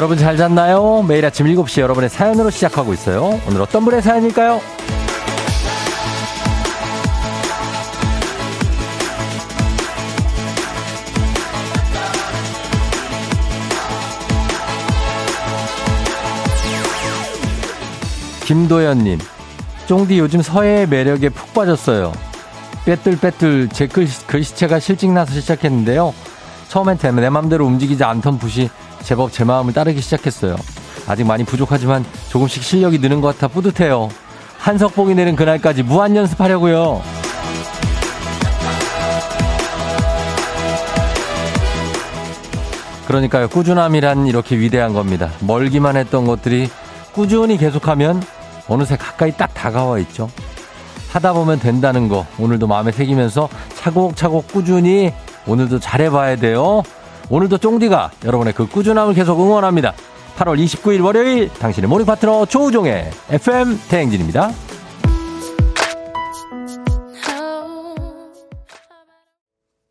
여러분 0.00 0.16
잘 0.16 0.38
잤나요? 0.38 1.04
매일 1.06 1.26
아침 1.26 1.44
7시 1.44 1.82
여러분의 1.82 2.08
사연으로 2.08 2.48
시작하고 2.48 2.94
있어요. 2.94 3.38
오늘 3.46 3.60
어떤 3.60 3.84
분의 3.84 4.00
사연일까요? 4.00 4.58
김도현님, 18.46 19.18
쫑디 19.86 20.18
요즘 20.18 20.40
서해의 20.40 20.88
매력에 20.88 21.28
푹 21.28 21.52
빠졌어요. 21.52 22.14
빼뚤빼뚤 22.86 23.68
제 23.68 23.86
글씨, 23.86 24.26
글씨체가 24.26 24.80
실직나서 24.80 25.34
시작했는데요. 25.34 26.14
처음엔 26.68 26.96
내 27.16 27.28
맘대로 27.28 27.66
움직이지 27.66 28.02
않던 28.02 28.38
붓이 28.38 28.70
제법 29.02 29.32
제 29.32 29.44
마음을 29.44 29.72
따르기 29.72 30.00
시작했어요. 30.00 30.56
아직 31.06 31.24
많이 31.24 31.44
부족하지만 31.44 32.04
조금씩 32.28 32.62
실력이 32.62 32.98
느는 32.98 33.20
것 33.20 33.34
같아 33.38 33.48
뿌듯해요. 33.48 34.08
한석봉이 34.58 35.14
내는 35.14 35.36
그날까지 35.36 35.82
무한 35.82 36.14
연습하려고요. 36.16 37.02
그러니까요. 43.06 43.48
꾸준함이란 43.48 44.28
이렇게 44.28 44.56
위대한 44.56 44.92
겁니다. 44.92 45.30
멀기만 45.40 45.96
했던 45.96 46.26
것들이 46.26 46.70
꾸준히 47.12 47.56
계속하면 47.56 48.22
어느새 48.68 48.96
가까이 48.96 49.32
딱 49.32 49.52
다가와 49.52 49.98
있죠. 49.98 50.30
하다 51.10 51.32
보면 51.32 51.58
된다는 51.58 52.08
거 52.08 52.24
오늘도 52.38 52.68
마음에 52.68 52.92
새기면서 52.92 53.48
차곡차곡 53.74 54.52
꾸준히 54.52 55.12
오늘도 55.46 55.80
잘해봐야 55.80 56.36
돼요. 56.36 56.84
오늘도 57.30 57.58
쫑디가 57.58 58.10
여러분의 58.24 58.52
그 58.54 58.66
꾸준함을 58.66 59.14
계속 59.14 59.40
응원합니다. 59.40 59.94
8월 60.36 60.58
29일 60.58 61.04
월요일 61.04 61.48
당신의 61.48 61.88
모닝 61.88 62.04
파트너 62.04 62.44
조우종의 62.46 63.08
FM 63.30 63.78
대행진입니다. 63.88 64.50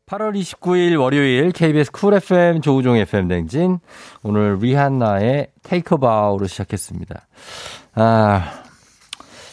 8월 0.06 0.36
29일 0.36 1.00
월요일 1.00 1.52
KBS 1.52 1.92
쿨 1.92 2.16
FM 2.16 2.60
조우종 2.62 2.98
FM 2.98 3.30
댕진 3.30 3.80
오늘 4.22 4.58
리한나의 4.60 5.48
Take 5.64 5.98
a 5.98 6.06
Bow로 6.06 6.46
시작했습니다. 6.48 7.28
아 7.94 8.64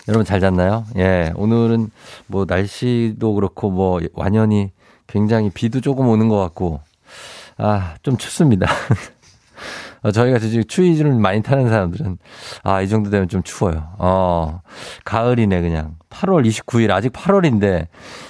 여러분 0.08 0.24
잘 0.24 0.40
잤나요? 0.40 0.86
예 0.96 1.32
오늘은 1.36 1.90
뭐 2.26 2.46
날씨도 2.48 3.34
그렇고 3.34 3.70
뭐 3.70 4.00
완연히 4.14 4.72
굉장히 5.06 5.50
비도 5.50 5.80
조금 5.80 6.08
오는 6.08 6.28
것 6.28 6.38
같고 6.38 6.80
아 7.58 7.94
좀 8.02 8.16
춥습니다. 8.16 8.66
어, 10.02 10.12
저희가 10.12 10.38
지금 10.38 10.64
추위를 10.64 11.12
많이 11.14 11.42
타는 11.42 11.68
사람들은 11.68 12.18
아 12.62 12.82
이 12.82 12.88
정도 12.88 13.10
되면 13.10 13.28
좀 13.28 13.42
추워요. 13.42 13.88
어 13.98 14.60
가을이네 15.04 15.60
그냥 15.62 15.96
8월 16.10 16.46
29일 16.46 16.90
아직 16.90 17.12
8월인데 17.12 17.88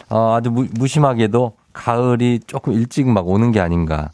어, 0.09 0.35
아주 0.35 0.51
무, 0.51 0.67
무심하게도 0.73 1.57
가을이 1.73 2.41
조금 2.47 2.73
일찍 2.73 3.07
막 3.09 3.29
오는 3.29 3.53
게 3.53 3.61
아닌가. 3.61 4.11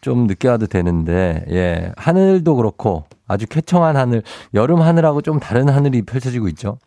좀 0.00 0.28
늦게 0.28 0.46
와도 0.48 0.68
되는데, 0.68 1.44
예. 1.50 1.92
하늘도 1.96 2.54
그렇고 2.54 3.04
아주 3.26 3.46
쾌청한 3.48 3.96
하늘, 3.96 4.22
여름 4.54 4.80
하늘하고 4.80 5.22
좀 5.22 5.40
다른 5.40 5.68
하늘이 5.68 6.02
펼쳐지고 6.02 6.46
있죠. 6.50 6.78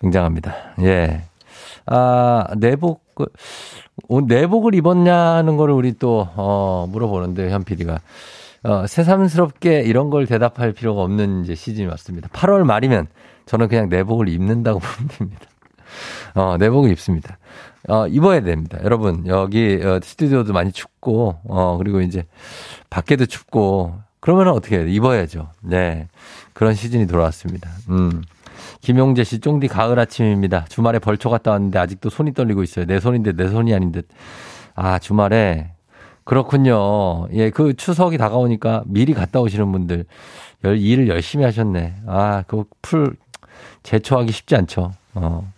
굉장합니다. 0.00 0.54
예. 0.82 1.22
아, 1.86 2.46
내복, 2.56 3.02
내복을 4.26 4.74
입었냐는 4.74 5.56
거를 5.56 5.74
우리 5.74 5.92
또, 5.98 6.28
어, 6.36 6.86
물어보는데, 6.90 7.50
현 7.50 7.64
PD가. 7.64 8.00
어, 8.64 8.86
새삼스럽게 8.86 9.82
이런 9.82 10.10
걸 10.10 10.26
대답할 10.26 10.72
필요가 10.72 11.02
없는 11.02 11.44
이제 11.44 11.54
시즌이 11.54 11.86
왔습니다. 11.86 12.28
8월 12.28 12.64
말이면 12.64 13.08
저는 13.46 13.68
그냥 13.68 13.88
내복을 13.90 14.28
입는다고 14.28 14.78
보면 14.80 15.08
됩니다. 15.08 15.46
어, 16.34 16.56
내복을 16.58 16.90
입습니다. 16.90 17.38
어, 17.88 18.06
입어야 18.08 18.40
됩니다. 18.40 18.78
여러분, 18.82 19.26
여기, 19.26 19.80
어, 19.82 20.00
스튜디오도 20.02 20.54
많이 20.54 20.72
춥고, 20.72 21.40
어, 21.44 21.76
그리고 21.76 22.00
이제, 22.00 22.24
밖에도 22.88 23.26
춥고, 23.26 23.94
그러면 24.20 24.48
어떻게 24.48 24.78
해요? 24.78 24.88
입어야죠. 24.88 25.50
네. 25.60 26.08
그런 26.54 26.74
시즌이 26.74 27.06
돌아왔습니다. 27.06 27.68
음. 27.90 28.22
김용재 28.84 29.24
씨, 29.24 29.40
쫑디 29.40 29.68
가을 29.68 29.98
아침입니다. 29.98 30.66
주말에 30.68 30.98
벌초 30.98 31.30
갔다 31.30 31.52
왔는데 31.52 31.78
아직도 31.78 32.10
손이 32.10 32.34
떨리고 32.34 32.62
있어요. 32.62 32.84
내 32.84 33.00
손인데 33.00 33.32
내 33.32 33.48
손이 33.48 33.72
아닌 33.72 33.92
듯. 33.92 34.06
아, 34.74 34.98
주말에. 34.98 35.70
그렇군요. 36.24 37.26
예, 37.32 37.48
그 37.48 37.72
추석이 37.72 38.18
다가오니까 38.18 38.82
미리 38.84 39.14
갔다 39.14 39.40
오시는 39.40 39.72
분들, 39.72 40.04
열, 40.64 40.76
일을 40.76 41.08
열심히 41.08 41.46
하셨네. 41.46 41.94
아, 42.06 42.44
그거 42.46 42.66
풀, 42.82 43.16
제초하기 43.84 44.30
쉽지 44.30 44.54
않죠. 44.54 44.92
어. 45.14 45.50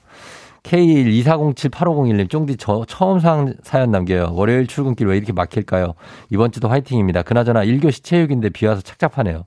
K124078501님, 0.62 2.30
쫑디 2.30 2.58
저 2.58 2.84
처음 2.86 3.18
상, 3.18 3.54
사연 3.64 3.90
남겨요. 3.90 4.34
월요일 4.34 4.68
출근길 4.68 5.08
왜 5.08 5.16
이렇게 5.16 5.32
막힐까요? 5.32 5.94
이번 6.30 6.52
주도 6.52 6.68
화이팅입니다. 6.68 7.22
그나저나 7.22 7.64
1교시 7.64 8.04
체육인데 8.04 8.50
비 8.50 8.66
와서 8.66 8.82
착잡하네요. 8.82 9.46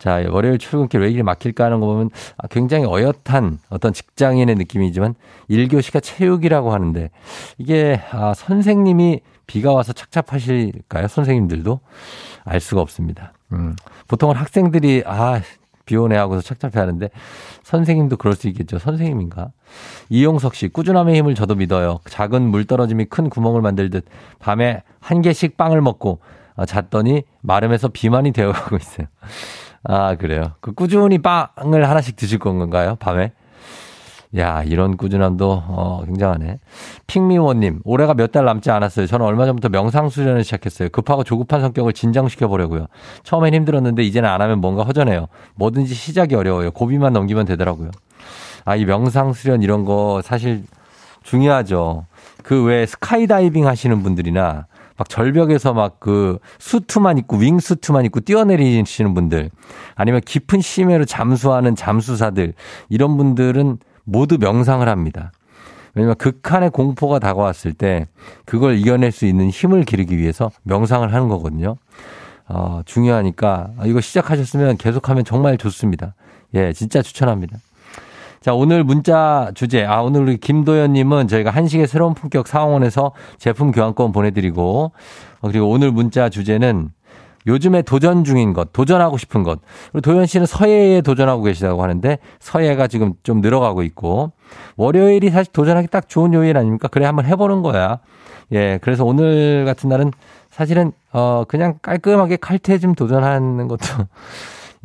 자, 0.00 0.24
월요일 0.30 0.56
출근길 0.56 1.00
왜 1.00 1.08
이렇게 1.08 1.22
막힐까 1.22 1.66
하는 1.66 1.78
거 1.78 1.86
보면 1.86 2.10
아, 2.38 2.46
굉장히 2.48 2.86
어엿한 2.86 3.58
어떤 3.68 3.92
직장인의 3.92 4.56
느낌이지만 4.56 5.14
1교시가 5.50 6.02
체육이라고 6.02 6.72
하는데 6.72 7.10
이게 7.58 8.00
아, 8.10 8.32
선생님이 8.34 9.20
비가 9.46 9.74
와서 9.74 9.92
착잡하실까요? 9.92 11.06
선생님들도 11.06 11.80
알 12.44 12.60
수가 12.60 12.80
없습니다. 12.80 13.34
음, 13.52 13.76
보통은 14.08 14.36
학생들이 14.36 15.02
아, 15.04 15.42
비 15.84 15.96
오네 15.96 16.16
하고서 16.16 16.40
착잡해 16.40 16.78
하는데 16.78 17.10
선생님도 17.64 18.16
그럴 18.16 18.34
수 18.36 18.48
있겠죠. 18.48 18.78
선생님인가? 18.78 19.50
이용석 20.08 20.54
씨, 20.54 20.68
꾸준함의 20.68 21.14
힘을 21.16 21.34
저도 21.34 21.56
믿어요. 21.56 21.98
작은 22.08 22.42
물 22.42 22.64
떨어짐이 22.64 23.06
큰 23.06 23.28
구멍을 23.28 23.60
만들 23.60 23.90
듯 23.90 24.06
밤에 24.38 24.82
한 25.00 25.20
개씩 25.20 25.58
빵을 25.58 25.82
먹고 25.82 26.20
어, 26.54 26.64
잤더니 26.64 27.24
마름에서 27.42 27.88
비만이 27.88 28.32
되어가고 28.32 28.76
있어요. 28.76 29.08
아, 29.84 30.14
그래요. 30.16 30.52
그 30.60 30.72
꾸준히 30.72 31.18
빵을 31.18 31.88
하나씩 31.88 32.16
드실 32.16 32.38
건가요? 32.38 32.96
밤에? 32.96 33.32
야, 34.36 34.62
이런 34.62 34.96
꾸준함도, 34.96 35.50
어, 35.66 36.02
굉장하네. 36.06 36.60
핑미원님, 37.08 37.80
올해가 37.84 38.14
몇 38.14 38.30
달 38.30 38.44
남지 38.44 38.70
않았어요. 38.70 39.06
저는 39.08 39.26
얼마 39.26 39.44
전부터 39.46 39.70
명상수련을 39.70 40.44
시작했어요. 40.44 40.88
급하고 40.90 41.24
조급한 41.24 41.60
성격을 41.62 41.94
진정시켜 41.94 42.46
보려고요. 42.46 42.86
처음엔 43.24 43.54
힘들었는데 43.54 44.04
이제는 44.04 44.28
안 44.28 44.40
하면 44.40 44.60
뭔가 44.60 44.84
허전해요. 44.84 45.26
뭐든지 45.56 45.94
시작이 45.94 46.36
어려워요. 46.36 46.70
고비만 46.70 47.12
넘기면 47.12 47.44
되더라고요. 47.46 47.90
아, 48.64 48.76
이 48.76 48.84
명상수련 48.84 49.62
이런 49.62 49.84
거 49.84 50.20
사실 50.22 50.62
중요하죠. 51.24 52.06
그 52.44 52.62
외에 52.64 52.86
스카이다이빙 52.86 53.66
하시는 53.66 54.00
분들이나 54.02 54.66
막 55.00 55.08
절벽에서 55.08 55.72
막 55.72 55.98
그 55.98 56.38
수트만 56.58 57.16
입고 57.18 57.38
윙수트만 57.38 58.04
입고 58.06 58.20
뛰어내리시는 58.20 59.14
분들 59.14 59.50
아니면 59.94 60.20
깊은 60.24 60.60
심해로 60.60 61.06
잠수하는 61.06 61.74
잠수사들 61.74 62.52
이런 62.90 63.16
분들은 63.16 63.78
모두 64.04 64.36
명상을 64.38 64.86
합니다. 64.86 65.32
왜냐면 65.94 66.16
극한의 66.16 66.70
공포가 66.70 67.18
다가왔을 67.18 67.72
때 67.72 68.08
그걸 68.44 68.76
이겨낼 68.76 69.10
수 69.10 69.24
있는 69.24 69.48
힘을 69.48 69.84
기르기 69.84 70.18
위해서 70.18 70.50
명상을 70.64 71.12
하는 71.12 71.28
거거든요. 71.28 71.76
어, 72.46 72.82
중요하니까 72.84 73.70
이거 73.84 74.00
시작하셨으면 74.00 74.76
계속하면 74.76 75.24
정말 75.24 75.56
좋습니다. 75.56 76.14
예, 76.54 76.72
진짜 76.72 77.00
추천합니다. 77.00 77.58
자, 78.40 78.54
오늘 78.54 78.84
문자 78.84 79.52
주제. 79.54 79.84
아, 79.84 80.00
오늘 80.00 80.22
우리 80.22 80.38
김도현님은 80.38 81.28
저희가 81.28 81.50
한식의 81.50 81.86
새로운 81.86 82.14
품격 82.14 82.48
상원에서 82.48 83.12
제품 83.36 83.70
교환권 83.70 84.12
보내드리고, 84.12 84.92
어, 85.40 85.48
그리고 85.48 85.68
오늘 85.68 85.90
문자 85.92 86.30
주제는 86.30 86.88
요즘에 87.46 87.82
도전 87.82 88.24
중인 88.24 88.54
것, 88.54 88.72
도전하고 88.72 89.18
싶은 89.18 89.42
것. 89.42 89.60
그리고 89.92 90.00
도현 90.00 90.24
씨는 90.24 90.46
서예에 90.46 91.02
도전하고 91.02 91.42
계시다고 91.42 91.82
하는데 91.82 92.18
서예가 92.38 92.86
지금 92.86 93.12
좀 93.22 93.42
늘어가고 93.42 93.82
있고 93.82 94.32
월요일이 94.76 95.28
사실 95.28 95.52
도전하기 95.52 95.88
딱 95.88 96.08
좋은 96.08 96.32
요일 96.32 96.56
아닙니까? 96.56 96.88
그래 96.88 97.04
한번 97.04 97.26
해보는 97.26 97.60
거야. 97.60 97.98
예, 98.52 98.78
그래서 98.80 99.04
오늘 99.04 99.66
같은 99.66 99.90
날은 99.90 100.12
사실은 100.50 100.92
어 101.12 101.44
그냥 101.46 101.78
깔끔하게 101.82 102.36
칼퇴 102.36 102.78
좀 102.78 102.94
도전하는 102.94 103.68
것도 103.68 103.84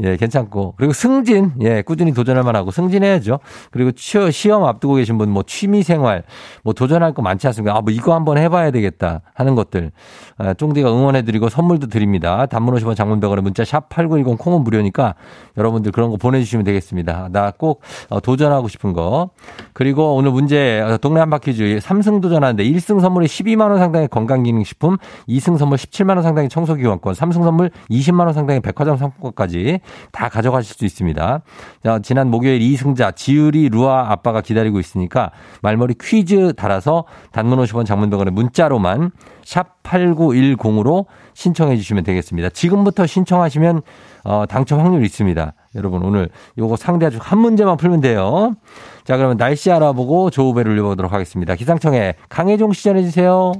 예, 0.03 0.17
괜찮고. 0.17 0.73
그리고 0.75 0.91
승진, 0.91 1.53
예, 1.61 1.81
꾸준히 1.81 2.13
도전할 2.13 2.43
만하고 2.43 2.69
승진해야죠. 2.69 3.39
그리고 3.71 3.93
취, 3.93 4.29
시험 4.31 4.65
앞두고 4.65 4.95
계신 4.95 5.17
분, 5.17 5.29
뭐 5.29 5.43
취미 5.47 5.83
생활, 5.83 6.23
뭐 6.63 6.73
도전할 6.73 7.13
거 7.13 7.21
많지 7.21 7.47
않습니까? 7.47 7.77
아, 7.77 7.81
뭐 7.81 7.93
이거 7.93 8.13
한번 8.13 8.37
해봐야 8.37 8.71
되겠다 8.71 9.21
하는 9.33 9.55
것들. 9.55 9.91
아, 10.37 10.53
쫑디가 10.53 10.91
응원해드리고 10.91 11.47
선물도 11.47 11.87
드립니다. 11.87 12.45
단문 12.45 12.75
50원 12.75 12.97
장문병원에 12.97 13.41
문자 13.41 13.63
샵8910 13.63 14.37
콩은 14.37 14.65
무료니까 14.65 15.15
여러분들 15.57 15.93
그런 15.93 16.09
거 16.09 16.17
보내주시면 16.17 16.65
되겠습니다. 16.65 17.29
나꼭 17.31 17.81
어, 18.09 18.19
도전하고 18.19 18.67
싶은 18.67 18.91
거. 18.91 19.29
그리고 19.71 20.15
오늘 20.15 20.31
문제, 20.31 20.81
어, 20.81 20.97
동네 20.97 21.21
한바 21.21 21.37
퀴즈 21.37 21.63
3승 21.81 22.21
도전하는데 22.21 22.65
1승 22.65 22.99
선물이 22.99 23.27
12만원 23.27 23.77
상당의 23.77 24.09
건강기능식품, 24.09 24.97
2승 25.29 25.57
선물 25.57 25.77
17만원 25.77 26.21
상당의 26.21 26.49
청소기관권, 26.49 27.13
3승 27.13 27.43
선물 27.43 27.71
20만원 27.89 28.33
상당의 28.33 28.59
백화점 28.59 28.97
상품권까지 28.97 29.79
다 30.11 30.29
가져가실 30.29 30.75
수 30.75 30.85
있습니다. 30.85 31.41
자, 31.83 31.99
지난 31.99 32.29
목요일 32.29 32.59
2승자 32.59 33.15
지유리 33.15 33.69
루아 33.69 34.11
아빠가 34.11 34.41
기다리고 34.41 34.79
있으니까 34.79 35.31
말머리 35.61 35.95
퀴즈 36.01 36.53
달아서 36.53 37.05
단문 37.31 37.59
50원 37.59 37.85
장문병원에 37.85 38.31
문자로만 38.31 39.11
샵 39.43 39.81
8910으로 39.83 41.05
신청해 41.33 41.77
주시면 41.77 42.03
되겠습니다. 42.03 42.49
지금부터 42.49 43.05
신청하시면 43.05 43.81
어, 44.23 44.45
당첨 44.47 44.79
확률 44.79 45.03
있습니다. 45.05 45.53
여러분 45.75 46.03
오늘 46.03 46.29
요거 46.57 46.77
상대 46.77 47.05
아주 47.05 47.19
한 47.21 47.39
문제만 47.39 47.77
풀면 47.77 48.01
돼요. 48.01 48.55
자 49.03 49.17
그러면 49.17 49.37
날씨 49.37 49.71
알아보고 49.71 50.31
조우배를 50.31 50.71
올려보도록 50.71 51.13
하겠습니다. 51.13 51.55
기상청에 51.55 52.15
강혜종 52.29 52.73
시전해 52.73 53.03
주세요. 53.03 53.53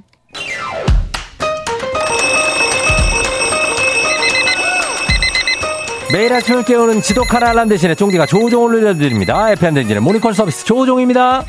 매일 6.12 6.32
아침을 6.34 6.64
깨우는 6.64 7.02
지독한 7.02 7.44
알람 7.44 7.68
대신에 7.68 7.96
쫑디가 7.96 8.26
조종을 8.28 8.76
올려드립니다. 8.76 9.52
FM 9.52 9.74
댕진의 9.74 10.02
모니콜 10.02 10.34
서비스 10.34 10.64
조종입니다. 10.66 11.44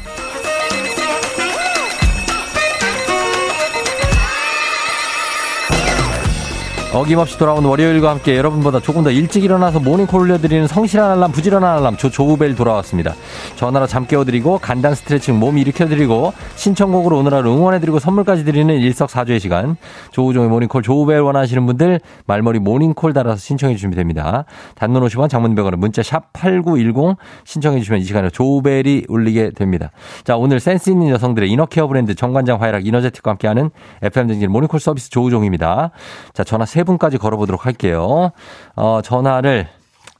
어김없이 6.96 7.36
돌아온 7.36 7.62
월요일과 7.66 8.08
함께 8.08 8.38
여러분보다 8.38 8.80
조금 8.80 9.04
더 9.04 9.10
일찍 9.10 9.44
일어나서 9.44 9.80
모닝콜 9.80 10.18
올려드리는 10.18 10.66
성실한 10.66 11.10
알람, 11.10 11.30
부지런한 11.30 11.76
알람, 11.76 11.98
조, 11.98 12.08
조우벨 12.08 12.54
돌아왔습니다. 12.56 13.14
전화로 13.56 13.86
잠 13.86 14.06
깨워드리고, 14.06 14.60
간단 14.60 14.94
스트레칭 14.94 15.38
몸 15.38 15.58
일으켜드리고, 15.58 16.32
신청곡으로 16.54 17.18
오늘 17.18 17.34
하루 17.34 17.52
응원해드리고, 17.52 17.98
선물까지 17.98 18.46
드리는 18.46 18.74
일석사조의 18.74 19.40
시간. 19.40 19.76
조우종의 20.12 20.48
모닝콜, 20.48 20.82
조우벨 20.82 21.20
원하시는 21.20 21.66
분들, 21.66 22.00
말머리 22.24 22.60
모닝콜 22.60 23.12
달아서 23.12 23.36
신청해주시면 23.36 23.94
됩니다. 23.94 24.46
단문 24.76 25.02
50원, 25.02 25.28
장문백원은 25.28 25.78
문자 25.78 26.02
샵 26.02 26.32
8910 26.32 27.18
신청해주시면 27.44 28.00
이 28.00 28.04
시간에 28.04 28.30
조우벨이 28.30 29.04
울리게 29.08 29.50
됩니다. 29.50 29.90
자, 30.24 30.38
오늘 30.38 30.60
센스 30.60 30.88
있는 30.88 31.10
여성들의 31.10 31.50
inner 31.50 31.71
care 31.71 31.88
브랜드 31.88 32.14
정관장 32.14 32.62
화이락 32.62 32.86
이너제틱과 32.86 33.32
함께하는 33.32 33.70
FM댕진 34.00 34.50
모닝콜 34.50 34.80
서비스 34.80 35.10
조우종입니다. 35.10 35.90
자, 36.32 36.42
전화 36.42 36.64
세 36.64 36.85
분까지 36.86 37.18
걸어보도록 37.18 37.66
할게요. 37.66 38.30
어, 38.74 39.00
전화를, 39.02 39.68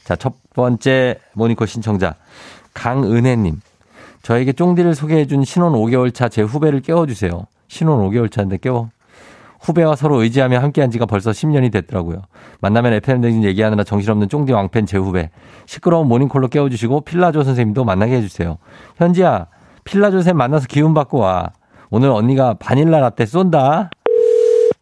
자, 0.05 0.15
첫 0.17 0.35
번째 0.55 1.17
모닝콜 1.33 1.67
신청자, 1.67 2.15
강은혜님. 2.75 3.61
저에게 4.23 4.53
쫑디를 4.53 4.95
소개해준 4.95 5.45
신혼 5.45 5.73
5개월 5.73 6.13
차 6.13 6.29
제 6.29 6.43
후배를 6.43 6.81
깨워주세요. 6.81 7.47
신혼 7.69 8.07
5개월 8.09 8.31
차인데 8.31 8.59
깨워. 8.59 8.91
후배와 9.61 9.97
서로 9.97 10.23
의지하며 10.23 10.59
함께한 10.61 10.91
지가 10.91 11.07
벌써 11.07 11.31
10년이 11.31 11.73
됐더라고요. 11.73 12.23
만나면 12.61 12.93
FM 12.95 13.21
댕진 13.21 13.45
얘기하느라 13.45 13.83
정신없는 13.85 14.29
쫑디 14.29 14.53
왕팬 14.53 14.87
제 14.87 14.99
후배. 14.99 15.31
시끄러운 15.65 16.07
모닝콜로 16.09 16.49
깨워주시고 16.49 17.01
필라조 17.03 17.43
선생님도 17.43 17.85
만나게 17.85 18.17
해주세요. 18.17 18.59
현지야, 18.97 19.47
필라조 19.85 20.19
선생님 20.19 20.37
만나서 20.39 20.67
기운 20.69 20.93
받고 20.95 21.19
와. 21.19 21.51
오늘 21.91 22.11
언니가 22.11 22.55
바닐라 22.55 22.99
라떼 23.01 23.27
쏜다. 23.27 23.91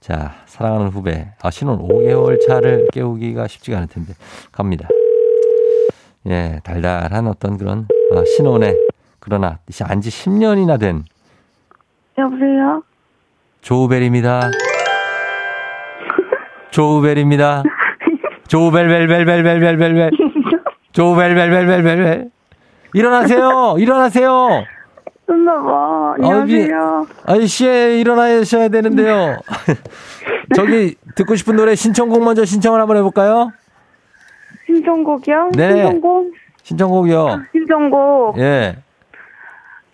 자, 0.00 0.34
사랑하는 0.54 0.86
후배. 0.86 1.26
아, 1.42 1.50
신혼 1.50 1.80
5개월 1.80 2.38
차를 2.46 2.86
깨우기가 2.92 3.48
쉽지가 3.48 3.78
않을 3.78 3.88
텐데. 3.88 4.12
갑니다. 4.52 4.88
예, 6.28 6.60
달달한 6.62 7.26
어떤 7.26 7.58
그런, 7.58 7.88
아, 8.14 8.22
신혼에, 8.36 8.76
그러나, 9.18 9.58
안지 9.82 10.10
10년이나 10.10 10.78
된. 10.78 11.02
여보세요? 12.16 12.84
조우벨입니다. 13.62 14.42
조우벨입니다. 16.70 17.64
조우벨벨벨벨벨벨벨. 18.46 20.12
조우벨벨벨벨벨벨. 20.92 22.30
일어나세요! 22.92 23.74
일어나세요! 23.76 24.64
끝나봐. 25.26 26.14
안녕하세요. 26.18 27.06
아니, 27.26 27.46
씨에 27.46 28.00
일어나셔야 28.00 28.68
되는데요. 28.68 29.38
저기, 30.54 30.94
듣고 31.14 31.36
싶은 31.36 31.56
노래 31.56 31.74
신청곡 31.74 32.22
먼저 32.22 32.44
신청을 32.44 32.80
한번 32.80 32.96
해볼까요? 32.98 33.52
신청곡이요? 34.66 35.50
네. 35.54 35.72
신청곡? 35.72 36.32
신청곡이요. 36.62 37.40
신청곡. 37.52 38.38
예. 38.38 38.76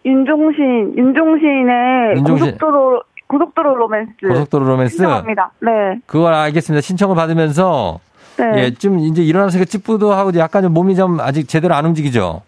윤종신, 0.04 0.94
윤종신의 0.96 2.16
윤종신. 2.16 2.46
고속도로, 2.46 3.02
고속도로 3.26 3.74
로맨스. 3.76 4.12
고속도로 4.26 4.66
로맨스. 4.66 4.96
신청합니다. 4.96 5.50
네. 5.60 6.00
그걸 6.06 6.32
알겠습니다. 6.34 6.80
신청을 6.80 7.14
받으면서. 7.16 8.00
네. 8.38 8.52
예, 8.56 8.70
좀 8.74 8.98
이제 8.98 9.22
일어나서 9.22 9.62
찌뿌도 9.64 10.12
하고 10.12 10.32
약간 10.38 10.62
좀 10.62 10.72
몸이 10.72 10.96
좀 10.96 11.20
아직 11.20 11.46
제대로 11.46 11.74
안 11.74 11.84
움직이죠? 11.84 12.42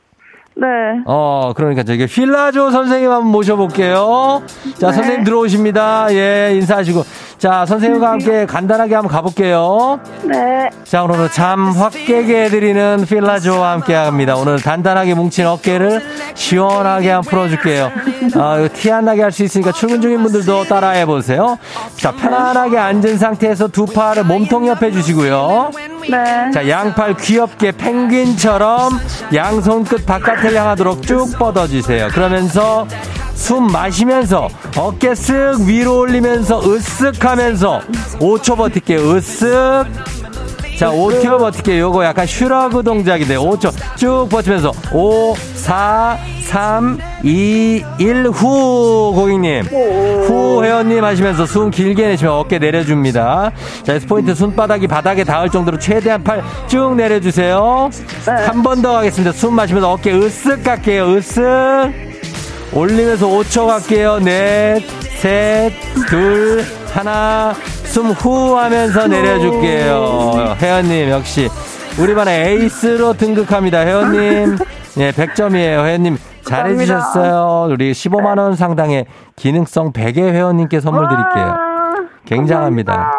네. 0.55 0.67
어, 1.07 1.53
그러니까 1.57 1.83
저기 1.83 2.07
필라조 2.07 2.71
선생님 2.71 3.11
한번 3.11 3.31
모셔볼게요. 3.33 4.43
자, 4.79 4.89
네. 4.89 4.93
선생님 4.93 5.25
들어오십니다. 5.25 6.09
예, 6.11 6.53
인사하시고. 6.55 7.05
자, 7.39 7.67
선생님과 7.67 8.09
함께 8.11 8.47
간단하게 8.47 8.95
한번 8.95 9.11
가볼게요. 9.11 9.99
네. 10.23 10.69
자, 10.85 11.03
오늘은 11.03 11.29
잠확 11.33 11.93
깨게 11.93 12.45
해드리는 12.45 13.05
필라조와 13.09 13.73
함께 13.73 13.95
합니다. 13.95 14.37
오늘 14.37 14.61
단단하게 14.61 15.15
뭉친 15.15 15.47
어깨를 15.47 16.03
시원하게 16.35 17.11
한번 17.11 17.31
풀어줄게요. 17.31 17.91
아, 18.37 18.69
티 18.73 18.93
안 18.93 19.07
나게 19.07 19.23
할 19.23 19.33
수 19.33 19.43
있으니까 19.45 19.73
출근 19.73 20.03
중인 20.03 20.23
분들도 20.23 20.65
따라해 20.65 21.07
보세요. 21.07 21.59
자, 21.97 22.13
편안하게 22.13 22.79
앉은 22.79 23.17
상태에서 23.17 23.69
두 23.69 23.87
팔을 23.87 24.25
몸통 24.25 24.69
옆에 24.69 24.93
주시고요. 24.93 25.71
네. 26.11 26.51
자, 26.53 26.69
양팔 26.69 27.17
귀엽게 27.17 27.73
펭귄처럼 27.73 28.93
양손 29.35 29.85
끝 29.85 30.05
바깥 30.05 30.42
을 30.45 30.57
향하도록 30.57 31.03
쭉 31.03 31.39
뻗어주세요. 31.39 32.09
그러면서 32.09 32.87
숨 33.35 33.67
마시면서 33.67 34.49
어깨 34.77 35.11
쓱 35.13 35.67
위로 35.67 35.99
올리면서 36.01 36.61
으쓱 36.61 37.21
하면서 37.21 37.81
5초 38.19 38.57
버틸게요. 38.57 38.99
으쓱. 38.99 40.22
자, 40.83 40.91
5초 40.91 41.39
버틸게요. 41.39 41.81
요거 41.81 42.05
약간 42.05 42.27
슈러그 42.27 42.83
동작인데 42.83 43.37
5초 43.37 43.73
쭉 43.97 44.27
버티면서 44.29 44.73
5, 44.93 45.37
4, 45.55 46.19
3, 46.43 46.99
2, 47.23 47.85
1, 47.99 48.27
후, 48.31 49.13
고객님. 49.15 49.63
후, 49.63 50.65
회원님 50.65 51.05
하시면서 51.05 51.47
숨 51.47 51.71
길게 51.71 52.09
내쉬면 52.09 52.35
어깨 52.35 52.59
내려줍니다. 52.59 53.53
자, 53.85 53.93
S포인트 53.95 54.35
손바닥이 54.35 54.89
바닥에 54.89 55.23
닿을 55.23 55.51
정도로 55.51 55.79
최대한 55.79 56.25
팔 56.25 56.43
쭉 56.67 56.97
내려주세요. 56.97 57.89
한 58.27 58.65
번더 58.65 58.91
가겠습니다. 58.91 59.31
숨 59.31 59.55
마시면서 59.55 59.93
어깨 59.93 60.11
으쓱 60.11 60.65
갈게요. 60.65 61.07
으쓱. 61.07 61.93
올리면서 62.73 63.29
5초 63.29 63.69
갈게요. 63.69 64.19
넷, 64.19 64.83
셋, 65.21 65.71
둘, 66.09 66.65
하나. 66.95 67.55
숨 67.85 68.11
후 68.13 68.57
하면서 68.57 69.07
내려줄게요. 69.07 70.57
회원님, 70.61 71.11
역시. 71.11 71.49
우리 71.99 72.15
반의 72.15 72.49
에이스로 72.63 73.13
등극합니다. 73.15 73.81
회원님. 73.81 74.57
예, 74.99 75.11
100점이에요. 75.13 75.85
회원님. 75.87 76.19
잘해주셨어요. 76.45 77.69
우리 77.71 77.93
15만 77.93 78.39
원 78.39 78.57
상당의 78.57 79.07
기능성 79.37 79.93
베개 79.93 80.21
회원님께 80.23 80.81
선물 80.81 81.09
드릴게요. 81.09 81.45
와, 81.45 81.59
굉장합니다. 82.27 83.13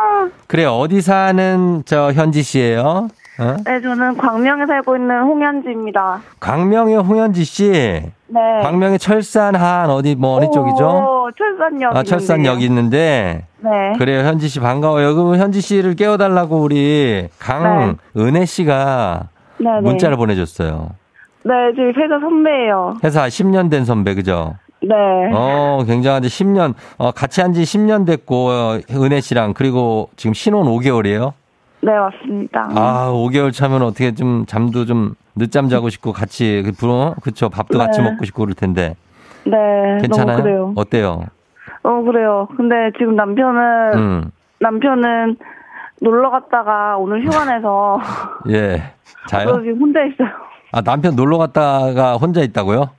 그래, 0.48 0.66
어디 0.66 1.02
사는 1.02 1.84
저 1.86 2.12
현지 2.12 2.44
씨예요 2.44 3.08
어? 3.44 3.58
네, 3.66 3.82
저는 3.82 4.18
광명에 4.18 4.66
살고 4.66 4.96
있는 4.96 5.22
홍현지입니다. 5.24 6.22
광명의 6.40 6.98
홍현지 6.98 7.44
씨. 7.44 7.70
네. 7.72 8.40
광명의 8.62 9.00
철산 9.00 9.56
한 9.56 9.90
어디 9.90 10.16
뭐 10.16 10.38
어느 10.38 10.46
쪽이죠? 10.52 10.86
오, 10.88 11.30
철산역. 11.38 11.96
아, 11.96 12.04
철산역 12.04 12.62
있는데. 12.64 13.46
네. 13.60 13.70
그래요, 13.98 14.22
현지 14.26 14.48
씨 14.48 14.60
반가워요. 14.60 15.16
그럼 15.16 15.36
현지 15.38 15.62
씨를 15.62 15.96
깨워달라고 15.96 16.58
우리 16.58 17.28
강은혜 17.40 18.46
씨가 18.46 19.30
네, 19.60 19.70
네. 19.70 19.82
문자를 19.82 20.18
보내줬어요. 20.18 20.90
네, 21.46 21.52
저희 21.76 21.88
회사 21.88 22.20
선배예요. 22.20 22.96
회사 23.04 23.28
10년 23.28 23.70
된 23.70 23.84
선배, 23.86 24.14
그죠? 24.16 24.56
네. 24.82 24.96
어, 25.34 25.84
굉장한데 25.86 26.28
10년, 26.28 26.74
어, 26.98 27.12
같이 27.12 27.42
한 27.42 27.54
지 27.54 27.62
10년 27.64 28.06
됐고, 28.06 28.48
어, 28.50 28.80
은혜 28.92 29.22
씨랑, 29.22 29.54
그리고 29.54 30.10
지금 30.16 30.34
신혼 30.34 30.66
5개월이에요? 30.68 31.34
네, 31.84 31.92
맞습니다. 31.92 32.70
아, 32.76 33.12
5개월 33.12 33.52
차면 33.52 33.82
어떻게 33.82 34.14
좀 34.14 34.46
잠도 34.46 34.86
좀 34.86 35.16
늦잠 35.36 35.68
자고 35.68 35.90
싶고 35.90 36.14
같이 36.14 36.62
그 36.64 36.72
부러 36.72 37.14
그쵸 37.22 37.50
밥도 37.50 37.78
같이 37.78 38.02
네. 38.02 38.10
먹고 38.10 38.24
싶고 38.24 38.44
그럴 38.44 38.54
텐데 38.54 38.96
네, 39.46 39.52
괜찮아요? 40.02 40.38
너무 40.38 40.44
그래요. 40.44 40.74
어때요? 40.78 41.24
어, 41.84 42.02
그래요. 42.04 42.48
근데 42.56 42.76
지금 42.98 43.18
남편은, 43.18 43.94
음. 43.96 44.32
남편은 44.60 45.36
놀러 46.02 46.30
갔다가 46.30 46.96
오늘 46.98 47.26
휴가 47.26 47.44
내서 47.44 48.00
예. 48.50 48.94
자요? 49.28 49.46
그래서 49.48 49.62
지금 49.64 49.82
혼자 49.82 50.00
있어요. 50.06 50.30
아, 50.72 50.82
남편 50.82 51.16
놀러 51.18 51.38
갔다가 51.38 52.16
혼자 52.16 52.42
있다고요? 52.42 52.90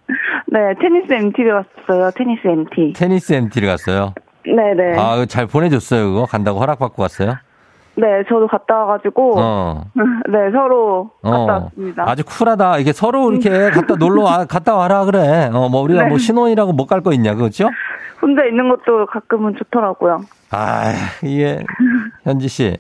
네, 0.48 0.58
테니스 0.80 1.10
MT를 1.12 1.64
갔어요. 1.86 2.10
테니스 2.14 2.46
MT. 2.46 2.92
테니스 2.94 3.32
MT를 3.32 3.66
갔어요. 3.68 4.12
네네. 4.44 4.98
아, 4.98 5.14
그거 5.14 5.24
잘 5.26 5.46
보내줬어요, 5.46 6.12
그거? 6.12 6.26
간다고 6.26 6.60
허락받고 6.60 7.00
갔어요? 7.00 7.36
네, 7.96 8.24
저도 8.28 8.46
갔다 8.48 8.76
와가지고, 8.84 9.34
어. 9.38 9.84
네, 10.28 10.50
서로 10.52 11.10
갔다 11.22 11.36
어. 11.36 11.46
왔습니다. 11.64 12.04
아주 12.08 12.24
쿨하다. 12.24 12.78
이게 12.78 12.92
서로 12.92 13.30
이렇게 13.32 13.70
갔다 13.70 13.94
놀러 13.94 14.22
와, 14.22 14.44
갔다 14.46 14.74
와라 14.74 15.04
그래. 15.04 15.48
어, 15.52 15.68
뭐 15.68 15.80
우리가 15.82 16.02
네. 16.04 16.08
뭐 16.08 16.18
신혼이라고 16.18 16.72
못 16.72 16.86
갈 16.86 17.00
거 17.02 17.12
있냐, 17.12 17.34
그렇죠? 17.34 17.68
혼자 18.20 18.44
있는 18.44 18.68
것도 18.68 19.06
가끔은 19.06 19.54
좋더라고요. 19.58 20.22
아, 20.50 20.92
이게 21.22 21.62
현지 22.24 22.48
씨. 22.48 22.76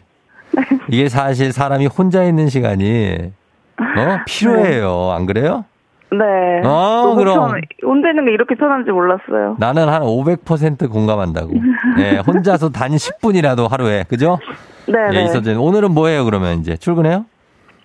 이게 0.88 1.08
사실 1.08 1.52
사람이 1.52 1.86
혼자 1.86 2.22
있는 2.24 2.48
시간이 2.48 3.32
어? 3.78 4.18
필요해요. 4.26 5.10
안 5.12 5.26
그래요? 5.26 5.64
네. 6.12 6.62
어, 6.64 7.14
그럼. 7.16 7.50
편- 7.50 7.60
혼자 7.84 8.10
있는 8.10 8.24
게 8.26 8.32
이렇게 8.32 8.54
편한지 8.54 8.90
몰랐어요. 8.90 9.56
나는 9.58 9.88
한 9.88 10.02
500% 10.02 10.88
공감한다고. 10.90 11.52
예, 11.98 12.18
혼자서 12.18 12.70
단 12.70 12.92
10분이라도 12.92 13.68
하루에. 13.68 14.04
그죠? 14.08 14.38
네네. 14.86 15.16
예, 15.16 15.24
있어도 15.24 15.42
되는. 15.42 15.60
오늘은 15.60 15.92
뭐 15.92 16.08
해요, 16.08 16.24
그러면 16.24 16.58
이제? 16.60 16.76
출근해요? 16.76 17.24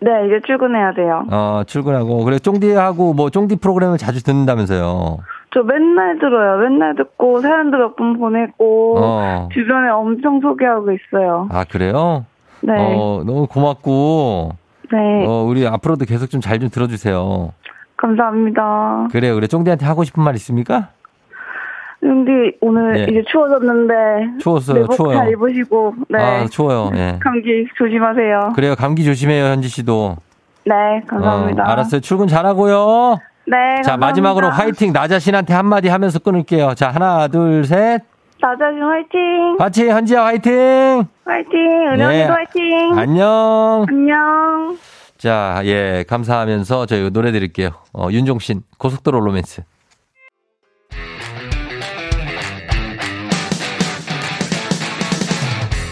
네, 0.01 0.09
이제 0.27 0.39
출근해야 0.45 0.93
돼요. 0.93 1.23
어, 1.29 1.61
출근하고. 1.67 2.23
그래, 2.23 2.39
쫑디하고 2.39 3.13
뭐 3.13 3.29
쫑디 3.29 3.57
프로그램을 3.57 3.97
자주 3.97 4.23
듣는다면서요. 4.23 5.17
저 5.53 5.63
맨날 5.63 6.19
들어요. 6.19 6.57
맨날 6.59 6.95
듣고 6.95 7.39
사연도 7.41 7.77
몇 7.77 7.95
번 7.95 8.17
보내고 8.19 8.97
어. 8.99 9.49
주변에 9.51 9.89
엄청 9.89 10.39
소개하고 10.41 10.91
있어요. 10.91 11.47
아, 11.51 11.65
그래요? 11.69 12.25
네. 12.61 12.73
어, 12.77 13.23
너무 13.25 13.47
고맙고. 13.47 14.51
네. 14.91 15.25
어, 15.27 15.43
우리 15.43 15.67
앞으로도 15.67 16.05
계속 16.05 16.29
좀 16.29 16.39
잘좀 16.41 16.69
들어주세요. 16.69 17.51
감사합니다. 17.97 19.07
그래요. 19.11 19.35
그래. 19.35 19.47
쫑디한테 19.47 19.85
하고 19.85 20.03
싶은 20.03 20.23
말 20.23 20.35
있습니까? 20.35 20.89
근데 21.99 22.57
오늘 22.61 22.93
네. 22.93 23.03
이제 23.09 23.23
추워졌는데 23.29 24.39
추웠어요. 24.39 24.87
추워요. 24.87 25.17
잘 25.17 25.31
입으시고 25.31 25.95
네. 26.09 26.19
아, 26.19 26.47
추워요. 26.47 26.91
예. 26.95 27.19
감기 27.21 27.65
조심하세요. 27.77 28.53
그래요. 28.55 28.75
감기 28.75 29.03
조심해요, 29.03 29.45
현지 29.45 29.67
씨도. 29.67 30.15
네, 30.65 30.75
감사합니다. 31.07 31.63
어, 31.63 31.65
알았어요. 31.67 32.01
출근 32.01 32.27
잘하고요. 32.27 33.17
네, 33.47 33.57
자, 33.83 33.91
감사합니다. 33.91 33.97
마지막으로 33.97 34.49
화이팅 34.49 34.93
나 34.93 35.07
자신한테 35.07 35.53
한마디 35.53 35.87
하면서 35.89 36.19
끊을게요. 36.19 36.75
자, 36.75 36.89
하나, 36.89 37.27
둘, 37.27 37.65
셋. 37.65 38.01
나 38.41 38.55
자신 38.57 38.81
화이팅! 38.81 39.57
같이 39.57 39.89
현지야 39.89 40.23
화이팅! 40.23 40.53
화이팅! 41.25 41.59
은영이도 41.93 42.13
예. 42.13 42.23
화이팅! 42.23 42.97
안녕. 42.97 43.85
안녕! 43.89 44.77
자, 45.17 45.59
예, 45.65 46.05
감사하면서 46.07 46.85
저희 46.85 47.09
노래 47.11 47.33
드릴게요. 47.33 47.71
어, 47.91 48.07
윤종신, 48.09 48.61
고속도로 48.77 49.19
로맨스. 49.19 49.63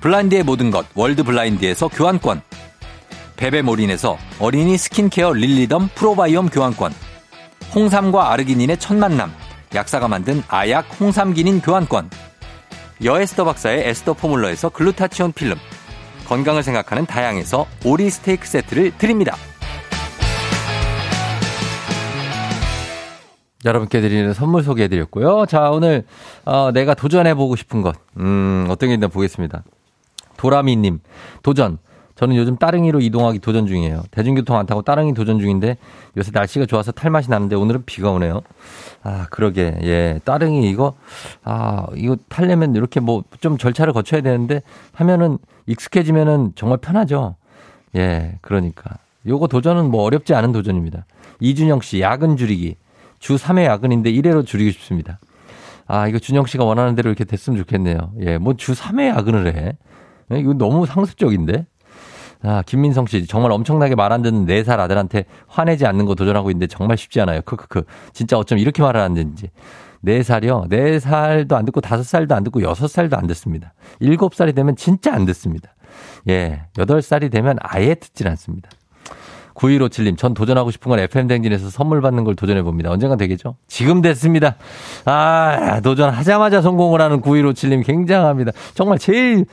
블라인드의 0.00 0.42
모든 0.42 0.70
것 0.70 0.86
월드 0.94 1.22
블라인드에서 1.22 1.88
교환권. 1.88 2.42
베베몰인에서 3.36 4.18
어린이 4.38 4.76
스킨케어 4.76 5.32
릴리덤 5.32 5.88
프로바이옴 5.94 6.48
교환권. 6.48 6.92
홍삼과 7.74 8.32
아르기닌의 8.32 8.78
첫 8.78 8.96
만남. 8.96 9.32
약사가 9.74 10.08
만든 10.08 10.42
아약 10.48 10.86
홍삼기닌 11.00 11.60
교환권. 11.60 12.10
여에스더 13.02 13.44
박사의 13.44 13.88
에스더 13.88 14.14
포뮬러에서 14.14 14.68
글루타치온 14.68 15.32
필름. 15.32 15.56
건강을 16.26 16.62
생각하는 16.62 17.06
다양에서 17.06 17.66
오리 17.84 18.10
스테이크 18.10 18.46
세트를 18.46 18.92
드립니다. 18.98 19.36
여러분께 23.64 24.00
드리는 24.00 24.32
선물 24.32 24.62
소개해드렸고요. 24.62 25.44
자, 25.46 25.70
오늘, 25.70 26.04
어, 26.44 26.70
내가 26.72 26.94
도전해보고 26.94 27.56
싶은 27.56 27.82
것. 27.82 27.94
음, 28.18 28.66
어떤 28.70 28.88
게 28.88 28.94
있나 28.94 29.08
보겠습니다. 29.08 29.64
도라미님, 30.40 31.00
도전. 31.42 31.76
저는 32.14 32.34
요즘 32.36 32.56
따릉이로 32.56 33.00
이동하기 33.00 33.40
도전 33.40 33.66
중이에요. 33.66 34.02
대중교통 34.10 34.56
안 34.56 34.64
타고 34.64 34.80
따릉이 34.80 35.12
도전 35.12 35.38
중인데 35.38 35.76
요새 36.16 36.30
날씨가 36.32 36.64
좋아서 36.64 36.92
탈 36.92 37.10
맛이 37.10 37.28
나는데 37.30 37.56
오늘은 37.56 37.82
비가 37.84 38.10
오네요. 38.10 38.40
아, 39.02 39.26
그러게. 39.30 39.78
예. 39.82 40.18
따릉이 40.24 40.68
이거, 40.70 40.94
아, 41.44 41.86
이거 41.94 42.16
타려면 42.30 42.74
이렇게 42.74 43.00
뭐 43.00 43.22
좀 43.40 43.58
절차를 43.58 43.92
거쳐야 43.92 44.22
되는데 44.22 44.62
하면은 44.94 45.36
익숙해지면은 45.66 46.52
정말 46.56 46.78
편하죠. 46.78 47.36
예. 47.96 48.38
그러니까. 48.40 48.96
요거 49.26 49.46
도전은 49.48 49.90
뭐 49.90 50.04
어렵지 50.04 50.34
않은 50.34 50.52
도전입니다. 50.52 51.04
이준영 51.40 51.82
씨, 51.82 52.00
야근 52.00 52.38
줄이기. 52.38 52.76
주 53.18 53.36
3회 53.36 53.64
야근인데 53.64 54.10
1회로 54.12 54.46
줄이고 54.46 54.70
싶습니다. 54.72 55.18
아, 55.86 56.06
이거 56.08 56.18
준영 56.18 56.46
씨가 56.46 56.64
원하는 56.64 56.94
대로 56.94 57.10
이렇게 57.10 57.24
됐으면 57.24 57.58
좋겠네요. 57.58 58.12
예. 58.20 58.38
뭐 58.38 58.54
주 58.54 58.72
3회 58.72 59.08
야근을 59.08 59.54
해. 59.54 59.76
예, 60.32 60.38
이거 60.38 60.52
너무 60.54 60.86
상습적인데? 60.86 61.66
아, 62.42 62.62
김민성 62.64 63.06
씨, 63.06 63.26
정말 63.26 63.52
엄청나게 63.52 63.94
말 63.94 64.12
안 64.12 64.22
듣는 64.22 64.46
4살 64.46 64.78
아들한테 64.80 65.24
화내지 65.46 65.86
않는 65.86 66.06
거 66.06 66.14
도전하고 66.14 66.50
있는데 66.50 66.66
정말 66.66 66.96
쉽지 66.96 67.20
않아요. 67.20 67.42
크크크. 67.42 67.82
진짜 68.12 68.38
어쩜 68.38 68.58
이렇게 68.58 68.82
말을 68.82 69.00
안 69.00 69.14
듣는지. 69.14 69.50
4살이요? 70.04 70.70
4살도 70.70 71.52
안 71.52 71.66
듣고 71.66 71.82
5살도 71.82 72.32
안 72.32 72.42
듣고 72.44 72.60
6살도 72.60 73.18
안 73.18 73.26
듣습니다. 73.26 73.74
7살이 74.00 74.54
되면 74.54 74.74
진짜 74.74 75.12
안 75.12 75.26
듣습니다. 75.26 75.74
예. 76.28 76.62
8살이 76.78 77.30
되면 77.30 77.58
아예 77.60 77.94
듣질 77.94 78.26
않습니다. 78.28 78.70
9157님, 79.54 80.16
전 80.16 80.32
도전하고 80.32 80.70
싶은 80.70 80.88
건 80.88 81.00
FM댕진에서 81.00 81.68
선물 81.68 82.00
받는 82.00 82.24
걸 82.24 82.34
도전해봅니다. 82.34 82.90
언젠가 82.90 83.16
되겠죠? 83.16 83.56
지금 83.68 84.00
됐습니다. 84.00 84.56
아, 85.04 85.80
도전하자마자 85.82 86.62
성공을 86.62 87.02
하는 87.02 87.20
9157님 87.20 87.84
굉장합니다. 87.84 88.52
정말 88.72 88.98
제일 88.98 89.44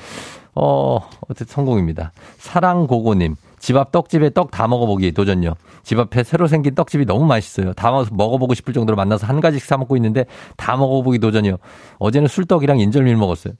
어, 0.59 0.99
어쨌든 1.29 1.47
성공입니다. 1.53 2.11
사랑고고님. 2.37 3.35
집 3.59 3.75
앞 3.77 3.91
떡집에 3.91 4.31
떡 4.31 4.49
다 4.51 4.67
먹어보기 4.67 5.11
도전요. 5.11 5.53
집 5.83 5.99
앞에 5.99 6.23
새로 6.23 6.47
생긴 6.47 6.75
떡집이 6.75 7.05
너무 7.05 7.25
맛있어요. 7.25 7.73
다 7.73 7.91
먹어보고 7.91 8.53
싶을 8.53 8.73
정도로 8.73 8.95
만나서 8.95 9.25
한 9.27 9.39
가지씩 9.39 9.67
사 9.67 9.77
먹고 9.77 9.95
있는데 9.97 10.25
다 10.57 10.75
먹어보기 10.77 11.19
도전요. 11.19 11.57
어제는 11.99 12.27
술떡이랑 12.27 12.79
인절미를 12.79 13.17
먹었어요. 13.17 13.53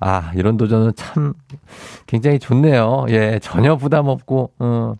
아, 0.00 0.32
이런 0.36 0.56
도전은 0.56 0.92
참 0.96 1.34
굉장히 2.06 2.38
좋네요. 2.38 3.06
예, 3.10 3.38
전혀 3.42 3.76
부담 3.76 4.06
없고, 4.08 4.52
어. 4.60 4.94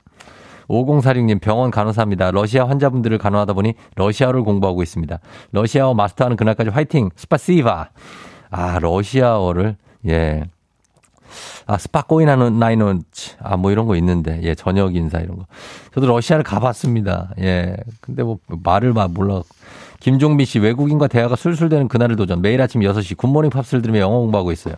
5046님 0.68 1.40
병원 1.40 1.70
간호사입니다. 1.70 2.30
러시아 2.30 2.68
환자분들을 2.68 3.16
간호하다 3.16 3.54
보니 3.54 3.72
러시아어를 3.96 4.42
공부하고 4.42 4.82
있습니다. 4.82 5.18
러시아어 5.52 5.94
마스터하는 5.94 6.36
그날까지 6.36 6.68
화이팅! 6.70 7.08
스파시바! 7.16 7.88
아, 8.50 8.78
러시아어를, 8.80 9.76
예. 10.08 10.44
아, 11.68 11.76
спокойной 11.76 12.58
ночи. 12.58 13.36
아, 13.42 13.58
뭐 13.58 13.70
이런 13.70 13.86
거 13.86 13.94
있는데. 13.96 14.40
예, 14.42 14.54
저녁 14.54 14.96
인사 14.96 15.18
이런 15.18 15.36
거. 15.36 15.46
저도 15.94 16.06
러시아를 16.06 16.42
가봤습니다. 16.42 17.34
예. 17.40 17.76
근데 18.00 18.22
뭐 18.22 18.38
말을 18.46 18.94
막 18.94 19.12
몰라. 19.12 19.42
김종빈 20.00 20.46
씨, 20.46 20.60
외국인과 20.60 21.08
대화가 21.08 21.36
술술되는 21.36 21.88
그날을 21.88 22.16
도전. 22.16 22.40
매일 22.40 22.62
아침 22.62 22.80
6시 22.80 23.18
굿모닝 23.18 23.50
팝스를 23.50 23.82
들으며 23.82 24.00
영어 24.00 24.18
공부하고 24.18 24.50
있어요. 24.50 24.76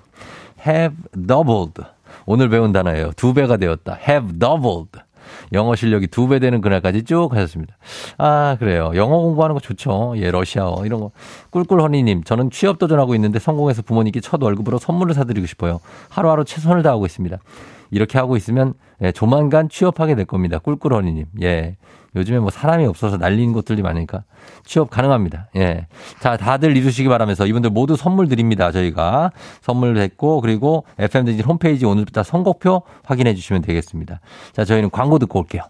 have 0.66 0.96
doubled. 1.14 1.80
오늘 2.26 2.48
배운 2.48 2.72
단어예요. 2.72 3.12
두 3.14 3.34
배가 3.34 3.56
되었다. 3.56 3.96
have 4.08 4.36
doubled. 4.40 4.90
영어 5.52 5.74
실력이 5.74 6.06
두 6.06 6.28
배 6.28 6.38
되는 6.38 6.60
그날까지 6.60 7.04
쭉 7.04 7.34
하셨습니다. 7.34 7.76
아, 8.18 8.56
그래요. 8.58 8.92
영어 8.94 9.18
공부하는 9.18 9.54
거 9.54 9.60
좋죠. 9.60 10.14
예, 10.16 10.30
러시아어, 10.30 10.84
이런 10.86 11.00
거. 11.00 11.10
꿀꿀허니님, 11.50 12.24
저는 12.24 12.50
취업 12.50 12.78
도전하고 12.78 13.14
있는데 13.16 13.38
성공해서 13.38 13.82
부모님께 13.82 14.20
첫 14.20 14.42
월급으로 14.42 14.78
선물을 14.78 15.14
사드리고 15.14 15.46
싶어요. 15.46 15.80
하루하루 16.08 16.44
최선을 16.44 16.82
다하고 16.82 17.06
있습니다. 17.06 17.36
이렇게 17.90 18.18
하고 18.18 18.36
있으면 18.36 18.74
예, 19.02 19.10
조만간 19.12 19.68
취업하게 19.68 20.14
될 20.14 20.24
겁니다. 20.26 20.58
꿀꿀허니님. 20.58 21.26
예. 21.42 21.76
요즘에 22.16 22.38
뭐 22.38 22.50
사람이 22.50 22.86
없어서 22.86 23.16
날리는 23.16 23.52
것들이 23.52 23.82
많으니까 23.82 24.24
취업 24.64 24.90
가능합니다. 24.90 25.48
예. 25.56 25.86
자, 26.20 26.36
다들 26.36 26.76
이루시기 26.76 27.08
바라면서 27.08 27.46
이분들 27.46 27.70
모두 27.70 27.96
선물 27.96 28.28
드립니다. 28.28 28.72
저희가 28.72 29.30
선물 29.60 29.94
됐고 29.94 30.40
그리고 30.40 30.84
FM등진 30.98 31.44
홈페이지 31.44 31.84
오늘부터 31.86 32.22
선곡표 32.22 32.82
확인해 33.04 33.34
주시면 33.34 33.62
되겠습니다. 33.62 34.20
자, 34.52 34.64
저희는 34.64 34.90
광고 34.90 35.18
듣고 35.18 35.40
올게요. 35.40 35.62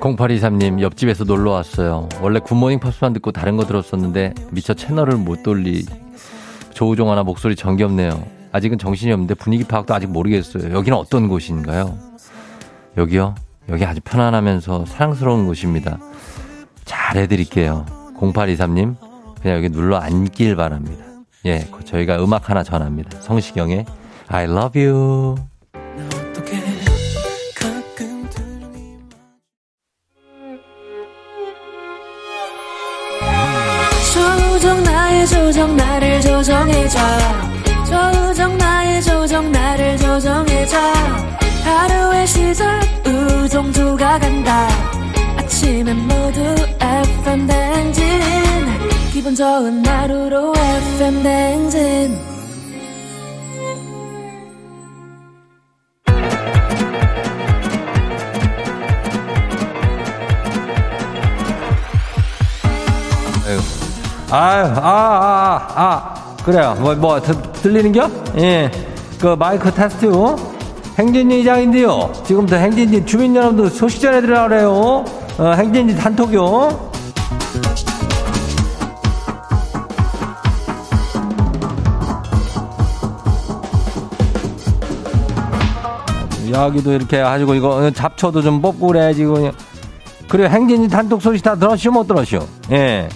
0823님, 0.00 0.80
옆집에서 0.80 1.24
놀러 1.24 1.50
왔어요. 1.52 2.08
원래 2.22 2.40
굿모닝 2.40 2.80
팝스만 2.80 3.12
듣고 3.12 3.32
다른 3.32 3.58
거 3.58 3.66
들었었는데 3.66 4.32
미처 4.50 4.72
채널을 4.72 5.16
못 5.16 5.42
돌리. 5.42 5.84
조우종 6.72 7.10
하나 7.10 7.22
목소리 7.22 7.54
정겹네요. 7.54 8.24
아직은 8.52 8.78
정신이 8.78 9.12
없는데 9.12 9.34
분위기 9.34 9.64
파악도 9.64 9.94
아직 9.94 10.08
모르겠어요. 10.08 10.72
여기는 10.72 10.96
어떤 10.96 11.28
곳인가요? 11.28 12.09
여기요? 13.00 13.34
여기 13.70 13.84
아주 13.86 14.00
편안하면서 14.04 14.84
사랑스러운 14.84 15.46
곳입니다. 15.46 15.98
잘 16.84 17.16
해드릴게요. 17.16 17.86
0823님, 18.18 18.96
그냥 19.40 19.56
여기 19.56 19.70
눌러 19.70 19.96
앉길 19.96 20.54
바랍니다. 20.54 21.02
예, 21.46 21.66
저희가 21.86 22.22
음악 22.22 22.50
하나 22.50 22.62
전합니다. 22.62 23.20
성시경의 23.22 23.86
I 24.28 24.44
love 24.44 24.86
you. 24.86 25.36
조정 35.24 35.76
나를 35.76 36.20
조정해줘 36.20 36.98
조정 37.86 38.56
나의 38.56 39.02
조정 39.02 39.52
나를 39.52 39.96
조정해줘 39.96 41.49
하루의 41.80 42.26
시절 42.26 42.78
우정조가 43.06 44.18
간다 44.18 44.68
아침엔 45.38 45.96
모두 45.96 46.40
FM 46.80 47.46
댕진 47.46 48.04
기분 49.12 49.34
좋은 49.34 49.86
하루로 49.86 50.52
FM 50.98 51.22
댕진 51.22 52.18
아유, 64.32 64.64
아, 64.64 64.76
아, 64.76 65.72
아, 65.74 65.82
아, 65.82 66.36
그래요. 66.44 66.76
뭐, 66.78 66.94
뭐, 66.94 67.20
들, 67.20 67.34
들리는겨? 67.52 68.08
예. 68.38 68.70
그 69.20 69.34
마이크 69.34 69.72
테스트. 69.72 70.06
행진이 71.00 71.40
이장인데요. 71.40 72.12
지금부터 72.26 72.56
행진이 72.56 73.06
주민 73.06 73.34
여러분들 73.34 73.70
소식 73.70 74.02
전해드리라 74.02 74.48
그래요. 74.48 75.02
어, 75.38 75.52
행진이 75.56 75.96
단톡요. 75.96 76.90
여기도 86.52 86.92
이렇게 86.92 87.22
가지고 87.22 87.54
이거 87.54 87.90
잡초도 87.90 88.42
좀 88.42 88.60
뽑고 88.60 88.88
그래 88.88 89.14
지금. 89.14 89.50
그래 90.28 90.48
행진이 90.48 90.88
단톡 90.88 91.22
소식 91.22 91.42
다 91.42 91.54
들었슈 91.56 91.90
못 91.90 92.06
들었슈? 92.06 92.40
예. 92.72 93.08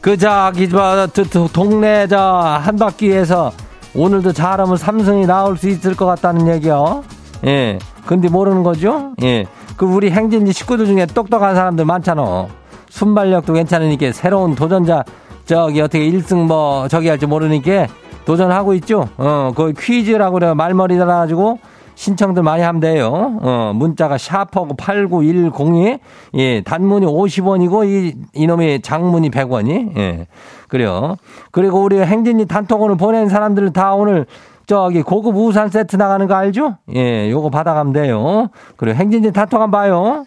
그 0.00 0.16
저기 0.16 0.68
저 0.70 1.08
동네 1.52 2.06
저 2.06 2.60
한 2.62 2.76
바퀴에서 2.76 3.50
오늘도 3.94 4.32
잘하면 4.32 4.76
삼성이 4.76 5.26
나올 5.26 5.56
수 5.56 5.68
있을 5.68 5.96
것 5.96 6.06
같다는 6.06 6.46
얘기요. 6.54 7.02
예. 7.44 7.78
근데 8.06 8.28
모르는 8.28 8.62
거죠? 8.62 9.12
예. 9.22 9.46
그 9.76 9.84
우리 9.84 10.10
행진지 10.10 10.52
식구들 10.52 10.86
중에 10.86 11.06
똑똑한 11.06 11.54
사람들 11.54 11.84
많잖아. 11.84 12.46
순발력도 12.88 13.52
괜찮으니까 13.52 14.12
새로운 14.12 14.54
도전자 14.54 15.04
저기 15.44 15.80
어떻게 15.80 16.10
1승 16.10 16.46
뭐 16.46 16.88
저기 16.88 17.08
할지 17.08 17.26
모르니까 17.26 17.86
도전하고 18.24 18.74
있죠. 18.74 19.08
어, 19.16 19.52
그 19.54 19.72
퀴즈라고 19.78 20.34
그래 20.34 20.54
말머리 20.54 20.98
달아가지고 20.98 21.58
신청들 21.94 22.42
많이 22.42 22.62
하면 22.62 22.80
돼요. 22.80 23.38
어, 23.40 23.72
문자가 23.74 24.18
샤퍼고 24.18 24.76
89102. 24.76 25.98
예, 26.34 26.60
단문이 26.62 27.06
50원이고 27.06 27.86
이 27.86 28.14
이놈의 28.34 28.82
장문이 28.82 29.30
100원이. 29.30 29.96
예. 29.96 30.26
그래요. 30.68 31.16
그리고 31.52 31.82
우리 31.82 31.98
행진이 31.98 32.46
단톡으로 32.46 32.96
보낸 32.96 33.28
사람들 33.28 33.72
다 33.72 33.94
오늘 33.94 34.26
저기 34.66 35.02
고급 35.02 35.36
우산 35.36 35.68
세트 35.70 35.96
나가는 35.96 36.26
거 36.26 36.34
알죠? 36.34 36.78
예, 36.94 37.30
요거 37.30 37.50
받아가면 37.50 37.92
돼요. 37.92 38.48
그리고 38.76 38.96
행진이 38.98 39.32
단톡 39.32 39.60
한번 39.60 39.70
봐요. 39.80 40.24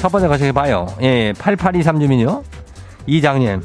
첫 0.00 0.10
번째 0.10 0.28
거시기 0.28 0.52
봐요. 0.52 0.86
예, 1.02 1.32
8823 1.38 2.00
주민요. 2.00 2.42
이장님. 3.06 3.62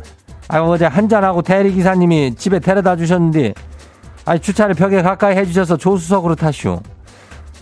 아, 0.50 0.60
어제 0.62 0.86
한잔하고 0.86 1.42
대리기사님이 1.44 2.36
집에 2.36 2.60
데려다 2.60 2.96
주셨는데, 2.96 3.54
아니, 4.26 4.40
주차를 4.40 4.74
벽에 4.76 5.02
가까이 5.02 5.36
해주셔서 5.36 5.78
조수석으로 5.78 6.36
타시오. 6.36 6.80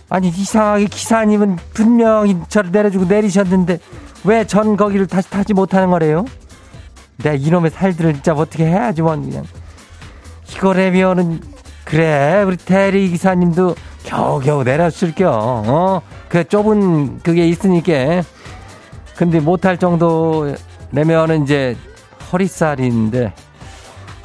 아니, 0.08 0.28
이상하게 0.28 0.86
기사님은 0.86 1.56
분명히 1.74 2.36
저를 2.48 2.70
내려주고 2.70 3.04
내리셨는데, 3.06 3.78
왜 4.24 4.44
전 4.44 4.76
거기를 4.76 5.06
다시 5.06 5.28
타지 5.30 5.52
못하는 5.52 5.90
거래요? 5.90 6.24
내가 7.18 7.34
이놈의 7.36 7.70
살들을 7.70 8.14
진짜 8.14 8.32
어떻게 8.34 8.66
해야지, 8.66 9.02
뭐, 9.02 9.14
그냥. 9.16 9.44
이거라면은, 10.50 11.40
그래, 11.84 12.42
우리 12.46 12.56
대리 12.56 13.08
기사님도 13.10 13.74
겨우겨우 14.04 14.64
내렸을겨, 14.64 15.30
어? 15.66 16.02
그 16.28 16.44
좁은 16.46 17.20
그게 17.22 17.46
있으니까. 17.48 18.22
근데 19.16 19.40
못할 19.40 19.78
정도라면은 19.78 21.44
이제 21.44 21.76
허리살인데, 22.32 23.32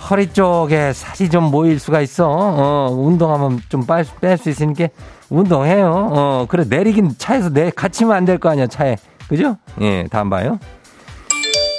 허리 0.10 0.34
쪽에 0.34 0.92
살이 0.94 1.30
좀 1.30 1.46
모일 1.46 1.80
수가 1.80 2.02
있어. 2.02 2.28
어, 2.30 2.90
운동하면 2.92 3.62
좀 3.70 3.86
뺄 3.86 4.38
수 4.38 4.50
있으니까 4.50 4.88
운동해요. 5.30 6.10
어, 6.12 6.46
그래, 6.50 6.66
내리긴 6.68 7.16
차에서 7.18 7.50
내, 7.50 7.70
갇히면 7.70 8.14
안 8.16 8.26
될 8.26 8.38
거 8.40 8.50
아니야, 8.50 8.68
차에. 8.68 8.98
그죠? 9.30 9.56
예, 9.80 10.06
다음 10.12 10.30
봐요. 10.30 10.60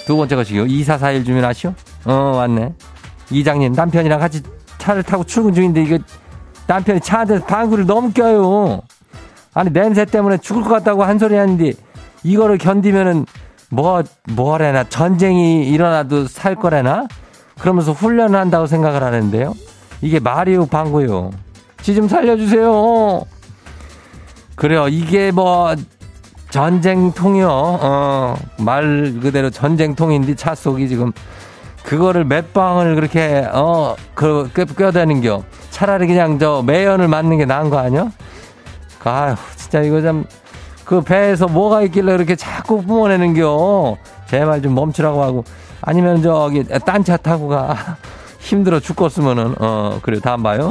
두 0.06 0.16
번째 0.16 0.36
것이요. 0.36 0.66
2441 0.66 1.24
주민 1.24 1.44
아시오? 1.44 1.74
어, 2.04 2.12
왔네. 2.12 2.74
이장님, 3.30 3.72
남편이랑 3.72 4.18
같이 4.18 4.42
차를 4.78 5.02
타고 5.02 5.24
출근 5.24 5.54
중인데 5.54 5.82
이거 5.82 5.98
남편이 6.66 7.00
차 7.00 7.20
안에서 7.20 7.44
방구를 7.44 7.86
껴요. 8.12 8.82
아니, 9.54 9.70
냄새 9.70 10.04
때문에 10.04 10.38
죽을 10.38 10.62
것 10.62 10.70
같다고 10.70 11.04
한 11.04 11.18
소리 11.18 11.36
하는데 11.36 11.72
이거를 12.24 12.58
견디면은 12.58 13.26
뭐, 13.70 14.02
뭐래나 14.32 14.84
전쟁이 14.84 15.66
일어나도 15.68 16.26
살 16.26 16.54
거래나? 16.54 17.06
그러면서 17.58 17.92
훈련을 17.92 18.38
한다고 18.38 18.66
생각을 18.66 19.02
하는데요. 19.02 19.54
이게 20.02 20.18
말이요, 20.20 20.66
방구요. 20.66 21.30
지 21.80 21.94
좀 21.94 22.08
살려주세요. 22.08 23.22
그래요. 24.56 24.88
이게 24.88 25.30
뭐, 25.30 25.74
전쟁통이요. 26.52 27.48
어, 27.50 28.36
말 28.58 29.14
그대로 29.22 29.48
전쟁통인데 29.48 30.34
차 30.34 30.54
속이 30.54 30.86
지금 30.86 31.10
그거를 31.82 32.24
몇 32.26 32.52
방을 32.52 32.94
그렇게 32.94 33.48
어그 33.50 34.50
껴대는겨. 34.76 35.42
차라리 35.70 36.06
그냥 36.06 36.38
저 36.38 36.62
매연을 36.64 37.08
맞는 37.08 37.38
게 37.38 37.46
나은 37.46 37.70
거 37.70 37.78
아니야? 37.78 38.12
아휴 39.02 39.34
진짜 39.56 39.80
이거 39.80 40.02
좀그 40.02 41.00
배에서 41.00 41.46
뭐가 41.48 41.82
있길래 41.82 42.14
이렇게 42.14 42.36
자꾸 42.36 42.82
뿜어내는겨. 42.82 43.96
제발 44.28 44.60
좀 44.60 44.74
멈추라고 44.74 45.22
하고 45.22 45.44
아니면 45.80 46.22
저기 46.22 46.64
딴 46.84 47.02
차 47.02 47.16
타고 47.16 47.48
가. 47.48 47.96
힘들어 48.40 48.78
죽겠으면은 48.78 49.54
어 49.58 50.00
그래 50.02 50.20
다음 50.20 50.42
봐요. 50.42 50.70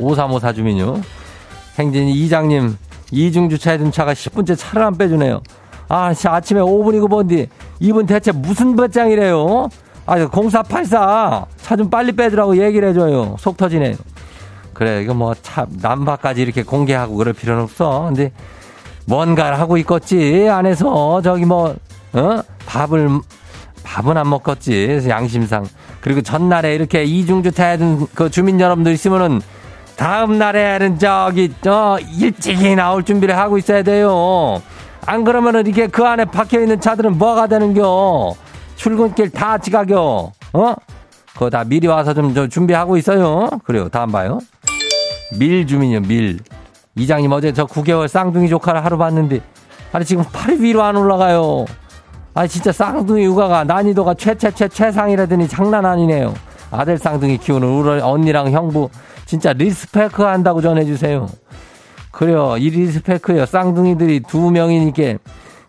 5354 0.00 0.52
주민요. 0.54 1.00
행진이 1.78 2.12
이장님 2.14 2.76
이중 3.12 3.48
주차해둔 3.48 3.92
차가 3.92 4.14
10분째 4.14 4.56
차를 4.58 4.82
안 4.82 4.96
빼주네요. 4.96 5.42
아, 5.88 6.12
아침에 6.26 6.60
5분이고 6.60 7.08
뭔디 7.08 7.46
이분 7.78 8.06
대체 8.06 8.32
무슨 8.32 8.74
배짱이래요? 8.74 9.68
아, 10.06 10.16
0484 10.28 11.46
차 11.58 11.76
좀 11.76 11.88
빨리 11.90 12.12
빼주라고 12.12 12.56
얘기를 12.64 12.88
해줘요. 12.88 13.36
속 13.38 13.56
터지네요. 13.56 13.94
그래, 14.74 15.02
이거 15.02 15.14
뭐 15.14 15.34
차 15.42 15.66
남바까지 15.80 16.40
이렇게 16.42 16.62
공개하고 16.62 17.14
그럴 17.16 17.34
필요는 17.34 17.62
없어. 17.64 18.06
근데 18.06 18.32
뭔가를 19.06 19.58
하고 19.60 19.76
있겠지 19.76 20.48
안에서 20.48 21.20
저기 21.22 21.44
뭐 21.44 21.76
어? 22.14 22.40
밥을 22.66 23.10
밥은 23.84 24.16
안 24.16 24.30
먹겠지 24.30 25.04
양심상. 25.08 25.66
그리고 26.00 26.22
전날에 26.22 26.74
이렇게 26.74 27.04
이중주차해둔 27.04 28.06
그 28.14 28.30
주민 28.30 28.58
여러분들 28.58 28.92
있으면은 28.92 29.40
다음 29.96 30.38
날에는 30.38 30.98
저기 30.98 31.52
저 31.60 31.98
일찍이 32.18 32.74
나올 32.74 33.04
준비를 33.04 33.36
하고 33.36 33.58
있어야 33.58 33.82
돼요. 33.82 34.60
안 35.06 35.24
그러면은 35.24 35.66
이게 35.66 35.86
그 35.86 36.04
안에 36.04 36.24
박혀 36.26 36.60
있는 36.60 36.80
차들은 36.80 37.18
뭐가 37.18 37.46
되는겨? 37.46 38.34
출근길 38.76 39.30
다 39.30 39.58
지각여. 39.58 40.32
어? 40.54 40.74
그거 41.34 41.50
다 41.50 41.64
미리 41.64 41.86
와서 41.86 42.14
좀 42.14 42.34
준비하고 42.48 42.96
있어요. 42.96 43.48
그래요. 43.64 43.88
다음 43.88 44.12
봐요. 44.12 44.38
밀 45.38 45.66
주민이요. 45.66 46.00
밀. 46.02 46.38
이장님 46.96 47.32
어제 47.32 47.52
저 47.52 47.66
9개월 47.66 48.06
쌍둥이 48.06 48.48
조카를 48.48 48.84
하루 48.84 48.98
봤는데 48.98 49.40
아니 49.92 50.04
지금 50.04 50.24
팔이 50.30 50.60
위로 50.60 50.82
안 50.82 50.96
올라가요. 50.96 51.64
아니 52.34 52.48
진짜 52.48 52.70
쌍둥이 52.72 53.24
육아가 53.24 53.64
난이도가 53.64 54.14
최최최 54.14 54.68
최상이라더니 54.68 55.48
장난 55.48 55.84
아니네요. 55.86 56.34
아들 56.70 56.98
쌍둥이 56.98 57.38
키우는 57.38 57.68
우리 57.68 58.00
언니랑 58.00 58.50
형부 58.50 58.88
진짜 59.32 59.54
respect 59.54 60.22
한다고 60.22 60.60
전해주세요. 60.60 61.26
그래요. 62.10 62.56
이 62.58 62.68
respect요. 62.68 63.46
쌍둥이들이 63.46 64.20
두 64.28 64.50
명이니까 64.50 65.14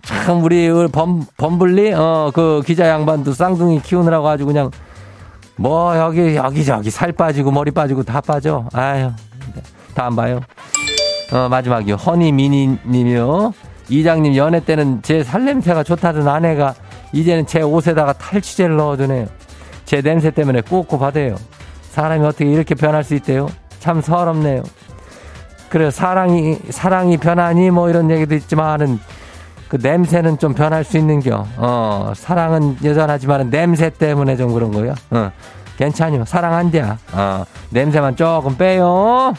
참 0.02 0.44
우리 0.44 0.70
범 0.92 1.26
범블리 1.38 1.94
어 1.94 2.32
그 2.34 2.62
기자 2.66 2.90
양반도 2.90 3.32
쌍둥이 3.32 3.82
키우느라고 3.82 4.28
아주 4.28 4.46
그냥 4.46 4.70
뭐 5.56 5.96
여기 5.98 6.36
여기 6.36 6.66
저기 6.66 6.90
살 6.90 7.14
빠지고 7.14 7.52
머리 7.52 7.72
빠지고 7.72 8.04
다 8.04 8.20
빠져. 8.20 8.66
아유. 8.74 9.12
다음 9.96 10.18
봐요. 10.18 10.42
어 11.32 11.48
마지막이요. 11.48 11.96
허니 11.96 12.34
미니 12.34 12.78
님이요. 12.86 13.54
이장님 13.88 14.36
연애 14.36 14.60
때는 14.60 15.02
제 15.04 15.24
살냄새가 15.24 15.84
좋다던 15.84 16.28
아내가 16.28 16.74
이제는 17.14 17.46
제 17.48 17.62
옷에다가 17.62 18.12
탈취제를 18.12 18.76
넣어주네요. 18.76 19.28
제 19.86 20.02
냄새 20.02 20.32
때문에 20.32 20.60
꾹꾹 20.60 21.00
받아요. 21.00 21.38
사람이 21.94 22.26
어떻게 22.26 22.46
이렇게 22.46 22.74
변할 22.74 23.04
수 23.04 23.14
있대요? 23.14 23.48
참 23.80 24.02
서럽네요. 24.02 24.64
그래 25.70 25.92
사랑이 25.92 26.58
사랑이 26.72 27.18
변하니 27.18 27.70
뭐 27.70 27.88
이런 27.88 28.10
얘기도 28.10 28.34
있지만은 28.34 29.00
그 29.68 29.78
냄새는 29.80 30.40
좀 30.40 30.56
변할 30.56 30.84
수 30.84 30.98
있는겨. 30.98 31.46
어 31.58 32.14
사랑은 32.16 32.78
여전하지만은 32.84 33.52
냄새 33.52 33.92
때문에 33.92 34.38
좀 34.38 34.54
그런 34.56 34.72
거요. 34.72 34.96
어 35.12 35.32
괜찮요. 35.78 36.26
사랑한대야. 36.26 36.98
어 37.14 37.46
냄새만 37.70 38.16
조금 38.16 38.58
빼요. 38.58 39.36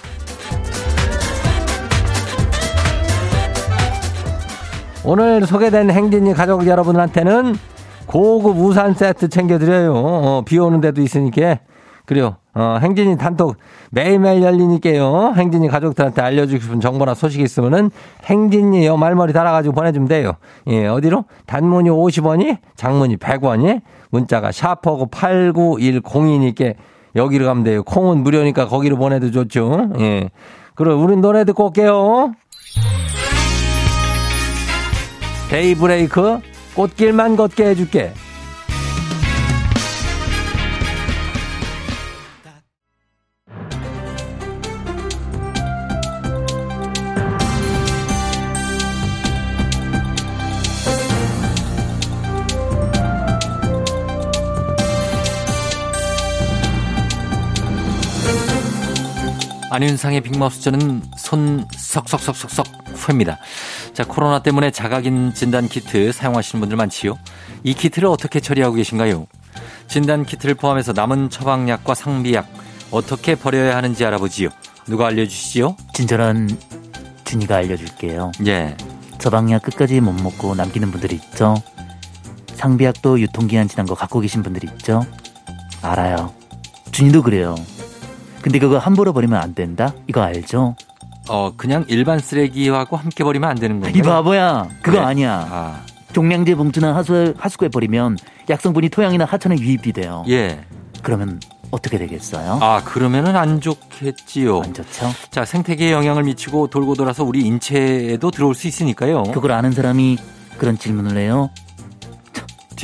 오늘 5.02 5.44
소개된 5.44 5.90
행진이 5.90 6.34
가족 6.34 6.68
여러분들한테는 6.68 7.56
고급 8.06 8.56
우산 8.58 8.94
세트 8.94 9.28
챙겨드려요. 9.28 9.92
어, 9.92 10.42
비 10.46 10.56
오는 10.58 10.80
데도 10.80 11.02
있으니까. 11.02 11.58
그래요. 12.06 12.36
어, 12.54 12.78
행진이 12.80 13.18
단톡 13.18 13.56
매일매일 13.90 14.42
열리니까요. 14.42 15.34
행진이 15.36 15.68
가족들한테 15.68 16.22
알려주고 16.22 16.60
싶은 16.62 16.80
정보나 16.80 17.14
소식이 17.14 17.42
있으면은 17.42 17.90
행진이 18.24 18.86
요 18.86 18.96
말머리 18.96 19.32
달아가지고 19.32 19.74
보내주면 19.74 20.08
돼요. 20.08 20.34
예, 20.68 20.86
어디로? 20.86 21.24
단문이 21.46 21.90
50원이, 21.90 22.58
장문이 22.76 23.16
100원이, 23.16 23.82
문자가 24.10 24.52
샤퍼고 24.52 25.08
89102니까 25.08 26.74
여기로 27.16 27.46
가면 27.46 27.64
돼요. 27.64 27.82
콩은 27.82 28.22
무료니까 28.22 28.68
거기로 28.68 28.96
보내도 28.96 29.30
좋죠. 29.30 29.90
예. 29.98 30.30
그럼 30.74 31.02
우린 31.02 31.20
노래 31.20 31.44
듣고 31.44 31.66
올게요. 31.66 32.32
데이브레이크 35.50 36.40
꽃길만 36.74 37.36
걷게 37.36 37.66
해줄게. 37.66 38.12
안윤상의 59.74 60.20
빅마우스 60.20 60.60
저는 60.60 61.02
손 61.16 61.66
석석석석석 61.76 62.66
후입니다. 62.94 63.38
자, 63.92 64.04
코로나 64.04 64.40
때문에 64.40 64.70
자가긴 64.70 65.34
진단 65.34 65.66
키트 65.66 66.12
사용하시는 66.12 66.60
분들 66.60 66.76
많지요? 66.76 67.18
이 67.64 67.74
키트를 67.74 68.06
어떻게 68.08 68.38
처리하고 68.38 68.76
계신가요? 68.76 69.26
진단 69.88 70.24
키트를 70.24 70.54
포함해서 70.54 70.92
남은 70.92 71.28
처방약과 71.28 71.92
상비약 71.94 72.48
어떻게 72.92 73.34
버려야 73.34 73.76
하는지 73.76 74.04
알아보지요. 74.04 74.50
누가 74.86 75.08
알려주시지요? 75.08 75.76
친절한 75.92 76.56
준이가 77.24 77.56
알려줄게요. 77.56 78.30
예. 78.46 78.76
처방약 79.18 79.62
끝까지 79.62 80.00
못 80.00 80.12
먹고 80.12 80.54
남기는 80.54 80.92
분들 80.92 81.10
이 81.12 81.16
있죠. 81.16 81.56
상비약도 82.54 83.18
유통기한 83.20 83.66
지난 83.66 83.86
거 83.86 83.96
갖고 83.96 84.20
계신 84.20 84.44
분들 84.44 84.62
이 84.62 84.68
있죠. 84.74 85.04
알아요. 85.82 86.32
준이도 86.92 87.22
그래요. 87.24 87.56
근데 88.44 88.58
그거 88.58 88.76
함부로 88.76 89.14
버리면 89.14 89.40
안 89.40 89.54
된다? 89.54 89.94
이거 90.06 90.20
알죠? 90.20 90.76
어, 91.30 91.54
그냥 91.56 91.86
일반 91.88 92.18
쓰레기하고 92.18 92.94
함께 92.94 93.24
버리면 93.24 93.48
안 93.48 93.56
되는 93.56 93.80
건가요? 93.80 93.98
이 93.98 94.02
바보야. 94.02 94.68
그거 94.82 94.98
네. 94.98 95.02
아니야. 95.02 95.48
아, 95.50 95.80
종량제 96.12 96.54
봉투나 96.54 96.94
하수, 96.94 97.32
하수구에 97.38 97.70
버리면 97.70 98.18
약성분이 98.50 98.90
토양이나 98.90 99.24
하천에 99.24 99.56
유입이 99.58 99.94
돼요. 99.94 100.26
예. 100.28 100.60
그러면 101.02 101.40
어떻게 101.70 101.96
되겠어요? 101.96 102.58
아, 102.60 102.82
그러면은 102.84 103.34
안 103.34 103.62
좋겠지요. 103.62 104.60
안 104.60 104.74
좋죠? 104.74 105.10
자, 105.30 105.46
생태계에 105.46 105.92
영향을 105.92 106.24
미치고 106.24 106.66
돌고 106.66 106.96
돌아서 106.96 107.24
우리 107.24 107.40
인체에도 107.46 108.30
들어올 108.30 108.54
수 108.54 108.68
있으니까요. 108.68 109.22
그걸 109.32 109.52
아는 109.52 109.72
사람이 109.72 110.18
그런 110.58 110.76
질문을 110.76 111.16
해요? 111.16 111.48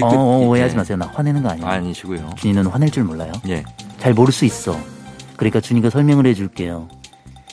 어, 0.00 0.06
어, 0.06 0.40
예. 0.40 0.46
오해하지 0.46 0.76
마세요. 0.76 0.96
나 0.96 1.06
화내는 1.12 1.42
거 1.42 1.50
아니에요. 1.50 1.68
아니시고요. 1.68 2.30
준이는 2.36 2.64
화낼 2.64 2.90
줄 2.90 3.04
몰라요. 3.04 3.32
예. 3.50 3.62
잘 3.98 4.14
모를 4.14 4.32
수 4.32 4.46
있어. 4.46 4.74
그러니까 5.40 5.58
준이가 5.58 5.88
설명을 5.88 6.26
해줄게요. 6.26 6.86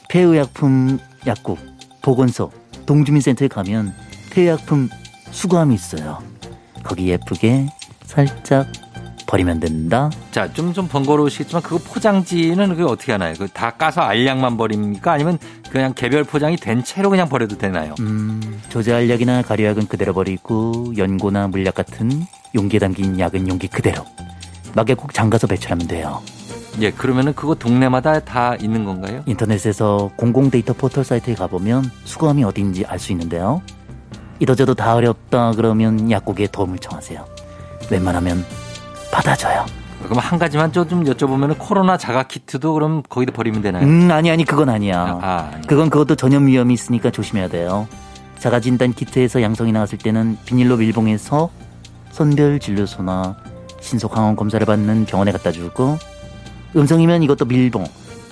폐의약품 0.10 1.00
약국, 1.26 1.58
보건소, 2.02 2.52
동주민센터에 2.86 3.48
가면 3.48 3.94
폐의약품 4.30 4.90
수거함이 5.32 5.74
있어요. 5.74 6.20
거기 6.84 7.08
예쁘게 7.08 7.68
살짝 8.06 8.68
버리면 9.26 9.62
된다. 9.62 10.10
자, 10.32 10.52
좀, 10.52 10.74
좀 10.74 10.90
번거로우시겠지만 10.90 11.62
그거 11.64 11.78
포장지는 11.78 12.70
그게 12.70 12.84
어떻게 12.84 13.14
하나요? 13.14 13.34
그 13.36 13.48
다 13.48 13.72
까서 13.72 14.02
알약만 14.02 14.58
버립니까? 14.58 15.14
아니면 15.14 15.38
그냥 15.72 15.94
개별 15.94 16.26
포장이 16.26 16.58
된 16.58 16.84
채로 16.84 17.10
그냥 17.10 17.30
버려도 17.30 17.58
되나요? 17.58 17.96
음, 18.02 18.62
조제 18.68 18.94
알약이나 18.94 19.44
가려약은 19.44 19.88
그대로 19.88 20.14
버리고 20.14 20.92
연고나 20.98 21.48
물약 21.48 21.74
같은 21.76 22.26
용기에 22.54 22.80
담긴 22.80 23.18
약은 23.18 23.48
용기 23.48 23.68
그대로. 23.70 24.06
막에 24.76 24.94
꼭 24.94 25.14
잠가서 25.14 25.48
배출하면 25.48 25.88
돼요. 25.88 26.22
예, 26.80 26.92
그러면은 26.92 27.34
그거 27.34 27.56
동네마다 27.56 28.20
다 28.20 28.56
있는 28.56 28.86
건가요? 28.86 29.24
인터넷에서 29.26 30.12
공공 30.16 30.52
데이터 30.52 30.74
포털 30.74 31.04
사이트에 31.04 31.34
가보면 31.34 31.90
수거함이 32.04 32.44
어디인지 32.44 32.86
알 32.86 33.00
수 33.00 33.12
있는데요. 33.14 33.62
이도저도 34.40 34.76
다 34.76 34.94
어렵다 34.96 35.54
그러면 35.56 36.12
약국에 36.12 36.48
도움을 36.48 36.78
청하세요. 36.78 37.26
웬만하면 37.90 38.46
받아줘요. 39.12 39.66
그럼 40.04 40.20
한 40.20 40.38
가지만 40.38 40.72
좀 40.72 40.86
여쭤보면 41.04 41.56
코로나 41.58 41.98
자가 41.98 42.24
키트도 42.24 42.74
그럼 42.74 43.02
거기다 43.10 43.32
버리면 43.32 43.62
되나요? 43.64 43.84
음, 43.84 44.12
아니, 44.12 44.30
아니, 44.30 44.46
그건 44.46 44.70
아니야. 44.70 45.18
아, 45.22 45.50
아니. 45.54 45.66
그건 45.66 45.90
그것도 45.90 46.16
전염 46.16 46.46
위험이 46.46 46.76
있으니까 46.76 47.10
조심해야 47.10 47.48
돼요. 47.48 47.88
자가 48.38 48.60
진단 48.60 48.94
키트에서 48.94 49.42
양성이 49.42 49.72
나왔을 49.72 49.98
때는 49.98 50.38
비닐로 50.46 50.78
밀봉해서 50.78 51.50
선별 52.12 52.60
진료소나 52.60 53.36
신속 53.80 54.16
항원 54.16 54.36
검사를 54.36 54.64
받는 54.64 55.06
병원에 55.06 55.32
갖다 55.32 55.52
주고 55.52 55.98
음성이면 56.76 57.24
이것도 57.24 57.46
밀봉 57.46 57.86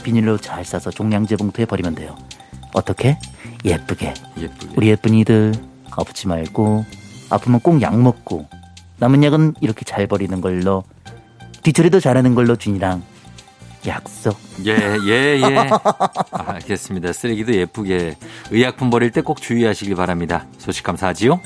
비닐로 0.04 0.38
잘 0.38 0.63
싸서 0.65 0.91
종량제 0.91 1.36
봉투에 1.38 1.65
버리면 1.65 1.95
돼요. 1.95 2.15
어떻게? 2.74 3.17
예쁘게. 3.63 4.13
예쁘게. 4.38 4.74
우리 4.76 4.89
예쁜이들 4.89 5.54
아프지 5.91 6.28
말고 6.28 6.86
아프면 7.30 7.60
꼭 7.62 7.82
약 7.82 7.98
먹고 8.00 8.48
남은 8.98 9.24
약은 9.24 9.56
이렇게 9.62 9.84
잘 9.86 10.08
버리는 10.08 10.39
걸로 10.41 10.84
뒤처리도 11.63 12.00
잘하는 12.00 12.36
걸로 12.36 12.56
준이랑 12.56 13.02
약속. 13.88 14.38
예, 14.65 14.76
예, 15.06 15.39
예. 15.41 15.58
아, 16.32 16.54
알겠습니다. 16.54 17.13
쓰레기도 17.13 17.54
예쁘게. 17.54 18.15
의약품 18.52 18.89
버릴 18.89 19.12
때 19.12 19.21
꼭 19.21 19.41
주의하시길 19.41 19.95
바랍니다. 19.95 20.45
소식 20.58 20.84
감사하지요? 20.84 21.39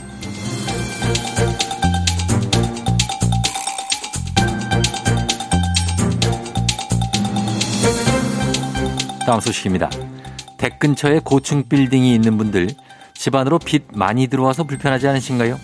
다음 9.29 9.39
소식입니다. 9.41 9.91
댁 10.57 10.79
근처에 10.79 11.21
고층 11.23 11.61
빌딩이 11.69 12.15
있는 12.15 12.35
분들 12.39 12.69
집안으로 13.13 13.59
빛 13.59 13.83
많이 13.93 14.25
들어와서 14.25 14.63
불편하지 14.63 15.07
않으신가요? 15.07 15.59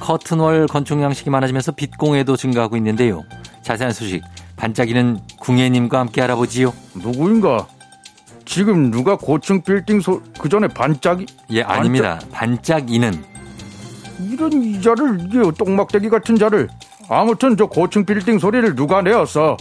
커튼월 0.00 0.66
건축 0.66 0.98
양식이 1.02 1.28
많아지면서 1.28 1.72
빛 1.72 1.98
공해도 1.98 2.38
증가하고 2.38 2.78
있는데요. 2.78 3.22
자세한 3.60 3.92
소식 3.92 4.22
반짝이는 4.56 5.20
궁예님과 5.40 6.00
함께 6.00 6.22
알아보지요. 6.22 6.72
누구인가? 6.94 7.66
지금 8.46 8.90
누가 8.90 9.18
고층 9.18 9.60
빌딩 9.60 10.00
소, 10.00 10.22
그 10.38 10.48
전에 10.48 10.66
반짝이? 10.68 11.26
예, 11.50 11.60
아닙니다. 11.60 12.18
반짝이는 12.32 13.22
이런 14.20 14.62
이 14.62 14.80
자를, 14.80 15.18
이게 15.20 15.38
똥막대기 15.58 16.08
같은 16.08 16.36
자를. 16.36 16.66
아무튼 17.10 17.58
저 17.58 17.66
고층 17.66 18.06
빌딩 18.06 18.38
소리를 18.38 18.74
누가 18.74 19.02
내었어? 19.02 19.58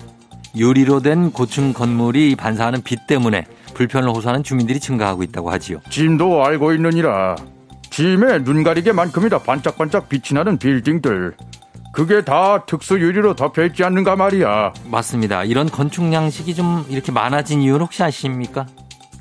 유리로 0.56 1.02
된 1.02 1.32
고층 1.32 1.74
건물이 1.74 2.36
반사하는 2.36 2.82
빛 2.82 3.08
때문에 3.08 3.46
불편을 3.74 4.10
호소하는 4.10 4.44
주민들이 4.44 4.80
증가하고 4.80 5.24
있다고 5.24 5.52
하지요. 5.52 5.80
짐도 5.90 6.44
알고 6.44 6.74
있느니라. 6.74 7.36
짐에 7.90 8.44
눈 8.44 8.64
가리게만큼이다 8.64 9.40
반짝반짝 9.40 10.10
빛이 10.10 10.34
나는 10.34 10.58
빌딩들. 10.58 11.36
그게 11.94 12.24
다 12.24 12.64
특수 12.66 13.00
유리로 13.00 13.36
덮여 13.36 13.66
있지 13.66 13.84
않는가 13.84 14.16
말이야. 14.16 14.74
맞습니다. 14.86 15.44
이런 15.44 15.70
건축 15.70 16.12
양식이 16.12 16.56
좀 16.56 16.86
이렇게 16.90 17.12
많아진 17.12 17.62
이유는 17.62 17.82
혹시 17.82 18.02
아십니까? 18.02 18.66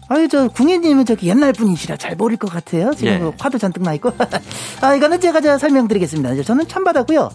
아유 0.08 0.26
저 0.28 0.48
궁예님은 0.48 1.04
저기 1.04 1.28
옛날 1.28 1.52
분이시라 1.52 1.96
잘 1.96 2.16
모를 2.16 2.36
것 2.36 2.50
같아요. 2.50 2.92
지금 2.94 3.12
예. 3.12 3.18
그 3.18 3.32
화도 3.38 3.58
잔뜩 3.58 3.82
나 3.82 3.94
있고. 3.94 4.12
아 4.82 4.94
이거는 4.94 5.20
제가 5.20 5.40
제가 5.40 5.58
설명드리겠습니다. 5.58 6.42
저는 6.42 6.66
참받았고요. 6.66 7.30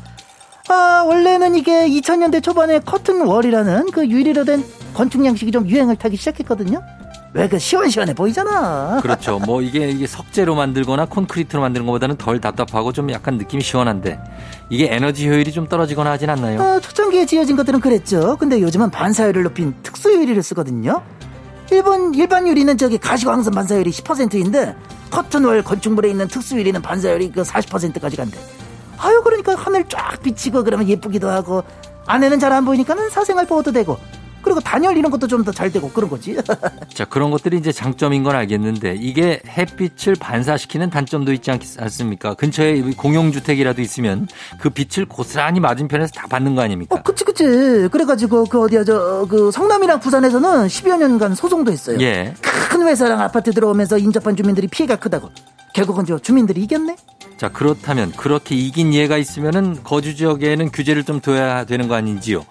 아 0.67 1.04
원래는 1.06 1.56
이게 1.56 1.88
2000년대 1.88 2.41
초반에 2.41 2.80
커튼 2.80 3.21
월이라는 3.25 3.91
그 3.91 4.08
유리로 4.08 4.45
된 4.45 4.63
건축 4.93 5.23
양식이 5.23 5.51
좀 5.51 5.67
유행을 5.67 5.95
타기 5.97 6.15
시작했거든요. 6.17 6.82
왜 7.34 7.47
그 7.49 7.60
시원시원해 7.60 8.13
보이잖아. 8.13 8.99
그렇죠. 9.01 9.39
뭐 9.45 9.62
이게 9.62 9.89
이게 9.89 10.08
석재로 10.08 10.56
만들거나 10.56 11.06
콘크리트로 11.06 11.62
만드는 11.62 11.86
것보다는 11.86 12.15
덜 12.15 12.39
답답하고 12.39 12.93
좀 12.93 13.12
약간 13.12 13.38
느낌이 13.38 13.62
시원한데 13.62 14.17
이게 14.69 14.88
에너지 14.89 15.28
효율이 15.28 15.51
좀 15.51 15.67
떨어지거나 15.67 16.12
하진 16.12 16.30
않나요? 16.30 16.62
어, 16.62 16.80
초창기에 16.80 17.25
지어진 17.25 17.58
것들은 17.58 17.82
그랬죠. 17.82 18.38
근데 18.39 18.62
요즘은 18.62 18.89
반사율을 18.89 19.43
높인 19.43 19.75
특수 19.84 20.13
유리를 20.13 20.41
쓰거든요. 20.41 21.01
일본 21.71 22.13
일반 22.15 22.47
유리는 22.47 22.78
저기 22.78 22.97
가시광선 22.97 23.54
반사율이 23.54 23.91
10%인데 23.91 24.75
커튼월 25.10 25.62
건축물에 25.63 26.10
있는 26.10 26.28
특수 26.30 26.58
유리는 26.58 26.82
반사율이 26.82 27.32
그 27.34 27.41
40%까지 27.43 28.15
간대. 28.15 28.38
아유 28.97 29.21
그러니까 29.23 29.55
하늘 29.55 29.84
쫙 29.89 30.21
비치고 30.21 30.63
그러면 30.63 30.88
예쁘기도 30.88 31.29
하고 31.29 31.63
안에는 32.08 32.39
잘 32.39 32.51
안 32.53 32.65
보이니까는 32.65 33.10
사생활 33.10 33.45
보호도 33.47 33.71
되고 33.71 33.97
그리고 34.45 34.60
단열 34.62 34.95
이런 34.97 35.12
것도 35.12 35.27
좀 35.27 35.43
더 35.43 35.51
잘 35.51 35.71
되고 35.71 35.89
그런 35.89 36.10
거지. 36.10 36.38
자, 36.93 37.03
그런 37.05 37.31
것들이 37.31 37.58
이제 37.58 37.71
장점인 37.71 38.23
건 38.23 38.36
알겠는데 38.36 38.95
이게 38.99 39.41
햇빛을 39.47 40.15
반사시키는 40.15 40.89
단점도 40.89 41.34
있지 41.34 41.51
않, 41.51 41.60
않습니까? 41.79 42.34
근처에 42.36 42.81
공용주택이라도 42.97 43.81
있으면 43.81 44.27
그 44.60 44.69
빛을 44.69 45.05
고스란히 45.08 45.60
맞은편에서 45.60 46.13
다 46.13 46.27
받는 46.27 46.55
거 46.55 46.62
아닙니까? 46.62 46.95
어, 46.95 47.01
그치 47.03 47.23
그치. 47.23 47.43
그래가지고 47.91 48.45
그 48.45 48.62
어디야 48.62 48.84
저 48.84 49.25
그 49.29 49.49
성남이랑 49.51 49.99
부산에서는 50.01 50.67
10여 50.67 50.97
년간 50.97 51.36
소송도 51.36 51.71
했어요. 51.71 51.97
예. 52.01 52.34
큰 52.41 52.86
회사랑 52.88 53.21
아파트 53.21 53.51
들어오면서 53.51 53.97
인접한 53.97 54.36
주민들이 54.36 54.67
피해가 54.67 54.97
크다고. 54.97 55.31
결국은 55.73 56.05
저 56.05 56.19
주민들이 56.19 56.62
이겼네. 56.63 56.95
자, 57.38 57.49
그렇다면 57.49 58.12
그렇게 58.13 58.55
이긴 58.55 58.93
예가 58.93 59.17
있으면은 59.17 59.84
거주 59.84 60.15
지역에는 60.15 60.71
규제를 60.71 61.03
좀 61.03 61.19
둬야 61.19 61.65
되는 61.65 61.88
거 61.88 61.95
아닌지요? 61.95 62.45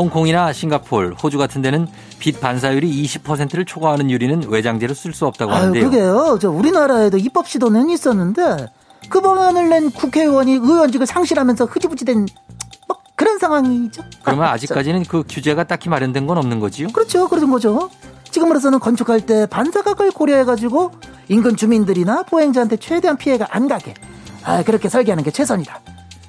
홍콩이나 0.00 0.52
싱가폴, 0.52 1.14
호주 1.22 1.36
같은 1.36 1.60
데는 1.60 1.86
빛 2.18 2.40
반사율이 2.40 2.90
20%를 3.04 3.66
초과하는 3.66 4.10
유리는 4.10 4.48
외장재로 4.48 4.94
쓸 4.94 5.12
수 5.12 5.26
없다고 5.26 5.52
아유, 5.52 5.58
하는데요. 5.60 5.84
그게요. 5.84 6.38
저 6.40 6.50
우리나라에도 6.50 7.18
입법 7.18 7.46
시도는 7.46 7.90
있었는데 7.90 8.66
그 9.10 9.20
법안을 9.20 9.68
낸 9.68 9.90
국회의원이 9.90 10.52
의원직을 10.52 11.06
상실하면서 11.06 11.66
흐지부지된 11.66 12.26
뭐 12.88 12.96
그런 13.14 13.38
상황이죠. 13.38 14.02
그러면 14.22 14.46
아, 14.46 14.52
아직까지는 14.52 15.04
그 15.04 15.22
규제가 15.28 15.64
딱히 15.64 15.90
마련된 15.90 16.26
건 16.26 16.38
없는 16.38 16.60
거지요? 16.60 16.88
그렇죠. 16.88 17.28
그런 17.28 17.50
거죠. 17.50 17.90
지금으로서는 18.30 18.78
건축할 18.78 19.26
때 19.26 19.46
반사각을 19.46 20.12
고려해가지고 20.12 20.92
인근 21.28 21.56
주민들이나 21.56 22.22
보행자한테 22.22 22.76
최대한 22.78 23.16
피해가 23.18 23.48
안 23.50 23.68
가게 23.68 23.94
아, 24.44 24.62
그렇게 24.62 24.88
설계하는 24.88 25.24
게 25.24 25.30
최선이다. 25.30 25.80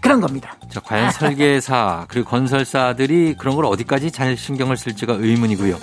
그런 0.01 0.19
겁니다. 0.19 0.57
자, 0.69 0.79
과연 0.79 1.11
설계사 1.11 2.05
그리고 2.09 2.29
건설사들이 2.29 3.35
그런 3.37 3.55
걸 3.55 3.65
어디까지 3.65 4.11
잘 4.11 4.35
신경을 4.35 4.75
쓸지가 4.75 5.13
의문이고요. 5.13 5.77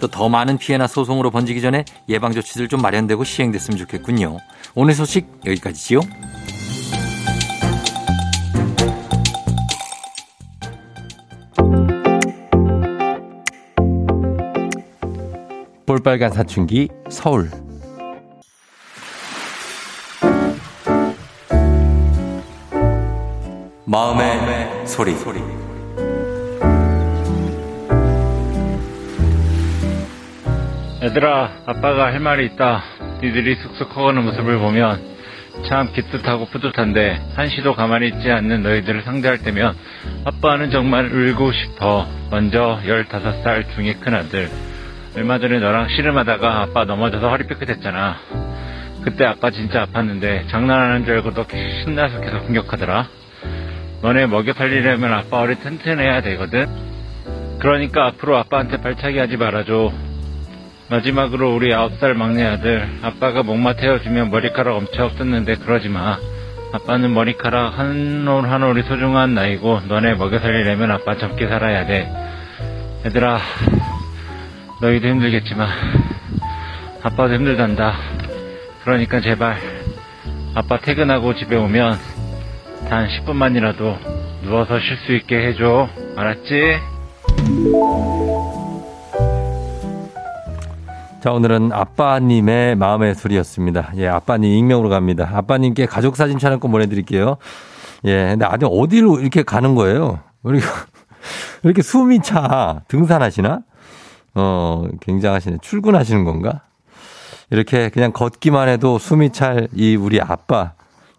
또 0.00 0.08
더 0.08 0.28
많은 0.28 0.58
피해나 0.58 0.86
소송으로 0.86 1.30
번지기 1.30 1.60
전에 1.60 1.84
예방 2.08 2.32
조치들 2.32 2.68
좀 2.68 2.82
마련되고 2.82 3.24
시행됐으면 3.24 3.78
좋겠군요. 3.78 4.38
오늘 4.74 4.94
소식 4.94 5.26
여기까지지요. 5.46 6.00
볼빨간 15.86 16.32
사춘기 16.32 16.88
서울 17.10 17.50
마음의, 23.94 24.88
소리. 24.88 25.14
얘들아, 31.00 31.50
아빠가 31.64 32.06
할 32.06 32.18
말이 32.18 32.44
있다. 32.46 32.82
니들이 33.22 33.54
쑥쑥 33.54 33.94
커가는 33.94 34.24
모습을 34.24 34.58
보면 34.58 35.00
참 35.68 35.92
기특하고 35.92 36.46
뿌듯한데 36.46 37.20
한시도 37.36 37.74
가만히 37.76 38.08
있지 38.08 38.32
않는 38.32 38.64
너희들을 38.64 39.02
상대할 39.02 39.38
때면 39.44 39.76
아빠는 40.24 40.72
정말 40.72 41.06
울고 41.06 41.52
싶어. 41.52 42.08
먼저 42.32 42.80
15살 42.84 43.76
중에 43.76 43.94
큰아들. 44.00 44.50
얼마 45.14 45.38
전에 45.38 45.60
너랑 45.60 45.86
씨름하다가 45.90 46.62
아빠 46.62 46.84
넘어져서 46.84 47.28
허리 47.30 47.46
삐끗했잖아. 47.46 48.16
그때 49.04 49.24
아빠 49.24 49.52
진짜 49.52 49.86
아팠는데 49.86 50.48
장난하는 50.50 51.04
줄 51.04 51.14
알고 51.14 51.32
너 51.34 51.46
신나서 51.84 52.18
계속 52.22 52.46
공격하더라. 52.46 53.06
너네 54.04 54.26
먹여 54.26 54.52
살리려면 54.52 55.14
아빠 55.14 55.38
허리 55.38 55.54
튼튼해야 55.54 56.20
되거든. 56.20 56.66
그러니까 57.58 58.04
앞으로 58.08 58.36
아빠한테 58.36 58.76
발차기 58.82 59.18
하지 59.18 59.38
말아줘. 59.38 59.92
마지막으로 60.90 61.54
우리 61.54 61.72
아홉 61.72 61.94
살 61.94 62.12
막내 62.12 62.44
아들 62.44 62.86
아빠가 63.00 63.42
목마 63.42 63.72
태워주면 63.76 64.30
머리카락 64.30 64.76
엄청 64.76 65.08
뜯는데 65.16 65.54
그러지 65.54 65.88
마. 65.88 66.18
아빠는 66.74 67.14
머리카락 67.14 67.78
한 67.78 68.28
올 68.28 68.44
한 68.50 68.62
올이 68.62 68.82
소중한 68.82 69.32
나이고 69.34 69.80
너네 69.88 70.16
먹여 70.16 70.38
살리려면 70.38 70.90
아빠 70.90 71.16
젊게 71.16 71.46
살아야 71.48 71.86
돼. 71.86 72.06
얘들아 73.06 73.38
너희도 74.82 75.08
힘들겠지만 75.08 75.66
아빠도 77.02 77.32
힘들단다. 77.36 77.94
그러니까 78.84 79.20
제발 79.22 79.56
아빠 80.54 80.76
퇴근하고 80.78 81.34
집에 81.34 81.56
오면 81.56 81.96
단 82.88 83.08
10분만이라도 83.08 84.42
누워서 84.44 84.78
쉴 84.80 84.96
수 85.06 85.12
있게 85.14 85.48
해줘. 85.48 85.88
알았지? 86.16 86.78
자, 91.22 91.32
오늘은 91.32 91.72
아빠님의 91.72 92.76
마음의 92.76 93.14
소리였습니다. 93.14 93.92
예, 93.96 94.06
아빠님 94.08 94.50
익명으로 94.50 94.90
갑니다. 94.90 95.30
아빠님께 95.32 95.86
가족 95.86 96.16
사진 96.16 96.38
촬영권 96.38 96.70
보내드릴게요. 96.70 97.38
예, 98.04 98.28
근데 98.30 98.44
아직 98.44 98.66
어디로 98.66 99.20
이렇게 99.20 99.42
가는 99.42 99.74
거예요? 99.74 100.20
우리 100.42 100.60
이렇게 101.64 101.80
숨이 101.80 102.20
차 102.20 102.82
등산하시나? 102.88 103.60
어, 104.34 104.84
굉장하시네. 105.00 105.58
출근하시는 105.62 106.24
건가? 106.24 106.60
이렇게 107.50 107.88
그냥 107.88 108.12
걷기만 108.12 108.68
해도 108.68 108.98
숨이 108.98 109.30
찰 109.32 109.68
이 109.74 109.96
우리 109.96 110.20
아빠 110.20 110.72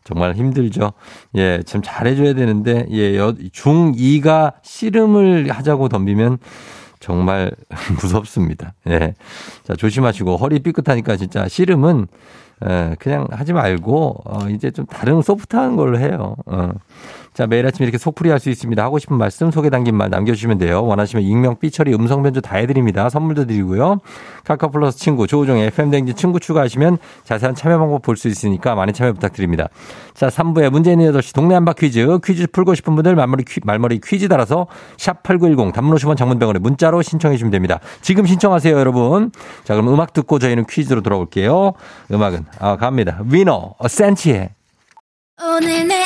정말 0.06 0.36
힘들죠. 0.36 0.94
예, 1.36 1.62
참 1.66 1.82
잘해줘야 1.84 2.34
되는데, 2.36 2.86
예, 2.92 3.18
여, 3.18 3.34
중2가 3.34 4.54
씨름을 4.62 5.50
하자고 5.50 5.90
덤비면 5.90 6.38
정말 7.00 7.52
무섭습니다. 8.02 8.76
예. 8.88 9.16
자, 9.64 9.76
조심하시고, 9.76 10.38
허리 10.38 10.60
삐끗하니까 10.60 11.18
진짜 11.18 11.48
씨름은, 11.48 12.06
예, 12.70 12.96
그냥 13.00 13.28
하지 13.32 13.52
말고, 13.52 14.22
어, 14.26 14.50
이제 14.50 14.70
좀 14.70 14.86
다른 14.86 15.24
소프트한 15.24 15.76
걸로 15.76 16.00
해요. 16.00 16.36
어. 16.46 16.70
자, 17.36 17.46
매일 17.46 17.68
아침 17.68 17.84
이렇게 17.84 17.98
속풀이 17.98 18.30
할 18.30 18.40
수 18.40 18.50
있습니다. 18.50 18.82
하고 18.82 18.98
싶은 18.98 19.18
말씀, 19.18 19.52
소개 19.52 19.70
담긴 19.70 19.96
말 19.96 20.10
남겨주시면 20.10 20.58
돼요. 20.58 20.84
원하시면 20.86 21.26
익명, 21.26 21.58
삐처리, 21.60 21.94
음성 21.94 22.24
변조 22.24 22.40
다 22.40 22.56
해드립니다. 22.58 23.10
선물도 23.10 23.46
드리고요. 23.48 23.98
카카오 24.46 24.72
플러스 24.72 24.98
친구, 24.98 25.28
조우종의 25.28 25.68
FM댕진 25.68 26.16
친구 26.16 26.40
추가하시면 26.40 26.98
자세한 27.26 27.56
참여 27.56 27.78
방법 27.78 28.02
볼 28.04 28.16
수 28.16 28.30
있으니까 28.30 28.76
많이 28.76 28.94
참여 28.94 29.12
부탁드립니다. 29.14 29.68
자, 30.14 30.28
3부에 30.28 30.70
문제 30.70 30.92
있는 30.92 31.12
8시 31.12 31.36
동네 31.36 31.56
한바 31.56 31.74
퀴즈. 31.74 32.20
퀴즈 32.24 32.48
풀고 32.48 32.74
싶은 32.76 32.96
분들 32.96 33.16
말머리, 33.16 33.44
퀴, 33.44 33.60
말머리 33.64 34.00
퀴즈 34.02 34.30
달아서 34.30 34.68
샵8910 34.98 35.74
단문 35.74 35.98
50원 35.98 36.16
장문병원에 36.16 36.60
문자로 36.60 37.02
신청해 37.02 37.36
주시면 37.36 37.52
됩니다. 37.52 37.80
지금 38.02 38.26
신청하세요, 38.26 38.78
여러분. 38.78 39.32
자, 39.66 39.74
그럼 39.74 39.90
음악 39.94 40.14
듣고 40.14 40.40
저희는 40.40 40.66
퀴즈로 40.70 41.02
돌아올게요. 41.02 41.74
음악은, 42.14 42.46
아, 42.60 42.78
갑니다. 42.78 43.20
위너, 43.26 43.74
센치의 43.86 44.52
오늘 45.42 45.88
내 45.88 46.06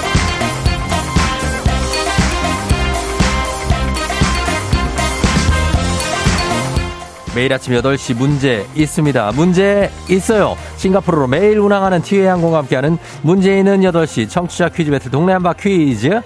매일 7.33 7.53
아침 7.53 7.73
8시 7.73 8.17
문제 8.17 8.65
있습니다. 8.75 9.31
문제 9.35 9.89
있어요. 10.09 10.57
싱가포르로 10.75 11.27
매일 11.27 11.59
운항하는 11.59 12.01
티웨이 12.01 12.27
항공과 12.27 12.57
함께하는 12.59 12.97
문제 13.21 13.57
있는 13.57 13.81
8시 13.81 14.29
청취자 14.29 14.69
퀴즈 14.69 14.91
배틀 14.91 15.11
동네 15.11 15.31
한바 15.33 15.53
퀴즈 15.53 16.19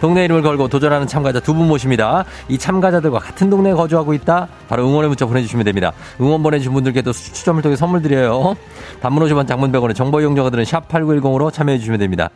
동네 0.00 0.24
이름을 0.26 0.42
걸고 0.42 0.68
도전하는 0.68 1.06
참가자 1.06 1.40
두 1.40 1.54
분 1.54 1.66
모십니다. 1.66 2.24
이 2.48 2.58
참가자들과 2.58 3.18
같은 3.20 3.48
동네에 3.48 3.72
거주하고 3.72 4.12
있다? 4.14 4.48
바로 4.68 4.86
응원의 4.86 5.08
문자 5.08 5.24
보내주시면 5.26 5.64
됩니다. 5.64 5.92
응원 6.20 6.42
보내주신 6.42 6.72
분들께도 6.72 7.12
추첨을 7.12 7.62
통해 7.62 7.74
선물 7.74 8.02
드려요. 8.02 8.54
단문 9.00 9.26
50원 9.26 9.48
장문 9.48 9.72
100원의 9.72 9.94
정보 9.96 10.20
이용료가들은 10.20 10.64
샵8910으로 10.64 11.52
참여해주시면 11.52 11.98
됩니다. 12.00 12.28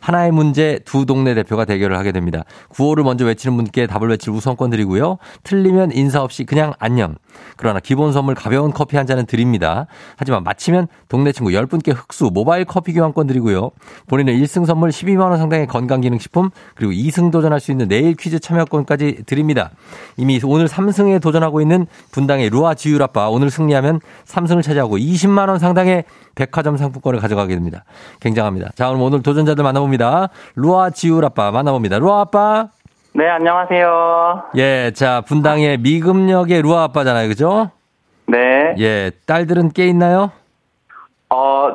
하나의 0.00 0.30
문제 0.30 0.78
두 0.84 1.04
동네 1.04 1.34
대표가 1.34 1.64
대결을 1.64 1.98
하게 1.98 2.12
됩니다. 2.12 2.44
구호를 2.68 3.02
먼저 3.02 3.24
외치는 3.24 3.56
분께 3.56 3.86
답을 3.86 4.08
외칠 4.08 4.32
우선권 4.32 4.70
드리고요. 4.70 5.18
틀리면 5.42 5.92
인사 5.92 6.22
없이 6.22 6.44
그냥 6.44 6.74
안녕. 6.78 7.16
그러나 7.56 7.80
기본 7.80 8.12
선물 8.12 8.34
가벼운 8.34 8.72
커피 8.72 8.96
한 8.96 9.06
잔은 9.06 9.26
드립니다. 9.26 9.86
하지만 10.16 10.44
마치면 10.44 10.88
동네 11.08 11.32
친구 11.32 11.50
10분께 11.50 11.94
흑수 11.94 12.30
모바일 12.32 12.64
커피 12.64 12.92
교환권 12.92 13.26
드리고요. 13.26 13.70
본인은 14.06 14.34
1승 14.34 14.66
선물 14.66 14.90
12만 14.90 15.30
원 15.30 15.38
상당의 15.38 15.66
건강기능식품 15.66 16.50
그리고 16.74 16.92
2승 16.92 17.30
도전할 17.30 17.60
수 17.60 17.70
있는 17.70 17.88
내일 17.88 18.14
퀴즈 18.14 18.38
참여권까지 18.38 19.24
드립니다. 19.26 19.70
이미 20.16 20.40
오늘 20.44 20.66
3승에 20.66 21.20
도전하고 21.20 21.60
있는 21.60 21.86
분당의 22.12 22.50
루아 22.50 22.74
지유라빠 22.74 23.28
오늘 23.28 23.50
승리하면 23.50 24.00
3승을 24.26 24.62
차지하고 24.62 24.98
20만 24.98 25.48
원 25.48 25.58
상당의 25.58 26.04
백화점 26.34 26.76
상품권을 26.76 27.18
가져가게 27.20 27.54
됩니다. 27.54 27.84
굉장합니다. 28.20 28.70
자, 28.76 28.88
그럼 28.88 29.02
오늘 29.02 29.22
도전자들 29.22 29.64
만나봅니다. 29.64 30.28
루아 30.54 30.90
지유라빠 30.90 31.50
만나봅니다. 31.50 31.98
루아 31.98 32.20
아빠. 32.20 32.68
네, 33.16 33.26
안녕하세요. 33.30 34.42
예, 34.56 34.90
자, 34.94 35.22
분당의 35.26 35.78
미금역의 35.78 36.60
루아 36.60 36.82
아빠잖아요. 36.84 37.28
그죠? 37.28 37.70
네. 38.26 38.74
예, 38.78 39.10
딸들은 39.26 39.70
깨 39.70 39.86
있나요? 39.86 40.30
어, 41.30 41.68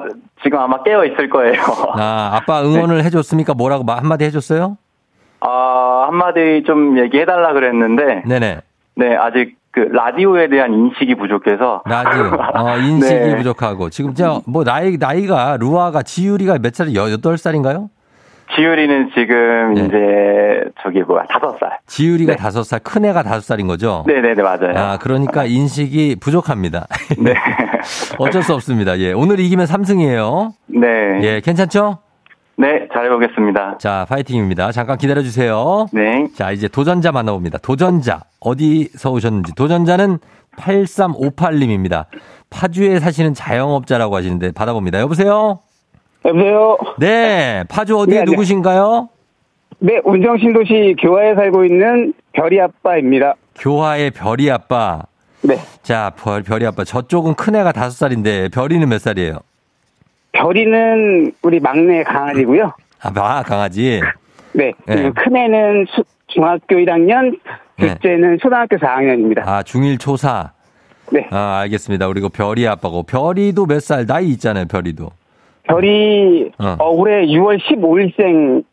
지금 0.44 0.60
아마 0.60 0.84
깨어 0.84 1.04
있을 1.06 1.30
거예요. 1.32 1.56
아, 1.98 2.30
아빠 2.36 2.62
응원을 2.64 3.04
해줬습니까? 3.06 3.56
뭐라고 3.56 3.84
마- 3.84 3.98
한마디 3.98 4.24
해줬어요? 4.26 4.78
어, 5.40 6.04
한마디 6.08 6.64
좀 6.68 7.00
얘기해달라 7.00 7.54
그랬는데, 7.54 8.22
네네. 8.28 8.62
네, 8.98 9.16
아직 9.16 9.58
그 9.72 9.80
라디오에 9.80 10.48
대한 10.48 10.72
인식이 10.74 11.16
부족해서. 11.16 11.82
라디오. 11.86 12.38
어, 12.54 12.78
인식이 12.78 13.20
네. 13.20 13.36
부족하고. 13.38 13.90
지금 13.90 14.14
저, 14.14 14.44
뭐, 14.46 14.64
나이, 14.64 14.98
나이가, 14.98 15.58
루아가, 15.60 16.04
지유리가 16.04 16.60
몇 16.60 16.76
살이, 16.76 16.94
여, 16.96 17.10
여덟 17.10 17.40
살인가요? 17.40 17.90
지율이는 18.56 19.12
지금 19.16 19.74
네. 19.74 19.86
이제 19.86 20.72
저기 20.84 21.02
뭐야 21.02 21.24
다섯 21.30 21.58
살. 21.60 21.78
지유리가 21.88 22.34
네. 22.34 22.38
다섯 22.38 22.64
살, 22.64 22.80
큰 22.80 23.06
애가 23.06 23.24
다섯 23.24 23.42
살인 23.42 23.68
거죠? 23.68 24.04
네네네 24.08 24.42
맞아요. 24.42 24.74
아, 24.76 24.98
그러니까 24.98 25.46
인식이 25.46 26.18
부족합니다. 26.20 26.88
네. 27.20 27.34
어쩔 28.20 28.44
수 28.44 28.54
없습니다. 28.54 28.98
예. 29.00 29.14
오늘 29.14 29.40
이기면 29.40 29.66
3승이에요. 29.66 30.52
네. 30.68 30.88
예, 31.24 31.42
괜찮죠? 31.42 32.00
네 32.58 32.88
잘해보겠습니다. 32.94 33.78
자, 33.80 34.06
파이팅입니다. 34.08 34.72
잠깐 34.72 34.98
기다려주세요. 34.98 35.88
네. 35.94 36.28
자, 36.36 36.52
이제 36.52 36.68
도전자 36.68 37.12
만나봅니다. 37.12 37.58
도전자. 37.60 38.22
어디서 38.40 39.12
오셨는지. 39.12 39.56
도전자는 39.56 40.20
8358님입니다. 40.58 42.06
파주에 42.50 43.00
사시는 43.00 43.34
자영업자라고 43.34 44.16
하시는데 44.16 44.52
받아봅니다. 44.52 45.00
여보세요? 45.00 45.60
여보세요? 46.26 46.78
네. 47.00 47.64
파주 47.70 47.98
어디에 47.98 48.20
네. 48.20 48.24
누구신가요? 48.26 49.10
네, 49.80 50.00
운정 50.04 50.38
신도시 50.38 50.96
교화에 51.02 51.34
살고 51.34 51.66
있는 51.66 52.14
별이 52.34 52.60
아빠입니다. 52.62 53.34
교화의 53.58 54.12
별이 54.12 54.50
아빠. 54.52 55.02
네. 55.42 55.56
자, 55.82 56.12
별, 56.22 56.44
별이 56.44 56.66
아빠. 56.68 56.84
저쪽은 56.84 57.34
큰 57.34 57.56
애가 57.56 57.72
다섯 57.72 57.92
살인데 57.98 58.50
별이는 58.50 58.88
몇 58.88 59.02
살이에요? 59.02 59.40
별이는 60.34 61.34
우리 61.42 61.60
막내 61.60 62.04
강아지고요. 62.04 62.74
아, 63.02 63.10
마, 63.12 63.42
강아지. 63.42 64.00
네. 64.54 64.72
네. 64.86 65.10
큰 65.16 65.36
애는 65.36 65.88
수- 65.90 66.04
중학교 66.28 66.76
1학년, 66.76 67.38
네. 67.78 67.88
둘째는 67.88 68.38
초등학교 68.42 68.78
4학년입니다. 68.78 69.42
아, 69.48 69.64
중일 69.64 69.98
초사. 69.98 70.52
네. 71.12 71.28
아, 71.32 71.60
알겠습니다. 71.64 72.08
그리고 72.08 72.30
별이 72.30 72.68
아빠고. 72.68 73.04
별이도 73.04 73.66
몇 73.66 73.82
살? 73.82 74.06
나이 74.06 74.30
있잖아요, 74.30 74.66
별이도. 74.66 75.10
별이 75.76 76.52
어. 76.60 76.76
어, 76.80 76.90
올해 76.90 77.26
6월 77.28 77.60
15일생 77.60 78.64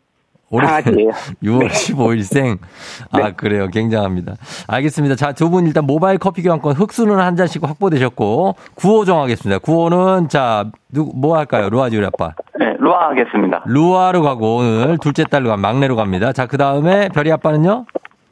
올해 0.51 0.67
강아지예요. 0.67 1.11
6월 1.45 1.69
15일생. 1.69 2.59
아, 3.13 3.19
네. 3.19 3.33
그래요. 3.37 3.69
굉장합니다. 3.69 4.35
알겠습니다. 4.67 5.15
자, 5.15 5.33
두 5.33 5.51
분 5.51 5.67
일단 5.67 5.85
모바일 5.85 6.17
커피 6.19 6.43
교환권 6.43 6.75
흑수는 6.75 7.19
한 7.19 7.37
잔씩 7.37 7.63
확보되셨고, 7.63 8.55
구호 8.75 9.05
정하겠습니다. 9.05 9.59
구호는 9.59 10.31
자, 10.31 10.64
누구, 10.91 11.12
뭐 11.14 11.37
할까요? 11.37 11.68
루아 11.68 11.91
지우리 11.91 12.07
아빠. 12.07 12.33
네 12.59 12.64
루아 12.79 13.11
하겠습니다. 13.11 13.62
루아로 13.66 14.22
가고, 14.22 14.57
오늘 14.57 14.97
둘째 14.97 15.25
딸로 15.25 15.51
가, 15.51 15.59
막내로 15.59 15.97
갑니다. 15.97 16.33
자, 16.33 16.47
그 16.47 16.57
다음에 16.57 17.09
별이 17.11 17.31
아빠는요? 17.31 17.85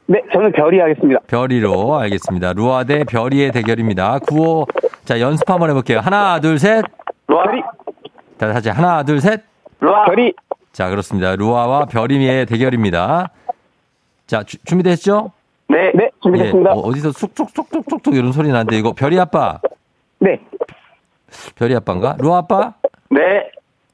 네, 0.07 0.19
저는 0.33 0.53
별이 0.53 0.79
하겠습니다. 0.79 1.19
별이로 1.27 1.99
알겠습니다. 1.99 2.53
루아 2.53 2.85
대 2.85 3.03
별이의 3.03 3.51
대결입니다. 3.51 4.17
구호. 4.27 4.65
자, 5.05 5.19
연습 5.19 5.47
한번 5.47 5.69
해볼게요. 5.69 5.99
하나, 5.99 6.39
둘, 6.39 6.57
셋. 6.57 6.83
루아. 7.27 7.43
별이, 7.43 7.61
자, 8.37 8.53
다시 8.53 8.69
하나, 8.69 9.03
둘, 9.03 9.19
셋. 9.21 9.41
루아. 9.79 10.05
별이, 10.05 10.33
자, 10.71 10.89
그렇습니다. 10.89 11.35
루아와 11.35 11.85
별이의 11.85 12.45
대결입니다. 12.45 13.29
자, 14.27 14.43
주- 14.43 14.57
준비됐죠? 14.65 15.31
네. 15.69 15.91
네, 15.93 16.09
준비됐습니다. 16.21 16.71
예, 16.71 16.73
어, 16.75 16.79
어디서 16.79 17.11
쑥쑥쑥쑥쑥 17.11 18.15
이런 18.15 18.31
소리 18.31 18.49
나는데 18.49 18.77
이거 18.77 18.93
별이 18.93 19.19
아빠, 19.19 19.59
네, 20.19 20.39
별이 21.55 21.75
아빠인가? 21.75 22.15
루아 22.19 22.37
아빠? 22.39 22.73
네. 23.09 23.19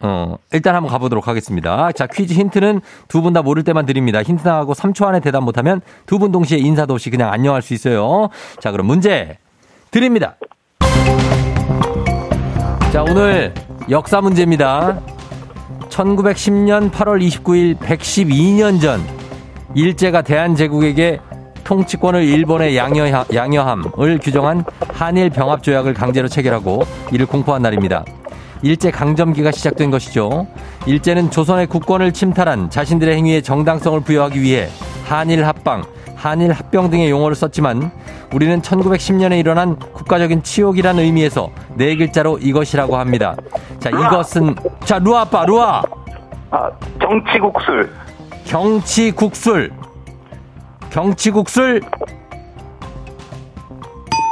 어, 0.01 0.35
일단 0.51 0.75
한번 0.75 0.91
가보도록 0.91 1.27
하겠습니다. 1.27 1.91
자, 1.93 2.07
퀴즈 2.07 2.33
힌트는 2.33 2.81
두 3.07 3.21
분 3.21 3.33
다 3.33 3.41
모를 3.41 3.63
때만 3.63 3.85
드립니다. 3.85 4.21
힌트 4.21 4.45
나가고 4.47 4.73
3초 4.73 5.05
안에 5.07 5.19
대답 5.21 5.43
못하면 5.43 5.81
두 6.05 6.19
분 6.19 6.31
동시에 6.31 6.57
인사도 6.59 6.93
없이 6.93 7.09
그냥 7.09 7.31
안녕할 7.31 7.61
수 7.61 7.73
있어요. 7.73 8.27
자, 8.59 8.71
그럼 8.71 8.87
문제 8.87 9.37
드립니다. 9.91 10.35
자, 12.93 13.01
오늘 13.01 13.51
역사 13.89 14.21
문제입니다. 14.21 15.01
1910년 15.89 16.91
8월 16.91 17.27
29일 17.27 17.75
112년 17.79 18.79
전 18.79 19.01
일제가 19.73 20.21
대한제국에게 20.21 21.19
통치권을 21.63 22.23
일본의 22.23 22.77
양여, 22.77 23.25
양여함을 23.33 24.19
규정한 24.21 24.63
한일 24.89 25.31
병합조약을 25.31 25.95
강제로 25.95 26.27
체결하고 26.27 26.83
이를 27.11 27.25
공포한 27.25 27.63
날입니다. 27.63 28.05
일제 28.61 28.91
강점기가 28.91 29.49
시작된 29.51 29.89
것이죠. 29.89 30.45
일제는 30.85 31.31
조선의 31.31 31.65
국권을 31.65 32.13
침탈한 32.13 32.69
자신들의 32.69 33.15
행위에 33.15 33.41
정당성을 33.41 34.01
부여하기 34.01 34.39
위해 34.39 34.69
한일 35.05 35.47
합방, 35.47 35.83
한일 36.23 36.53
합병 36.53 36.89
등의 36.89 37.09
용어를 37.09 37.35
썼지만 37.35 37.91
우리는 38.33 38.61
1910년에 38.61 39.37
일어난 39.37 39.77
국가적인 39.77 40.41
치욕이라는 40.41 41.03
의미에서 41.03 41.49
네 41.75 41.97
글자로 41.97 42.37
이것이라고 42.37 42.95
합니다. 42.95 43.35
자, 43.79 43.89
이것은 43.89 44.55
자, 44.85 44.99
루아 44.99 45.23
아빠, 45.23 45.45
루아. 45.45 45.81
아, 46.51 46.69
정치국술. 47.01 47.91
경치국술. 48.45 49.73
경치국술 50.91 51.81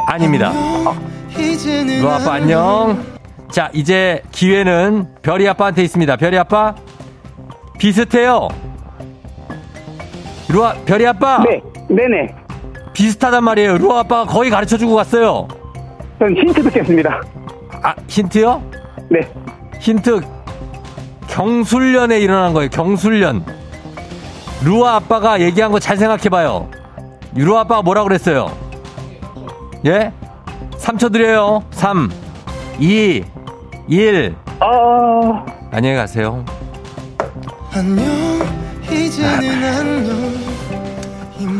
아닙니다. 0.07 0.53
루아 2.01 2.15
아빠 2.15 2.33
안녕. 2.35 3.03
자, 3.51 3.69
이제 3.73 4.23
기회는 4.31 5.15
별이 5.21 5.45
아빠한테 5.45 5.83
있습니다. 5.83 6.15
별이 6.15 6.37
아빠 6.37 6.73
비슷해요. 7.77 8.47
루아 10.47 10.73
별이 10.85 11.05
아빠. 11.05 11.43
네, 11.43 11.61
네네. 11.95 12.33
비슷하단 12.93 13.43
말이에요. 13.43 13.77
루아 13.77 13.99
아빠가 13.99 14.25
거의 14.25 14.49
가르쳐 14.49 14.77
주고 14.77 14.95
갔어요. 14.95 15.47
전 16.19 16.35
힌트 16.35 16.63
듣겠습니다. 16.63 17.21
아, 17.83 17.95
힌트요? 18.07 18.61
네. 19.09 19.19
힌트 19.79 20.21
경술련에 21.27 22.19
일어난 22.19 22.53
거예요. 22.53 22.69
경술련. 22.69 23.43
루아 24.63 24.95
아빠가 24.97 25.39
얘기한 25.41 25.71
거 25.71 25.79
잘 25.79 25.97
생각해 25.97 26.29
봐요. 26.29 26.69
루아 27.35 27.61
아빠가 27.61 27.81
뭐라 27.81 28.03
그랬어요? 28.03 28.51
예? 29.85 30.11
3초 30.77 31.11
드려요. 31.11 31.63
3 31.71 32.09
2 32.79 33.23
1 33.87 34.35
어, 34.59 35.45
안녕히 35.71 35.95
가세요. 35.95 36.45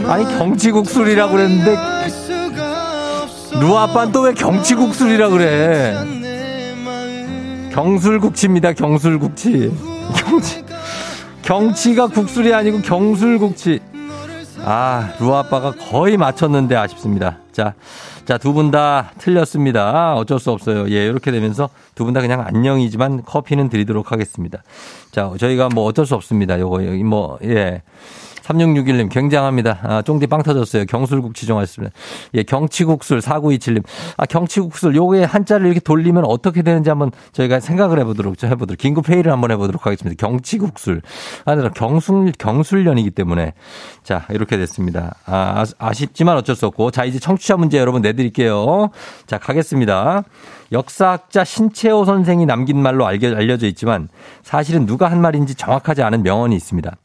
아니 0.08 0.24
경치국술이라고 0.38 1.32
그랬는데 1.34 1.76
루아 3.60 3.84
아빠는 3.84 4.12
또 4.12 4.24
왜 4.24 4.34
경치국술이라 4.34 5.30
그래? 5.30 5.96
경술국치입니다. 7.74 8.74
경술국치. 8.74 9.72
경치. 10.16 10.64
경치가 11.42 12.08
국술이 12.08 12.54
아니고 12.54 12.82
경술국치. 12.82 13.80
아, 14.64 15.14
루아 15.20 15.40
아빠가 15.40 15.72
거의 15.72 16.18
맞췄는데 16.18 16.76
아쉽습니다. 16.76 17.38
자, 17.52 17.74
자, 18.26 18.38
두 18.38 18.54
분 18.54 18.70
다 18.72 19.12
틀렸습니다. 19.18 20.14
어쩔 20.16 20.40
수 20.40 20.52
없어요. 20.52 20.90
예, 20.92 21.06
이렇게 21.08 21.32
되면서 21.32 21.70
두 21.96 22.04
분 22.06 22.14
다 22.14 22.22
그냥 22.22 22.42
안녕이지만 22.46 23.24
커피는 23.24 23.70
드리도록 23.70 24.12
하겠습니다. 24.12 24.62
자, 25.12 25.32
저희가 25.40 25.70
뭐 25.74 25.86
어쩔 25.86 26.06
수 26.06 26.14
없습니다. 26.16 26.60
요거, 26.60 26.86
여기 26.86 27.04
뭐, 27.04 27.40
예. 27.44 27.82
3661님 28.44 29.10
굉장합니다. 29.10 29.80
아, 29.84 30.02
쫑디 30.02 30.28
빵 30.28 30.44
터졌어요. 30.44 30.86
경술국 30.86 31.36
지정하셨습니다. 31.36 31.94
예, 32.36 32.44
경치국술 32.44 33.20
4927님. 33.20 33.84
아, 34.18 34.26
경치국술 34.26 34.96
요게 34.96 35.24
한자를 35.24 35.68
이렇게 35.68 35.80
돌리면 35.80 36.26
어떻게 36.26 36.62
되는지 36.62 36.90
한번 36.90 37.12
저희가 37.34 37.60
생각을 37.60 38.00
해보도록 38.00 38.38
좀 38.38 38.50
해보도록 38.50 38.78
긴급 38.78 39.10
회의를 39.10 39.32
한번 39.32 39.52
해보도록 39.52 39.86
하겠습니다. 39.86 40.20
경치국술. 40.26 41.02
아니라 41.46 41.70
경술 41.70 42.32
경술련이기 42.38 43.12
때문에 43.12 43.54
자 44.04 44.26
이렇게 44.30 44.58
됐습니다. 44.58 45.16
아, 45.26 45.66
아쉽지만 45.78 46.38
어쩔 46.38 46.56
수 46.56 46.66
없고 46.66 46.92
자 46.92 47.06
이제 47.06 47.20
청취자 47.20 47.58
문제 47.58 47.78
여러분 47.78 48.02
내드릴게요. 48.02 48.90
자 49.28 49.38
가겠습니다. 49.38 50.24
역사학자 50.72 51.44
신채호 51.44 52.06
선생이 52.06 52.46
남긴 52.46 52.82
말로 52.82 53.06
알려져 53.06 53.68
있지만 53.68 54.08
사실은 54.42 54.86
누가 54.86 55.12
한 55.12 55.20
말인지 55.22 55.56
정확하지 55.56 56.02
않은 56.02 56.24
명언이 56.24 56.56
있습니다. 56.56 56.96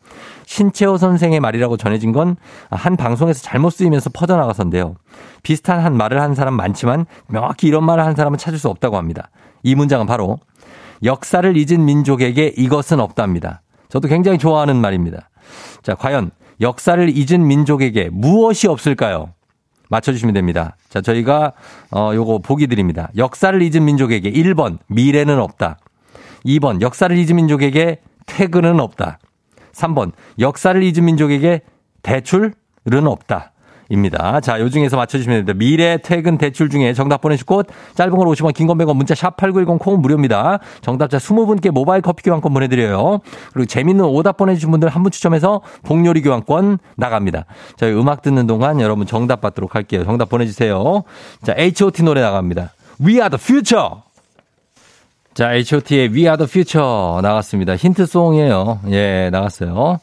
신채호 0.47 0.97
선생의 0.97 1.41
말이라고 1.41 1.77
전해진 1.77 2.13
건 2.13 2.37
한 2.71 2.97
방송에서 2.97 3.43
잘못 3.43 3.71
쓰이면서 3.71 4.11
퍼져나가서인데요. 4.11 4.95
비슷한 5.43 5.81
한 5.81 5.97
말을 5.97 6.21
한 6.21 6.35
사람 6.35 6.55
많지만 6.55 7.07
명확히 7.29 7.67
이런 7.69 7.85
말을 7.85 8.05
한 8.05 8.15
사람은 8.15 8.39
찾을 8.39 8.59
수 8.59 8.69
없다고 8.69 8.97
합니다. 8.97 9.31
이 9.63 9.75
문장은 9.75 10.07
바로 10.07 10.39
역사를 11.05 11.57
잊은 11.57 11.85
민족에게 11.85 12.53
이것은 12.57 13.01
없답니다. 13.01 13.63
저도 13.89 14.09
굉장히 14.09 14.39
좋아하는 14.39 14.77
말입니다. 14.77 15.29
자, 15.83 15.95
과연 15.95 16.31
역사를 16.61 17.09
잊은 17.09 17.47
민족에게 17.47 18.09
무엇이 18.11 18.67
없을까요? 18.69 19.33
맞춰주시면 19.89 20.35
됩니다. 20.35 20.77
자, 20.89 21.01
저희가, 21.01 21.53
어, 21.93 22.11
요거 22.15 22.39
보기 22.39 22.67
드립니다. 22.67 23.09
역사를 23.17 23.61
잊은 23.61 23.85
민족에게 23.85 24.33
1번, 24.33 24.79
미래는 24.89 25.39
없다. 25.39 25.79
2번, 26.45 26.81
역사를 26.81 27.17
잊은 27.17 27.37
민족에게 27.37 28.01
퇴근은 28.27 28.81
없다. 28.81 29.19
3번, 29.77 30.13
역사를 30.39 30.81
잊은 30.83 31.05
민족에게 31.05 31.61
대출은 32.03 32.53
없다. 33.07 33.53
입니다. 33.89 34.41
자, 34.41 34.59
요 34.59 34.69
중에서 34.69 34.97
맞춰주시면 34.97 35.45
됩니다. 35.45 35.57
미래, 35.57 35.97
퇴근, 36.03 36.39
대출 36.39 36.69
중에 36.69 36.93
정답 36.93 37.21
보내실 37.21 37.47
곳, 37.47 37.69
짧은 37.95 38.17
걸 38.17 38.27
50원, 38.27 38.53
긴 38.53 38.67
건 38.67 38.79
100원, 38.79 38.97
문자 38.97 39.15
샵8910 39.15 39.79
콩은 39.79 40.03
무료입니다. 40.03 40.59
정답자 40.81 41.19
20분께 41.19 41.71
모바일 41.71 42.03
커피 42.03 42.25
교환권 42.25 42.53
보내드려요. 42.53 43.21
그리고 43.53 43.67
재밌는 43.67 44.05
오답 44.05 44.39
보내주신 44.39 44.73
분들 44.73 44.89
한 44.89 45.05
분 45.05 45.13
추첨해서 45.13 45.61
복요리 45.85 46.23
교환권 46.23 46.79
나갑니다. 46.97 47.45
저희 47.77 47.93
음악 47.93 48.23
듣는 48.23 48.49
동안 48.49 48.81
여러분 48.81 49.07
정답 49.07 49.41
받도록 49.41 49.77
할게요. 49.77 50.03
정답 50.05 50.31
보내주세요. 50.31 51.05
자, 51.45 51.55
H.O.T 51.57 52.03
노래 52.03 52.21
나갑니다. 52.23 52.73
We 53.01 53.21
are 53.21 53.31
the 53.31 53.39
future! 53.41 54.06
자, 55.37 55.53
H.O.T의 55.53 56.09
We 56.15 56.21
Are 56.21 56.39
the 56.39 56.49
Future 56.49 57.21
나갔습니다. 57.21 57.77
힌트송이에요. 57.77 58.81
예, 58.89 59.29
나갔어요. 59.31 60.01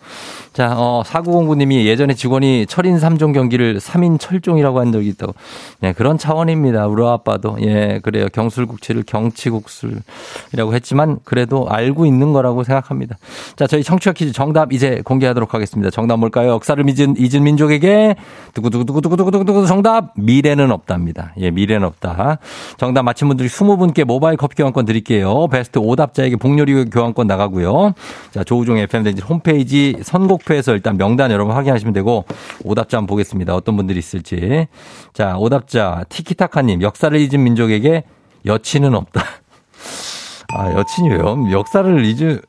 자, 0.54 0.76
어, 0.78 1.02
4909님이 1.04 1.86
예전에 1.86 2.14
직원이 2.14 2.68
철인 2.68 2.98
3종 2.98 3.34
경기를 3.34 3.80
3인 3.80 4.20
철종이라고 4.20 4.80
한 4.80 4.92
적이 4.92 5.08
있다고. 5.08 5.34
네, 5.80 5.94
그런 5.94 6.20
차원입니다. 6.20 6.86
우리 6.86 7.04
아빠도. 7.04 7.58
예, 7.62 8.00
그래요. 8.04 8.28
경술국치를 8.32 9.02
경치국술이라고 9.08 10.76
했지만 10.76 11.18
그래도 11.24 11.68
알고 11.68 12.06
있는 12.06 12.32
거라고 12.32 12.64
생각합니다. 12.64 13.18
자, 13.56 13.66
저희 13.66 13.82
청취자 13.82 14.14
퀴즈 14.14 14.34
정답 14.34 14.72
이제 14.72 15.02
공개하도록 15.04 15.52
하겠습니다. 15.52 15.90
정답 15.90 16.18
뭘까요? 16.18 16.52
역사를 16.52 16.88
잊은, 16.88 17.16
잊은 17.18 17.44
민족에게 17.44 18.16
두구두구두구두구두구두구 18.54 19.66
정답 19.66 20.12
미래는 20.16 20.72
없답니다. 20.72 21.34
예, 21.40 21.50
미래는 21.50 21.88
없다. 21.88 22.38
정답 22.78 23.02
맞힌 23.02 23.28
분들이 23.30 23.50
20분께 23.50 24.04
모바일 24.04 24.38
커피 24.38 24.56
교환권 24.58 24.86
드릴게요. 24.86 25.23
베스트 25.50 25.80
오답자에게 25.80 26.36
복요리 26.38 26.86
교환권 26.86 27.28
나가고요. 27.28 27.94
자, 28.32 28.44
조우종 28.44 28.78
FM 28.78 29.04
댕지 29.04 29.22
홈페이지 29.22 29.96
선곡표에서 30.02 30.74
일단 30.74 30.98
명단 30.98 31.32
여러분 31.32 31.56
확인하시면 31.56 31.94
되고 31.94 32.26
오답자 32.64 32.98
한번 32.98 33.08
보겠습니다. 33.08 33.56
어떤 33.56 33.76
분들이 33.76 34.00
있을지. 34.00 34.68
자, 35.14 35.36
오답자 35.38 36.06
티키타카님 36.10 36.82
역사를 36.82 37.18
잊은 37.20 37.44
민족에게 37.44 38.04
여친은 38.46 38.96
없다. 38.96 39.24
아, 40.56 40.72
여친이 40.74 41.10
왜요? 41.10 41.38
역사를 41.52 42.06
잊은 42.06 42.42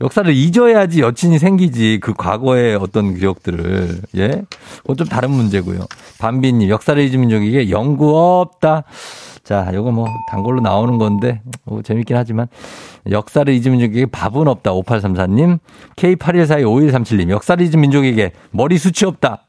역사를 0.00 0.32
잊어야지 0.32 1.00
여친이 1.00 1.38
생기지 1.38 1.98
그 2.00 2.14
과거의 2.14 2.76
어떤 2.76 3.14
기억들을 3.16 4.00
예 4.16 4.42
그건 4.82 4.96
좀 4.96 5.06
다른 5.08 5.30
문제고요 5.30 5.80
반비님 6.20 6.68
역사를 6.68 7.00
잊은 7.02 7.20
민족에게 7.20 7.70
연구 7.70 8.16
없다 8.16 8.84
자, 9.48 9.70
요거 9.72 9.92
뭐 9.92 10.06
단골로 10.28 10.60
나오는 10.60 10.98
건데 10.98 11.40
뭐 11.64 11.80
재밌긴 11.80 12.18
하지만 12.18 12.48
역사를 13.10 13.50
잊은 13.50 13.72
민족에게 13.72 14.04
밥은 14.04 14.46
없다. 14.46 14.72
5834님. 14.72 15.58
K81425137님. 15.96 17.30
역사를 17.30 17.64
잊은 17.64 17.80
민족에게 17.80 18.32
머리숱이 18.50 19.08
없다. 19.08 19.46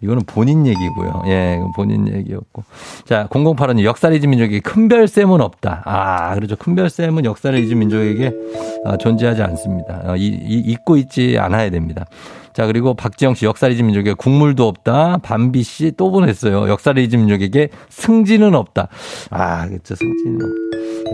이거는 0.00 0.22
본인 0.24 0.66
얘기고요. 0.66 1.24
예, 1.26 1.60
본인 1.76 2.08
얘기였고. 2.08 2.64
자, 3.04 3.28
0085님. 3.28 3.84
역사를 3.84 4.16
잊은 4.16 4.30
민족에게 4.30 4.60
큰별쌤은 4.60 5.42
없다. 5.42 5.82
아, 5.84 6.34
그렇죠. 6.36 6.56
큰별쌤은 6.56 7.26
역사를 7.26 7.58
잊은 7.58 7.78
민족에게 7.78 8.32
아, 8.86 8.96
존재하지 8.96 9.42
않습니다. 9.42 10.00
아, 10.06 10.16
이, 10.16 10.24
이, 10.24 10.60
잊고 10.60 10.96
있지 10.96 11.36
않아야 11.38 11.68
됩니다. 11.68 12.06
자, 12.54 12.66
그리고 12.66 12.94
박지영 12.94 13.34
씨 13.34 13.46
역사리즘 13.46 13.86
민족에게 13.86 14.14
국물도 14.14 14.66
없다. 14.66 15.18
밤비 15.22 15.62
씨 15.64 15.92
또 15.96 16.10
보냈어요. 16.10 16.68
역사리즘 16.68 17.20
민족에게 17.20 17.68
승진은 17.90 18.54
없다. 18.54 18.88
아, 19.30 19.66
그렇죠. 19.66 19.94
승진은 19.96 20.38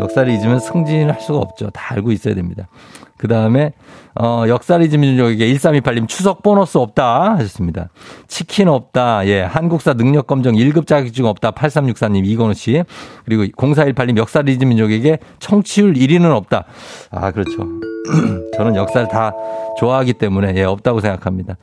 없다. 0.01 0.22
잊으면 0.24 0.61
승진을 0.61 1.14
할 1.14 1.20
수가 1.20 1.38
없죠. 1.38 1.70
다 1.70 1.95
알고 1.95 2.12
있어야 2.12 2.34
됩니다. 2.34 2.68
그 3.16 3.28
다음에, 3.28 3.72
어, 4.14 4.45
역사리즘 4.49 5.01
민족에게 5.01 5.53
1328님 5.53 6.09
추석 6.09 6.43
보너스 6.43 6.78
없다 6.78 7.34
하셨습니다. 7.36 7.88
치킨 8.28 8.68
없다. 8.68 9.26
예. 9.26 9.43
한국사 9.43 9.95
능력검정 9.95 10.55
1급 10.55 10.86
자격증 10.86 11.26
없다. 11.26 11.51
8364님 11.53 12.24
이건우 12.26 12.55
씨. 12.55 12.82
그리고 13.24 13.45
0418님 13.45 14.16
역사리즘 14.16 14.68
민족에게 14.68 15.18
청취율 15.38 15.95
1위는 15.95 16.30
없다. 16.34 16.64
아, 17.11 17.30
그렇죠. 17.30 17.59
저는 18.57 18.77
역사를 18.77 19.07
다 19.09 19.33
좋아하기 19.79 20.15
때문에 20.15 20.55
예, 20.57 20.65
없다고 20.65 21.01
생각합니다. 21.01 21.57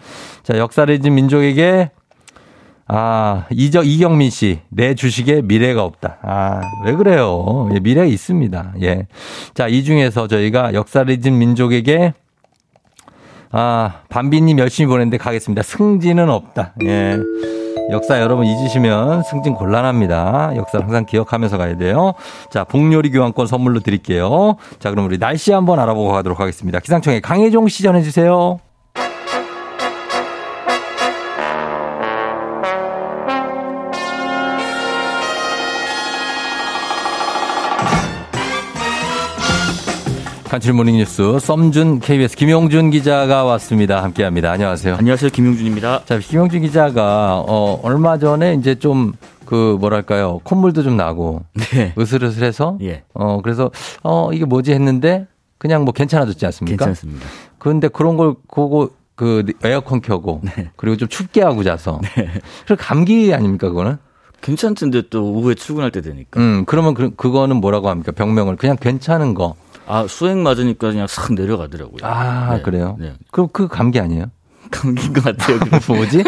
자, 0.43 0.57
역사리즘 0.57 1.13
민족에게 1.13 1.91
아, 2.89 3.45
이적, 3.51 3.85
이경민 3.85 4.29
씨, 4.29 4.59
내 4.69 4.95
주식에 4.95 5.41
미래가 5.41 5.83
없다. 5.83 6.19
아, 6.21 6.61
왜 6.85 6.93
그래요? 6.93 7.69
예, 7.73 7.79
미래가 7.79 8.05
있습니다. 8.05 8.75
예. 8.81 9.07
자, 9.53 9.67
이 9.67 9.83
중에서 9.83 10.27
저희가 10.27 10.73
역사를 10.73 11.09
잊은 11.09 11.37
민족에게 11.37 12.13
아, 13.51 14.01
밤비님 14.09 14.59
열심히 14.59 14.87
보냈는데 14.87 15.17
가겠습니다. 15.17 15.63
승진은 15.63 16.29
없다. 16.29 16.75
예. 16.85 17.17
역사 17.89 18.19
여러분 18.21 18.45
잊으시면 18.45 19.23
승진 19.23 19.53
곤란합니다. 19.53 20.53
역사를 20.55 20.83
항상 20.85 21.05
기억하면서 21.05 21.57
가야 21.57 21.77
돼요. 21.77 22.13
자, 22.51 22.63
복요리 22.63 23.11
교환권 23.11 23.47
선물로 23.47 23.79
드릴게요. 23.79 24.55
자, 24.79 24.89
그럼 24.89 25.05
우리 25.05 25.17
날씨 25.17 25.51
한번 25.51 25.79
알아보고 25.79 26.11
가도록 26.11 26.39
하겠습니다. 26.39 26.79
기상청에 26.79 27.19
강혜종 27.19 27.67
씨 27.67 27.83
전해주세요. 27.83 28.59
간추린 40.57 40.75
모닝뉴스 40.75 41.39
썸준 41.39 41.99
KBS 41.99 42.35
김용준 42.35 42.89
기자가 42.89 43.43
왔습니다. 43.43 44.01
함께합니다. 44.01 44.51
안녕하세요. 44.51 44.95
안녕하세요. 44.95 45.29
김용준입니다. 45.29 46.03
자, 46.05 46.17
김용준 46.17 46.61
기자가 46.61 47.43
어 47.47 47.79
얼마 47.83 48.17
전에 48.17 48.55
이제 48.55 48.75
좀 48.75 49.13
그 49.47 49.77
뭐랄까요 49.79 50.41
콧물도 50.43 50.83
좀 50.83 50.97
나고 50.97 51.43
네. 51.71 51.93
으슬으슬해서 51.97 52.77
예. 52.81 53.03
어 53.13 53.39
그래서 53.41 53.71
어 54.03 54.29
이게 54.33 54.43
뭐지 54.43 54.73
했는데 54.73 55.25
그냥 55.57 55.85
뭐 55.85 55.93
괜찮아졌지 55.93 56.45
않습니까? 56.45 56.85
괜찮습니다. 56.85 57.25
그런데 57.57 57.87
그런 57.87 58.17
걸 58.17 58.35
보고 58.53 58.89
그 59.15 59.45
에어컨 59.63 60.01
켜고 60.01 60.41
네. 60.43 60.69
그리고 60.75 60.97
좀 60.97 61.07
춥게 61.07 61.41
하고 61.41 61.63
자서 61.63 62.01
그 62.67 62.75
감기 62.75 63.33
아닙니까 63.33 63.69
그거는? 63.69 63.97
괜찮던데 64.41 65.03
또 65.09 65.31
오후에 65.31 65.55
출근할 65.55 65.91
때 65.91 66.01
되니까. 66.01 66.39
음 66.41 66.65
그러면 66.65 66.93
그, 66.93 67.15
그거는 67.15 67.55
뭐라고 67.55 67.89
합니까 67.89 68.11
병명을 68.11 68.57
그냥 68.57 68.75
괜찮은 68.75 69.33
거. 69.33 69.55
아, 69.87 70.05
수행 70.07 70.43
맞으니까 70.43 70.89
그냥 70.91 71.07
싹 71.07 71.33
내려가더라고요. 71.33 71.99
아 72.03 72.55
네. 72.57 72.61
그래요? 72.61 72.97
네. 72.99 73.13
그럼 73.31 73.49
그 73.51 73.67
감기 73.67 73.99
아니에요? 73.99 74.25
감기인 74.69 75.13
것 75.13 75.23
같아요. 75.23 75.59
뭐지? 75.87 76.23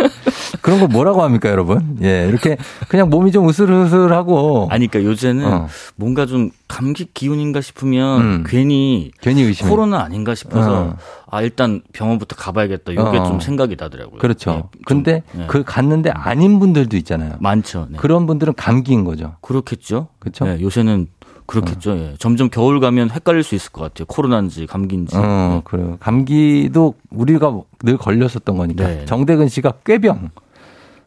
그런 0.61 0.79
거 0.79 0.87
뭐라고 0.87 1.23
합니까, 1.23 1.49
여러분? 1.49 1.97
예, 2.01 2.25
이렇게 2.27 2.57
그냥 2.87 3.09
몸이 3.09 3.31
좀 3.31 3.49
으슬으슬하고. 3.49 4.67
아니, 4.71 4.87
그러니까 4.87 5.11
요새는 5.11 5.45
어. 5.45 5.67
뭔가 5.95 6.25
좀 6.25 6.49
감기 6.67 7.05
기운인가 7.13 7.61
싶으면 7.61 8.21
음. 8.21 8.43
괜히 8.47 9.11
괜히 9.21 9.43
의심해. 9.43 9.69
코로나 9.69 9.99
아닌가 10.01 10.35
싶어서 10.35 10.81
어. 10.81 10.97
아, 11.29 11.41
일단 11.41 11.81
병원부터 11.93 12.35
가봐야겠다. 12.35 12.93
이게 12.93 13.01
어. 13.01 13.23
좀 13.25 13.39
생각이 13.39 13.75
나더라고요. 13.77 14.19
그렇죠. 14.19 14.51
예, 14.51 14.55
좀, 14.55 14.63
근데 14.85 15.23
네. 15.33 15.45
그 15.47 15.63
갔는데 15.65 16.09
아닌 16.11 16.59
분들도 16.59 16.95
있잖아요. 16.97 17.33
많죠. 17.39 17.87
네. 17.89 17.97
그런 17.97 18.25
분들은 18.25 18.53
감기인 18.55 19.03
거죠. 19.03 19.35
그렇겠죠. 19.41 20.07
그렇죠? 20.19 20.45
네, 20.45 20.61
요새는 20.61 21.07
그렇겠죠. 21.49 21.97
예. 21.97 22.13
점점 22.19 22.49
겨울 22.49 22.79
가면 22.79 23.09
헷갈릴 23.11 23.43
수 23.43 23.55
있을 23.55 23.71
것 23.71 23.81
같아요. 23.81 24.05
코로나인지 24.05 24.67
감기인지. 24.67 25.15
어, 25.17 25.61
그래요. 25.63 25.97
감기도 25.99 26.93
우리가 27.09 27.59
늘 27.83 27.97
걸렸었던 27.97 28.55
거니까. 28.57 28.87
네. 28.87 29.05
정대근 29.05 29.49
씨가 29.49 29.73
꾀병. 29.85 30.29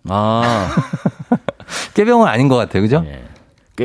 아, 0.08 0.68
꾀병은 1.94 2.26
아닌 2.26 2.48
것 2.48 2.56
같아요. 2.56 2.82
그죠? 2.82 3.04
예. 3.06 3.22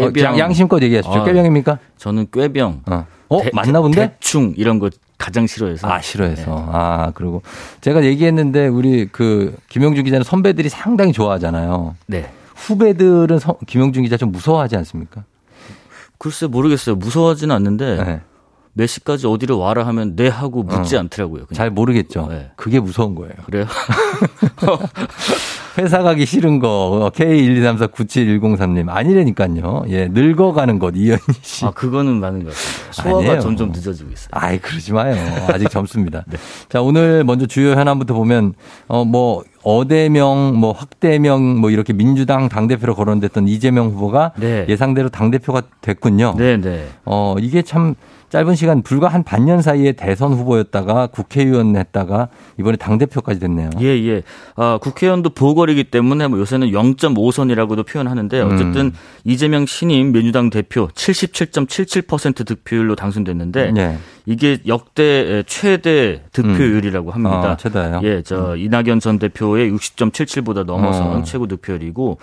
어, 0.02 0.10
꾀병. 0.10 0.24
양- 0.24 0.40
양심껏 0.40 0.82
얘기하십시오. 0.82 1.22
아, 1.22 1.24
꾀병입니까? 1.26 1.80
저는 1.98 2.28
꾀병. 2.34 2.82
어, 2.90 3.06
어 3.30 3.42
대- 3.42 3.52
맞나 3.54 3.82
본데? 3.82 4.14
대충 4.14 4.54
이런 4.58 4.80
거 4.80 4.90
가장 5.18 5.48
싫어해서. 5.48 5.88
아, 5.88 6.02
싫어해서. 6.02 6.56
네. 6.56 6.66
아, 6.72 7.12
그리고 7.14 7.42
제가 7.82 8.04
얘기했는데 8.04 8.68
우리 8.68 9.08
그 9.08 9.56
김용준 9.70 10.04
기자는 10.06 10.24
선배들이 10.24 10.70
상당히 10.70 11.12
좋아하잖아요. 11.14 11.96
네. 12.08 12.30
후배들은 12.56 13.40
서- 13.40 13.58
김용준 13.68 14.04
기자 14.04 14.18
좀 14.18 14.32
무서워하지 14.32 14.76
않습니까? 14.78 15.24
글쎄 16.18 16.48
모르겠어요. 16.48 16.96
무서워하지는 16.96 17.56
않는데 17.56 18.04
네. 18.04 18.22
몇 18.74 18.86
시까지 18.88 19.28
어디로 19.28 19.58
와라 19.58 19.86
하면 19.88 20.16
네 20.16 20.28
하고 20.28 20.64
묻지 20.64 20.96
어. 20.96 21.00
않더라고요. 21.00 21.46
그냥. 21.48 21.58
잘 21.58 21.70
모르겠죠. 21.72 22.28
네. 22.30 22.52
그게 22.56 22.80
무서운 22.80 23.16
거예요. 23.16 23.34
그래요? 23.46 23.66
회사 25.78 26.02
가기 26.02 26.26
싫은 26.26 26.60
거 26.60 27.12
K123497103님 27.16 28.90
아니라니까요. 28.90 29.84
예, 29.90 30.08
늙어가는 30.08 30.80
것 30.80 30.94
이현희 30.96 31.20
씨. 31.42 31.66
아 31.66 31.72
그거는 31.72 32.20
많은 32.20 32.44
것 32.44 32.54
같습니다. 32.54 32.92
소화가 32.92 33.20
아니에요. 33.20 33.40
점점 33.40 33.72
늦어지고 33.72 34.12
있어요. 34.12 34.30
아이 34.32 34.58
그러지 34.58 34.94
마요. 34.94 35.16
아직 35.54 35.70
젊습니다. 35.70 36.24
네. 36.30 36.38
자 36.70 36.82
오늘 36.82 37.24
먼저 37.24 37.46
주요 37.46 37.72
현안부터 37.72 38.14
보면 38.14 38.54
어뭐 38.88 39.44
어대명 39.64 40.56
뭐 40.56 40.72
확대명 40.72 41.60
뭐 41.60 41.70
이렇게 41.70 41.94
민주당 41.94 42.50
당 42.50 42.68
대표로 42.68 42.96
거론됐던 42.96 43.48
이재명 43.48 43.88
후보가 43.88 44.34
네. 44.38 44.66
예상대로 44.68 45.10
당 45.10 45.30
대표가 45.30 45.62
됐군요. 45.82 46.36
네, 46.38 46.58
네. 46.58 46.88
어 47.06 47.36
이게 47.40 47.62
참 47.62 47.96
짧은 48.30 48.56
시간 48.56 48.82
불과 48.82 49.08
한 49.08 49.24
반년 49.24 49.62
사이에 49.62 49.94
대선 49.94 50.34
후보였다가 50.34 51.08
국회의원 51.08 51.76
했다가 51.76 52.28
이번에 52.60 52.76
당 52.76 52.98
대표까지 52.98 53.40
됐네요. 53.40 53.70
예, 53.80 53.86
예. 53.86 54.24
아, 54.56 54.78
국회의원도 54.82 55.30
보궐이기 55.30 55.86
때문에 55.86 56.28
뭐 56.28 56.40
요새는 56.40 56.72
0.5선이라고도 56.72 57.88
표현하는데 57.88 58.42
어쨌든 58.42 58.88
음. 58.88 58.94
이재명 59.24 59.66
신임 59.66 60.12
민주당 60.12 60.50
대표 60.50 60.90
77.77% 60.90 62.46
득표율로 62.46 62.96
당선됐는데 62.96 63.72
네. 63.72 63.98
이게 64.26 64.58
역대 64.68 65.44
최대 65.48 66.24
득표율이라고 66.34 67.12
합니다. 67.12 67.54
어, 67.54 67.58
최다예요. 67.58 68.02
예, 68.04 68.22
저 68.24 68.58
이낙연 68.58 69.00
전 69.00 69.20
대표의 69.20 69.72
60.77보다 69.72 70.66
넘어선 70.66 71.08
어. 71.08 71.24
최고 71.24 71.48
득표율이고 71.48 72.18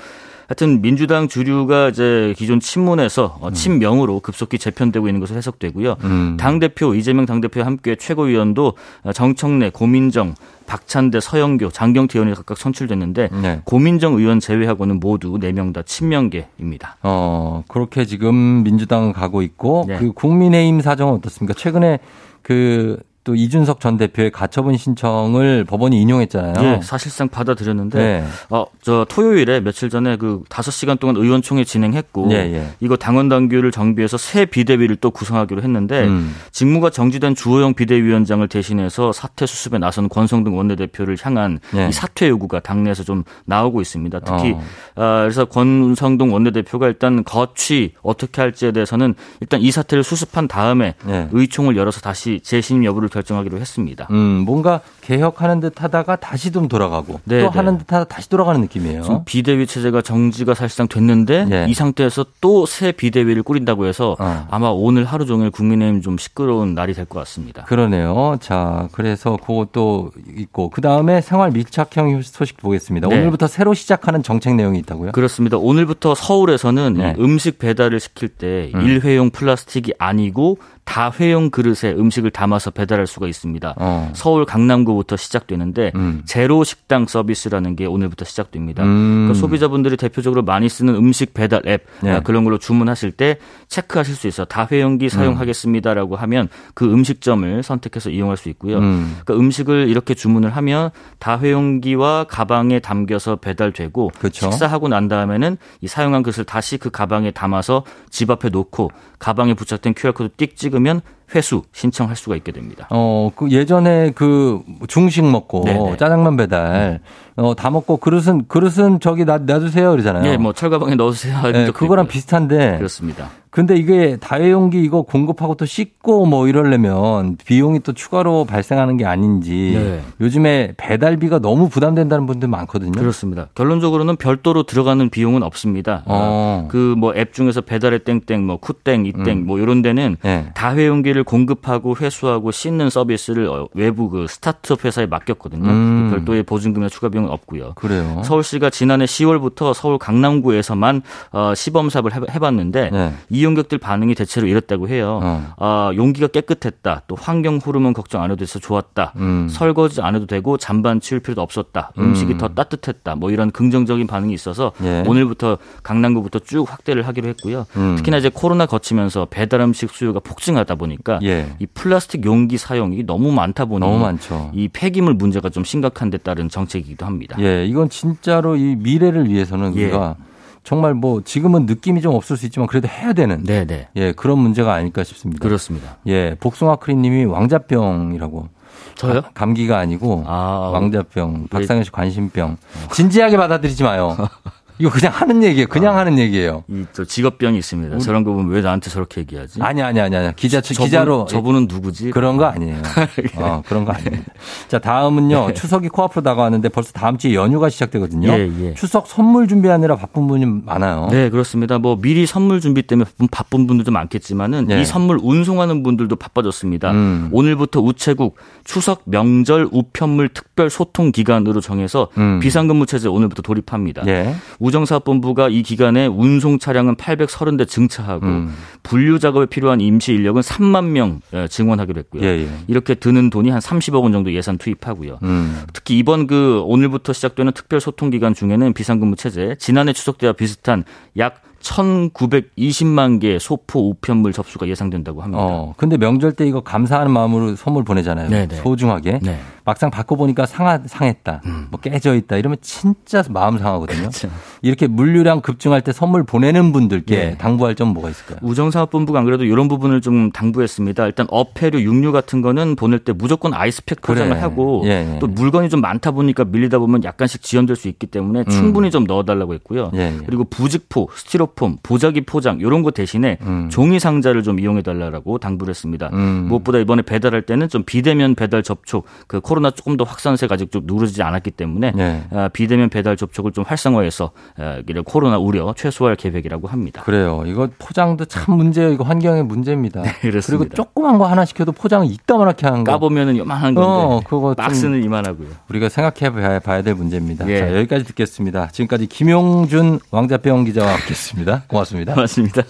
하여튼 0.48 0.82
민주당 0.82 1.28
주류가 1.28 1.88
이제 1.90 2.34
기존 2.36 2.60
친문에서 2.60 3.38
어, 3.40 3.50
친명으로 3.50 4.20
급속히 4.20 4.58
재편되고 4.58 5.08
있는 5.08 5.20
것으로 5.20 5.38
해석되고요. 5.38 5.96
음. 6.04 6.36
당 6.38 6.58
대표 6.58 6.94
이재명 6.94 7.26
당 7.26 7.40
대표와 7.40 7.66
함께 7.66 7.96
최고위원도 7.96 8.74
정청래, 9.12 9.70
고민정, 9.70 10.34
박찬대, 10.66 11.20
서영교, 11.20 11.70
장경태 11.70 12.18
의원이 12.18 12.34
각각 12.34 12.58
선출됐는데 12.58 13.28
네. 13.42 13.60
고민정 13.64 14.14
의원 14.14 14.40
제외하고는 14.40 15.00
모두 15.00 15.38
4명 15.38 15.72
다 15.72 15.82
친명계입니다. 15.82 16.96
어, 17.02 17.64
그렇게 17.68 18.04
지금 18.04 18.62
민주당은 18.64 19.12
가고 19.12 19.42
있고, 19.42 19.84
네. 19.86 19.98
그 19.98 20.12
국민의힘 20.12 20.80
사정은 20.80 21.14
어떻습니까? 21.14 21.54
최근에 21.54 21.98
그, 22.42 22.98
또 23.24 23.34
이준석 23.34 23.80
전 23.80 23.96
대표의 23.96 24.30
가처분 24.30 24.76
신청을 24.76 25.64
법원이 25.64 25.98
인용했잖아요. 26.00 26.54
예, 26.62 26.80
사실상 26.82 27.28
받아들였는데 27.28 27.98
네. 27.98 28.24
어, 28.50 28.66
저 28.82 29.06
토요일에 29.08 29.60
며칠 29.60 29.88
전에 29.88 30.16
그 30.16 30.42
5시간 30.50 31.00
동안 31.00 31.16
의원총회 31.16 31.64
진행했고 31.64 32.28
예, 32.32 32.36
예. 32.36 32.66
이거 32.80 32.96
당원 32.96 33.30
당규를 33.30 33.72
정비해서 33.72 34.18
새 34.18 34.44
비대위를 34.44 34.96
또 34.96 35.10
구성하기로 35.10 35.62
했는데 35.62 36.04
음. 36.04 36.36
직무가 36.52 36.90
정지된 36.90 37.34
주호영 37.34 37.72
비대위원장을 37.72 38.46
대신해서 38.46 39.12
사퇴 39.12 39.46
수습에 39.46 39.78
나선 39.78 40.10
권성동 40.10 40.58
원내대표를 40.58 41.16
향한 41.22 41.60
예. 41.74 41.88
이 41.88 41.92
사퇴 41.92 42.28
요구가 42.28 42.60
당내에서 42.60 43.04
좀 43.04 43.24
나오고 43.46 43.80
있습니다. 43.80 44.20
특히 44.20 44.52
어. 44.52 44.62
아, 44.96 45.20
그래서 45.22 45.46
권성동 45.46 46.30
원내대표가 46.30 46.88
일단 46.88 47.24
거취 47.24 47.94
어떻게 48.02 48.42
할지에 48.42 48.72
대해서는 48.72 49.14
일단 49.40 49.62
이 49.62 49.70
사태를 49.70 50.04
수습한 50.04 50.46
다음에 50.46 50.94
예. 51.08 51.28
의총을 51.32 51.78
열어서 51.78 52.02
다시 52.02 52.40
재신임 52.42 52.84
여부를 52.84 53.08
결정하기로 53.14 53.58
했습니다. 53.58 54.08
음, 54.10 54.42
뭔가 54.44 54.80
개혁하는 55.00 55.60
듯 55.60 55.82
하다가 55.82 56.16
다시 56.16 56.50
좀 56.52 56.68
돌아가고 56.68 57.20
네, 57.24 57.40
또 57.40 57.50
네. 57.50 57.56
하는 57.56 57.78
듯 57.78 57.92
하다 57.92 58.04
다시 58.04 58.28
돌아가는 58.28 58.60
느낌이에요. 58.60 59.02
지금 59.02 59.24
비대위 59.24 59.66
체제가 59.66 60.02
정지가 60.02 60.54
사실상 60.54 60.88
됐는데 60.88 61.46
예. 61.50 61.66
이 61.68 61.74
상태에서 61.74 62.26
또 62.40 62.64
새 62.66 62.92
비대위를 62.92 63.42
꾸린다고 63.42 63.86
해서 63.86 64.16
어. 64.18 64.46
아마 64.50 64.68
오늘 64.68 65.04
하루 65.04 65.26
종일 65.26 65.50
국민의힘 65.50 66.02
좀 66.02 66.18
시끄러운 66.18 66.74
날이 66.74 66.92
될 66.92 67.04
것 67.04 67.18
같습니다. 67.20 67.64
그러네요. 67.64 68.36
자, 68.40 68.88
그래서 68.92 69.36
그것도 69.36 70.10
있고 70.38 70.70
그 70.70 70.80
다음에 70.80 71.20
생활 71.20 71.50
밀착형 71.52 72.22
소식 72.22 72.56
보겠습니다. 72.56 73.08
네. 73.08 73.16
오늘부터 73.18 73.46
새로 73.46 73.74
시작하는 73.74 74.22
정책 74.22 74.54
내용이 74.56 74.78
있다고요? 74.80 75.12
그렇습니다. 75.12 75.58
오늘부터 75.58 76.14
서울에서는 76.14 76.94
네. 76.94 77.14
이 77.16 77.22
음식 77.22 77.58
배달을 77.58 78.00
시킬 78.00 78.28
때 78.28 78.72
음. 78.74 78.80
일회용 78.80 79.30
플라스틱이 79.30 79.92
아니고 79.98 80.58
다회용 80.84 81.50
그릇에 81.50 81.92
음식을 81.92 82.30
담아서 82.30 82.70
배달할 82.70 83.06
수가 83.06 83.26
있습니다. 83.26 83.74
어. 83.78 84.10
서울 84.14 84.44
강남구부터 84.44 85.16
시작되는데 85.16 85.92
음. 85.94 86.22
제로 86.26 86.62
식당 86.62 87.06
서비스라는 87.06 87.74
게 87.74 87.86
오늘부터 87.86 88.24
시작됩니다. 88.24 88.84
음. 88.84 89.24
그러니까 89.24 89.34
소비자분들이 89.40 89.96
대표적으로 89.96 90.42
많이 90.42 90.68
쓰는 90.68 90.94
음식 90.94 91.32
배달 91.34 91.62
앱 91.66 91.86
네. 92.02 92.12
아, 92.12 92.20
그런 92.20 92.44
걸로 92.44 92.58
주문하실 92.58 93.12
때 93.12 93.38
체크하실 93.68 94.14
수 94.14 94.28
있어. 94.28 94.44
다회용기 94.44 95.08
사용하겠습니다라고 95.08 96.16
하면 96.16 96.48
그 96.74 96.84
음식점을 96.84 97.62
선택해서 97.62 98.10
이용할 98.10 98.36
수 98.36 98.48
있고요. 98.50 98.78
음. 98.78 99.16
그러니까 99.24 99.42
음식을 99.42 99.88
이렇게 99.88 100.14
주문을 100.14 100.50
하면 100.56 100.90
다회용기와 101.18 102.24
가방에 102.24 102.78
담겨서 102.80 103.36
배달되고 103.36 104.12
그쵸. 104.18 104.50
식사하고 104.50 104.88
난 104.88 105.08
다음에는 105.08 105.56
이 105.80 105.88
사용한 105.88 106.22
그릇을 106.22 106.44
다시 106.44 106.76
그 106.76 106.90
가방에 106.90 107.30
담아서 107.30 107.84
집 108.10 108.30
앞에 108.30 108.50
놓고 108.50 108.90
가방에 109.18 109.54
부착된 109.54 109.94
QR코드 109.96 110.34
띡 110.36 110.56
찍 110.56 110.73
으면 110.74 111.02
회수 111.34 111.62
신청할 111.72 112.16
수가 112.16 112.36
있게 112.36 112.52
됩니다. 112.52 112.86
어, 112.90 113.30
그 113.34 113.50
예전에 113.50 114.12
그 114.14 114.62
중식 114.88 115.24
먹고 115.24 115.64
네네. 115.64 115.96
짜장면 115.96 116.36
배달 116.36 117.00
어, 117.36 117.54
다 117.54 117.70
먹고 117.70 117.96
그릇은 117.96 118.44
그릇은 118.46 119.00
저기 119.00 119.24
놔, 119.24 119.38
놔주세요 119.38 119.90
그러잖아요. 119.90 120.22
네, 120.22 120.36
뭐 120.36 120.52
철가방에 120.52 120.94
넣으세요. 120.94 121.42
네, 121.52 121.70
그거랑 121.70 122.04
있고요. 122.04 122.12
비슷한데 122.12 122.76
그렇습니다. 122.78 123.30
근데 123.50 123.76
이게 123.76 124.16
다회용기 124.20 124.82
이거 124.82 125.02
공급하고 125.02 125.54
또 125.54 125.64
씻고 125.64 126.26
뭐 126.26 126.48
이러려면 126.48 127.36
비용이 127.44 127.80
또 127.80 127.92
추가로 127.92 128.46
발생하는 128.46 128.96
게 128.96 129.04
아닌지 129.04 129.74
네. 129.76 130.00
요즘에 130.20 130.74
배달비가 130.76 131.38
너무 131.38 131.68
부담된다는 131.68 132.26
분들 132.26 132.48
많거든요. 132.48 132.92
그렇습니다. 132.92 133.48
결론적으로는 133.54 134.16
별도로 134.16 134.64
들어가는 134.64 135.08
비용은 135.08 135.44
없습니다. 135.44 136.02
어. 136.06 136.66
그뭐 136.68 137.14
앱 137.16 137.32
중에서 137.32 137.60
배달의 137.60 138.00
땡땡, 138.00 138.44
뭐 138.44 138.56
쿠땡, 138.56 139.06
이땡 139.06 139.38
음. 139.38 139.46
뭐 139.46 139.60
이런 139.60 139.82
데는 139.82 140.16
네. 140.22 140.46
다회용기를 140.54 141.22
공급하고 141.24 141.96
회수하고 142.00 142.50
씻는 142.52 142.90
서비스를 142.90 143.48
어, 143.48 143.68
외부 143.74 144.08
그 144.08 144.26
스타트업 144.28 144.84
회사에 144.84 145.06
맡겼거든요. 145.06 145.68
음. 145.68 146.08
별도의 146.10 146.42
보증금이나 146.44 146.88
추가 146.88 147.08
비용은 147.08 147.30
없고요. 147.30 147.72
그래요. 147.74 148.22
서울시가 148.24 148.70
지난해 148.70 149.04
10월부터 149.06 149.74
서울 149.74 149.98
강남구에서만 149.98 151.02
어, 151.32 151.54
시범 151.54 151.90
사업을 151.90 152.14
해- 152.14 152.20
해봤는데 152.34 152.90
네. 152.90 153.12
이용객들 153.30 153.78
반응이 153.78 154.14
대체로 154.14 154.46
이랬다고 154.46 154.88
해요. 154.88 155.20
어. 155.22 155.54
아, 155.58 155.90
용기가 155.94 156.26
깨끗했다. 156.28 157.02
또 157.06 157.16
환경 157.18 157.56
호르몬 157.58 157.92
걱정 157.92 158.22
안 158.22 158.30
해도 158.30 158.36
돼서 158.40 158.58
좋았다. 158.58 159.12
음. 159.16 159.48
설거지 159.50 160.00
안 160.02 160.14
해도 160.14 160.26
되고 160.26 160.56
잔반 160.58 161.00
치울 161.00 161.20
필요도 161.20 161.40
없었다. 161.42 161.92
음식이 161.98 162.34
음. 162.34 162.38
더 162.38 162.48
따뜻했다. 162.48 163.14
뭐 163.16 163.30
이런 163.30 163.50
긍정적인 163.50 164.06
반응이 164.06 164.32
있어서 164.34 164.72
예. 164.82 165.02
오늘부터 165.06 165.58
강남구부터 165.82 166.40
쭉 166.40 166.70
확대를 166.70 167.06
하기로 167.06 167.28
했고요. 167.28 167.66
음. 167.76 167.96
특히나 167.96 168.18
이제 168.18 168.30
코로나 168.32 168.66
거치면서 168.66 169.26
배달 169.30 169.60
음식 169.60 169.90
수요가 169.90 170.20
폭증하다 170.20 170.74
보니까 170.74 171.13
예. 171.22 171.46
이 171.58 171.66
플라스틱 171.66 172.24
용기 172.24 172.58
사용이 172.58 173.04
너무 173.06 173.30
많다 173.32 173.64
보니 173.66 173.80
너무 173.80 173.98
많죠. 173.98 174.50
이 174.54 174.68
폐기물 174.68 175.14
문제가 175.14 175.48
좀 175.50 175.64
심각한 175.64 176.10
데 176.10 176.18
따른 176.18 176.48
정책이기도 176.48 177.06
합니다. 177.06 177.36
예, 177.40 177.64
이건 177.66 177.88
진짜로 177.88 178.56
이 178.56 178.76
미래를 178.76 179.28
위해서는 179.28 179.76
예. 179.76 179.84
우리가 179.84 180.16
정말 180.62 180.94
뭐 180.94 181.20
지금은 181.22 181.66
느낌이 181.66 182.00
좀 182.00 182.14
없을 182.14 182.36
수 182.38 182.46
있지만 182.46 182.66
그래도 182.68 182.88
해야 182.88 183.12
되는 183.12 183.42
네, 183.44 183.66
네. 183.66 183.88
예, 183.96 184.12
그런 184.12 184.38
문제가 184.38 184.72
아닐까 184.72 185.04
싶습니다. 185.04 185.42
그렇습니다. 185.46 185.98
예, 186.06 186.36
복숭아 186.40 186.76
크림 186.76 187.02
님이 187.02 187.24
왕자병이라고. 187.26 188.48
저요? 188.96 189.22
가- 189.22 189.30
감기가 189.34 189.78
아니고 189.78 190.24
아, 190.26 190.70
왕자병, 190.72 191.40
왜- 191.42 191.46
박상현 191.48 191.84
씨 191.84 191.90
관심병. 191.90 192.56
진지하게 192.92 193.36
받아들이지 193.36 193.82
마요. 193.82 194.16
이거 194.78 194.90
그냥 194.90 195.12
하는 195.14 195.42
얘기예요. 195.44 195.68
그냥 195.68 195.96
하는 195.96 196.18
얘기예요. 196.18 196.64
이 196.68 196.84
또 196.96 197.04
직업병이 197.04 197.56
있습니다. 197.58 197.98
저런 197.98 198.24
거 198.24 198.32
보면 198.32 198.48
왜 198.52 198.60
나한테 198.60 198.90
저렇게 198.90 199.20
얘기하지? 199.20 199.60
아니 199.62 199.80
아니 199.82 200.00
아니 200.00 200.16
아니. 200.16 200.34
기자 200.36 200.60
저분- 200.60 200.84
기자로 200.86 201.26
저분은 201.26 201.66
누구지? 201.68 202.10
그런 202.10 202.36
거 202.36 202.44
아니에요. 202.46 202.82
어, 203.36 203.62
그런 203.66 203.84
거 203.84 203.92
아닙니다. 203.92 204.24
자, 204.68 204.78
다음은요. 204.80 205.54
추석이 205.54 205.88
코앞으로 205.88 206.22
다가왔는데 206.22 206.68
벌써 206.70 206.92
다음 206.92 207.18
주에 207.18 207.34
연휴가 207.34 207.68
시작되거든요. 207.68 208.28
예, 208.30 208.50
예. 208.60 208.74
추석 208.74 209.06
선물 209.06 209.46
준비하느라 209.48 209.96
바쁜 209.96 210.26
분이 210.26 210.44
많아요. 210.64 211.08
네, 211.10 211.30
그렇습니다. 211.30 211.78
뭐 211.78 211.96
미리 212.00 212.26
선물 212.26 212.60
준비 212.60 212.82
때문에 212.82 213.04
바쁜- 213.10 213.28
바쁜 213.28 213.66
분들도 213.68 213.92
많겠지만은 213.92 214.66
네. 214.66 214.80
이 214.80 214.84
선물 214.84 215.18
운송하는 215.22 215.82
분들도 215.82 216.16
바빠졌습니다. 216.16 216.90
음. 216.90 217.28
오늘부터 217.32 217.80
우체국 217.80 218.36
추석 218.64 219.02
명절 219.06 219.68
우편물 219.70 220.30
특별 220.30 220.68
소통 220.70 221.12
기간으로 221.12 221.60
정해서 221.60 222.08
음. 222.18 222.40
비상근무 222.40 222.86
체제 222.86 223.08
오늘부터 223.08 223.42
돌입합니다. 223.42 224.02
예. 224.08 224.34
우정사업본부가 224.64 225.48
이 225.48 225.62
기간에 225.62 226.06
운송 226.06 226.58
차량은 226.58 226.96
830대 226.96 227.68
증차하고 227.68 228.26
음. 228.26 228.54
분류 228.82 229.18
작업에 229.18 229.46
필요한 229.46 229.80
임시 229.80 230.12
인력은 230.14 230.40
3만 230.42 230.86
명 230.86 231.20
예, 231.32 231.46
증원하기로 231.48 231.98
했고요. 232.00 232.22
예, 232.22 232.44
예. 232.44 232.48
이렇게 232.66 232.94
드는 232.94 233.30
돈이 233.30 233.50
한 233.50 233.60
30억 233.60 234.02
원 234.02 234.12
정도 234.12 234.32
예산 234.32 234.56
투입하고요. 234.58 235.18
음. 235.22 235.62
특히 235.72 235.98
이번 235.98 236.26
그 236.26 236.62
오늘부터 236.64 237.12
시작되는 237.12 237.52
특별 237.52 237.80
소통 237.80 238.10
기간 238.10 238.34
중에는 238.34 238.72
비상근무 238.72 239.16
체제 239.16 239.56
지난해 239.58 239.92
추석 239.92 240.18
때와 240.18 240.32
비슷한 240.32 240.84
약 241.18 241.42
1,920만 241.64 243.20
개의 243.20 243.40
소포 243.40 243.90
우편물 243.90 244.32
접수가 244.32 244.68
예상된다고 244.68 245.22
합니다. 245.22 245.42
어, 245.42 245.74
근데 245.76 245.96
명절 245.96 246.32
때 246.32 246.46
이거 246.46 246.60
감사하는 246.60 247.10
마음으로 247.10 247.56
선물 247.56 247.84
보내잖아요. 247.84 248.28
네네. 248.28 248.56
소중하게. 248.56 249.20
네. 249.22 249.38
막상 249.64 249.90
받고 249.90 250.16
보니까 250.16 250.44
상하, 250.44 250.78
상했다. 250.84 251.40
뭐 251.70 251.80
깨져 251.80 252.14
있다. 252.14 252.36
이러면 252.36 252.58
진짜 252.60 253.22
마음 253.30 253.56
상하거든요. 253.58 253.98
그렇죠. 254.00 254.28
이렇게 254.60 254.86
물류량 254.86 255.40
급증할 255.40 255.80
때 255.80 255.90
선물 255.90 256.22
보내는 256.22 256.72
분들께 256.72 257.14
예. 257.14 257.36
당부할 257.38 257.74
점 257.74 257.88
뭐가 257.88 258.10
있을까요? 258.10 258.38
우정사업본부가 258.42 259.20
안 259.20 259.24
그래도 259.24 259.44
이런 259.44 259.68
부분을 259.68 260.02
좀 260.02 260.30
당부했습니다. 260.32 261.06
일단 261.06 261.26
어패류, 261.30 261.80
육류 261.80 262.12
같은 262.12 262.42
거는 262.42 262.76
보낼 262.76 262.98
때 262.98 263.12
무조건 263.12 263.54
아이스팩 263.54 264.02
포장을 264.02 264.28
그래. 264.28 264.40
하고 264.40 264.82
예, 264.84 265.14
예. 265.14 265.18
또 265.18 265.26
물건이 265.26 265.70
좀 265.70 265.80
많다 265.80 266.10
보니까 266.10 266.44
밀리다 266.44 266.78
보면 266.78 267.02
약간씩 267.02 267.40
지연될 267.40 267.76
수 267.76 267.88
있기 267.88 268.06
때문에 268.06 268.44
충분히 268.50 268.90
좀 268.90 269.04
넣어달라고 269.04 269.54
했고요. 269.54 269.90
음. 269.94 269.98
예, 269.98 270.12
예. 270.14 270.20
그리고 270.26 270.44
부직포, 270.44 271.08
스티로 271.14 271.53
폼, 271.54 271.76
보자기 271.82 272.20
포장 272.22 272.58
이런 272.60 272.82
거 272.82 272.90
대신에 272.90 273.38
음. 273.42 273.68
종이 273.70 273.98
상자를 273.98 274.42
좀 274.42 274.60
이용해달라고 274.60 275.38
당부를 275.38 275.70
했습니다. 275.70 276.10
음. 276.12 276.46
무엇보다 276.48 276.78
이번에 276.78 277.02
배달할 277.02 277.42
때는 277.42 277.68
좀 277.68 277.82
비대면 277.84 278.34
배달 278.34 278.62
접촉, 278.62 279.06
그 279.26 279.40
코로나 279.40 279.70
조금 279.70 279.96
더 279.96 280.04
확산세가 280.04 280.54
아직 280.54 280.70
좀 280.70 280.82
누르지 280.84 281.22
않았기 281.22 281.52
때문에 281.52 281.92
예. 281.96 282.22
아, 282.30 282.48
비대면 282.48 282.88
배달 282.88 283.16
접촉을 283.16 283.52
좀 283.52 283.64
활성화해서 283.66 284.30
아, 284.58 284.80
코로나 285.04 285.38
우려 285.38 285.74
최소화할 285.76 286.16
계획이라고 286.16 286.68
합니다. 286.68 287.02
그래요. 287.02 287.44
이거 287.46 287.68
포장도 287.78 288.24
참 288.26 288.56
문제예요. 288.56 288.92
이거 288.92 289.04
환경의 289.04 289.44
문제입니다. 289.44 290.02
네. 290.02 290.12
그리고 290.20 290.68
조그만 290.68 291.18
거 291.18 291.26
하나 291.26 291.44
시켜도 291.44 291.72
포장을 291.72 292.06
이따만하게 292.10 292.66
하는 292.66 292.84
거. 292.84 292.92
까보면은 292.92 293.36
요만한 293.36 293.74
건데 293.74 293.88
어, 293.88 294.20
그거 294.26 294.54
좀 294.54 294.64
박스는 294.64 295.02
이만하고요. 295.02 295.48
우리가 295.68 295.88
생각해 295.88 296.32
봐야, 296.32 296.58
봐야 296.58 296.82
될 296.82 296.94
문제입니다. 296.94 297.48
예. 297.48 297.58
자, 297.60 297.76
여기까지 297.76 298.04
듣겠습니다. 298.04 298.68
지금까지 298.68 299.06
김용준 299.06 300.00
왕자병 300.10 300.64
기자와 300.64 300.92
함께했습니다. 300.94 301.43
고맙습니다. 301.68 302.14
맞습니다. 302.14 302.62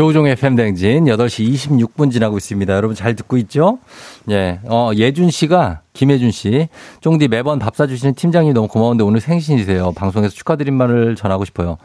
조우종의 0.00 0.34
팬댕진 0.36 1.04
8시 1.04 1.52
26분 1.52 2.10
지나고 2.10 2.38
있습니다. 2.38 2.72
여러분 2.72 2.96
잘 2.96 3.14
듣고 3.14 3.36
있죠? 3.36 3.78
예. 4.30 4.58
어, 4.64 4.92
예준 4.94 5.30
씨가 5.30 5.82
김예준 5.92 6.30
씨, 6.30 6.68
쫑디 7.02 7.28
매번 7.28 7.58
밥 7.58 7.76
사주시는 7.76 8.14
팀장님 8.14 8.54
너무 8.54 8.66
고마운데 8.66 9.04
오늘 9.04 9.20
생신이세요. 9.20 9.92
방송에서 9.92 10.34
축하드린 10.34 10.72
말을 10.72 11.16
전하고 11.16 11.44
싶어요. 11.44 11.76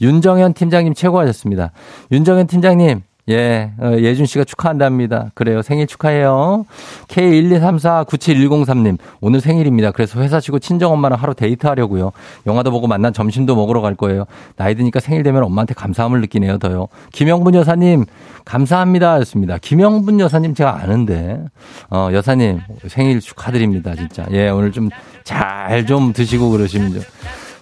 윤정현 0.00 0.54
팀장님 0.54 0.94
최고하셨습니다. 0.94 1.72
윤정현 2.12 2.46
팀장님, 2.46 3.02
예, 3.30 3.70
어, 3.78 3.92
예준 3.98 4.26
씨가 4.26 4.44
축하한답니다. 4.44 5.30
그래요. 5.34 5.62
생일 5.62 5.86
축하해요. 5.86 6.66
K123497103님, 7.08 8.98
오늘 9.22 9.40
생일입니다. 9.40 9.92
그래서 9.92 10.20
회사 10.20 10.40
쉬고 10.40 10.58
친정엄마랑 10.58 11.18
하루 11.18 11.34
데이트하려고요. 11.34 12.12
영화도 12.46 12.70
보고 12.70 12.86
만난 12.86 13.14
점심도 13.14 13.56
먹으러 13.56 13.80
갈 13.80 13.94
거예요. 13.94 14.26
나이 14.56 14.74
드니까 14.74 15.00
생일 15.00 15.22
되면 15.22 15.42
엄마한테 15.42 15.72
감사함을 15.72 16.20
느끼네요, 16.20 16.58
더요. 16.58 16.88
김영분 17.12 17.54
여사님, 17.54 18.04
감사합니다. 18.44 19.18
였습니다. 19.20 19.56
김영분 19.56 20.20
여사님 20.20 20.54
제가 20.54 20.82
아는데, 20.82 21.42
어, 21.90 22.10
여사님, 22.12 22.60
생일 22.88 23.20
축하드립니다. 23.20 23.94
진짜. 23.94 24.26
예, 24.32 24.50
오늘 24.50 24.70
좀 24.70 24.90
잘좀 25.24 26.12
드시고 26.12 26.50
그러시면 26.50 26.92
좀. 26.92 27.02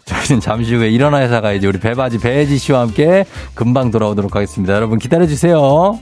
저희는 0.04 0.40
잠시 0.40 0.74
후에 0.74 0.88
일어나 0.90 1.20
회사 1.20 1.40
가야지 1.40 1.66
우리 1.66 1.78
배바지 1.78 2.18
배지 2.18 2.58
씨와 2.58 2.80
함께 2.80 3.24
금방 3.54 3.90
돌아오도록 3.90 4.34
하겠습니다. 4.34 4.74
여러분 4.74 4.98
기다려 4.98 5.26
주세요. 5.26 5.98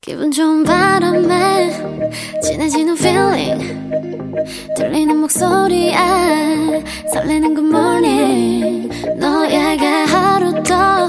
기분 0.00 0.32
좋은 0.32 0.64
바람에 0.64 1.70
진해지는 2.42 2.96
feeling 2.96 3.80
들리는 4.76 5.16
목소리에 5.18 5.94
설레는 7.12 7.54
good 7.54 7.68
morning 7.68 8.88
너에게 9.18 9.86
하루 9.86 10.52
더 10.62 11.06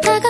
다가 0.00 0.29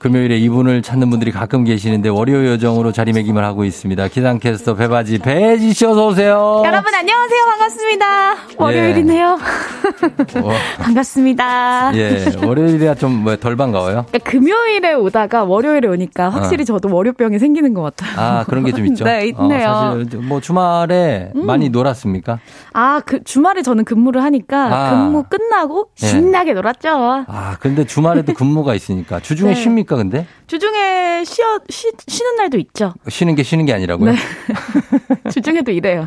금요일에 0.00 0.38
이분을 0.38 0.80
찾는 0.80 1.10
분들이 1.10 1.30
가끔 1.30 1.62
계시는데 1.64 2.08
월요 2.08 2.46
요정으로 2.46 2.90
자리매김을 2.90 3.44
하고 3.44 3.66
있습니다. 3.66 4.08
기상캐스터 4.08 4.74
배바지 4.74 5.18
배지 5.18 5.74
씨 5.74 5.84
어서 5.84 6.06
오세요. 6.06 6.62
여러분 6.64 6.94
안녕하세요. 6.94 7.44
반갑습니다. 7.44 8.06
월요일이네요. 8.56 9.38
어, 10.42 10.50
반갑습니다. 10.80 11.92
예, 11.96 12.24
월요일이야 12.42 12.94
좀 12.94 13.20
덜 13.40 13.56
반가워요. 13.56 14.06
그러니까 14.08 14.18
금요일에 14.30 14.94
오다가 14.94 15.44
월요일에 15.44 15.86
오니까 15.86 16.30
확실히 16.30 16.62
어. 16.62 16.64
저도 16.64 16.88
월요병이 16.94 17.38
생기는 17.38 17.74
것 17.74 17.82
같아요. 17.82 18.18
아 18.18 18.44
그런 18.44 18.64
게 18.64 18.72
좀 18.72 18.86
있죠. 18.86 19.04
네, 19.10 19.26
있네요. 19.26 19.68
음. 19.68 20.00
어, 20.00 20.04
사실 20.04 20.20
뭐 20.20 20.40
주말에 20.40 21.30
많이 21.34 21.68
놀았습니까? 21.68 22.38
아, 22.72 23.02
그 23.04 23.22
주말에 23.22 23.60
저는 23.60 23.84
근무를 23.84 24.22
하니까 24.22 24.64
아. 24.74 24.90
근무 24.92 25.24
끝나고 25.24 25.88
예. 26.02 26.06
신나게 26.06 26.54
놀았죠. 26.54 26.88
아 27.28 27.56
근데 27.60 27.84
주말에도 27.84 28.32
근무가 28.32 28.74
있으니까 28.74 29.20
주중에 29.20 29.50
네. 29.50 29.54
쉽니까 29.60 29.89
근데 29.96 30.26
주중에 30.46 31.24
쉬어 31.24 31.58
쉬, 31.68 31.90
쉬는 32.06 32.36
날도 32.36 32.58
있죠. 32.58 32.92
쉬는 33.08 33.34
게 33.34 33.42
쉬는 33.42 33.66
게 33.66 33.72
아니라고요? 33.74 34.12
네. 34.12 34.18
주중에도 35.30 35.70
일해요. 35.72 36.06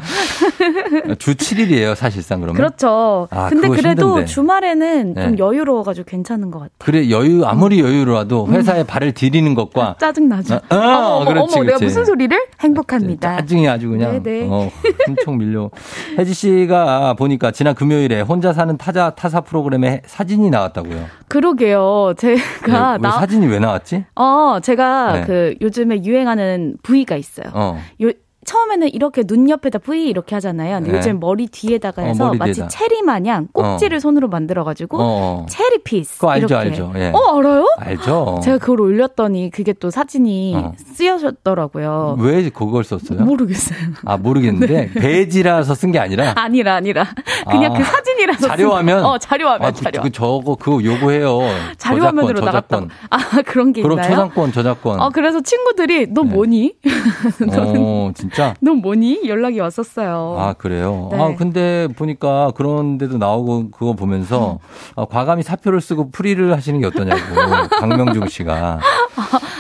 주 1.20 1.36
7일이에요 1.36 1.96
사실상 1.96 2.42
그러면. 2.42 2.56
그렇죠. 2.58 3.28
아, 3.32 3.50
근데 3.50 3.68
그래도 3.70 4.08
힘든데. 4.10 4.26
주말에는 4.26 5.16
좀 5.16 5.32
네. 5.36 5.38
여유로워가지고 5.38 6.06
괜찮은 6.06 6.52
것 6.52 6.60
같아요. 6.60 6.72
그래 6.80 7.10
여유 7.10 7.46
아무리 7.46 7.80
여유로워도 7.80 8.48
회사에 8.50 8.84
발을 8.84 9.14
디디는 9.14 9.54
것과 9.56 9.96
짜증나죠. 10.00 10.56
어, 10.56 10.60
어, 10.70 10.76
어머, 10.76 11.16
어머, 11.18 11.26
그렇지, 11.26 11.54
어머, 11.56 11.66
내가 11.66 11.78
그렇지. 11.78 11.86
무슨 11.86 12.06
소리를? 12.06 12.38
행복합니다. 12.60 13.38
짜증이 13.38 13.68
아주 13.70 13.90
그냥 13.90 14.22
네네. 14.24 14.48
어, 14.50 14.70
엄청 15.08 15.38
밀려. 15.38 15.70
혜지 16.18 16.34
씨가 16.34 17.14
보니까 17.16 17.52
지난 17.52 17.76
금요일에 17.76 18.22
혼자 18.22 18.54
사는 18.54 18.76
타자 18.78 19.12
타사 19.12 19.42
프로그램에 19.42 20.02
사진이 20.06 20.50
나왔다고요. 20.50 21.06
그러게요. 21.28 22.14
제가 22.18 22.38
네, 22.68 22.94
왜 22.94 23.10
나, 23.10 23.12
사진이 23.12 23.48
왜 23.48 23.60
나왔 23.60 23.73
지? 23.80 24.06
어, 24.16 24.60
제가 24.62 25.14
네. 25.14 25.26
그 25.26 25.56
요즘에 25.62 26.04
유행하는 26.04 26.78
V가 26.84 27.16
있어요. 27.16 27.52
어. 27.54 27.80
요, 28.02 28.12
처음에는 28.46 28.90
이렇게 28.94 29.24
눈 29.24 29.50
옆에다 29.50 29.80
V 29.80 30.08
이렇게 30.08 30.36
하잖아요. 30.36 30.78
근데 30.78 30.92
네. 30.92 30.98
요즘 30.98 31.20
머리 31.20 31.48
뒤에다가 31.48 32.02
어, 32.02 32.06
해서 32.06 32.28
머리 32.28 32.38
마치 32.38 32.54
뒤에다. 32.54 32.68
체리 32.70 33.02
마냥 33.02 33.48
꼭지를 33.54 34.00
손으로 34.00 34.28
만들어가지고 34.28 34.98
어. 35.00 35.46
체리 35.50 35.80
peace. 35.84 36.16
그거 36.20 36.32
알죠, 36.32 36.46
이렇게. 36.48 36.60
알죠. 36.70 36.92
예. 36.96 37.12
어, 37.14 37.38
알아요? 37.40 37.66
알죠. 37.78 38.40
제가 38.44 38.58
그걸 38.58 38.82
올렸더니 38.82 39.50
그게 39.52 39.74
또 39.74 39.90
사진이 39.90 40.56
어. 40.56 40.72
쓰여졌더라고요. 40.96 42.18
왜 42.20 42.50
그걸 42.50 42.84
썼어요? 42.84 43.20
모르겠어요. 43.24 43.80
아 44.06 44.18
모르겠는데 44.18 44.92
배혜지라서 45.00 45.76
쓴 45.76 45.92
게 45.94 46.00
아니라 46.00 46.34
아니라 46.36 46.74
아니라 46.76 47.06
그냥 47.50 47.74
아, 47.76 47.78
그 47.78 47.84
사진이라서 47.84 48.48
자료화면? 48.48 49.06
어 49.06 49.18
자료화면 49.20 49.68
아, 49.68 49.72
그, 49.72 49.82
자료 49.84 50.02
그 50.02 50.12
저거 50.12 50.56
그거 50.56 50.84
요구해요. 50.84 51.40
자료화면으로 51.78 52.40
저작권, 52.40 52.90
저작권. 52.90 52.90
아 53.10 53.42
그런 53.44 53.74
게 53.74 53.82
그럼 53.84 54.00
있나요? 54.00 54.10
초상권 54.12 54.52
저작권. 54.54 55.00
어 55.00 55.10
그래서 55.10 55.40
친구들이 55.42 56.08
너 56.12 56.24
뭐니? 56.24 56.74
어 57.56 58.12
진짜. 58.16 58.33
너 58.62 58.74
뭐니? 58.74 59.28
연락이 59.28 59.60
왔었어요. 59.60 60.36
아 60.40 60.54
그래요. 60.54 61.10
네. 61.12 61.22
아 61.22 61.36
근데 61.36 61.88
보니까 61.96 62.52
그런데도 62.56 63.18
나오고 63.18 63.72
그거 63.72 63.94
보면서 63.94 64.60
어, 64.96 65.06
과감히 65.06 65.44
사표를 65.44 65.82
쓰고 65.82 66.12
풀이를 66.12 66.54
하시는 66.54 66.80
게 66.80 66.88
어떠냐고 66.88 67.22
강명중 67.80 68.28
씨가 68.28 68.80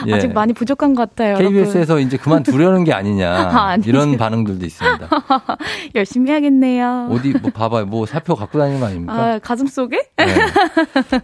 예. 0.08 0.14
아직 0.14 0.34
많이 0.34 0.54
부족한 0.54 0.93
것 0.93 1.10
같아요. 1.10 1.38
KBS에서 1.38 1.99
이제 1.99 2.18
그만 2.18 2.43
두려는 2.43 2.84
게 2.84 2.93
아니냐 2.93 3.30
아. 3.54 3.78
이런 3.86 4.18
반응들도 4.18 4.66
있습니다. 4.66 5.08
여러분. 5.12 5.56
열심히 5.95 6.32
해야겠네요. 6.32 7.10
어디 7.12 7.34
뭐 7.41 7.51
봐봐요. 7.51 7.86
뭐 7.86 8.06
사표 8.06 8.36
갖고 8.36 8.60
다니는 8.60 8.80
거 8.80 8.88
아닙니까? 8.88 9.14
아, 9.14 9.39
가슴 9.39 9.68
속에? 9.68 9.97
네. 10.18 10.26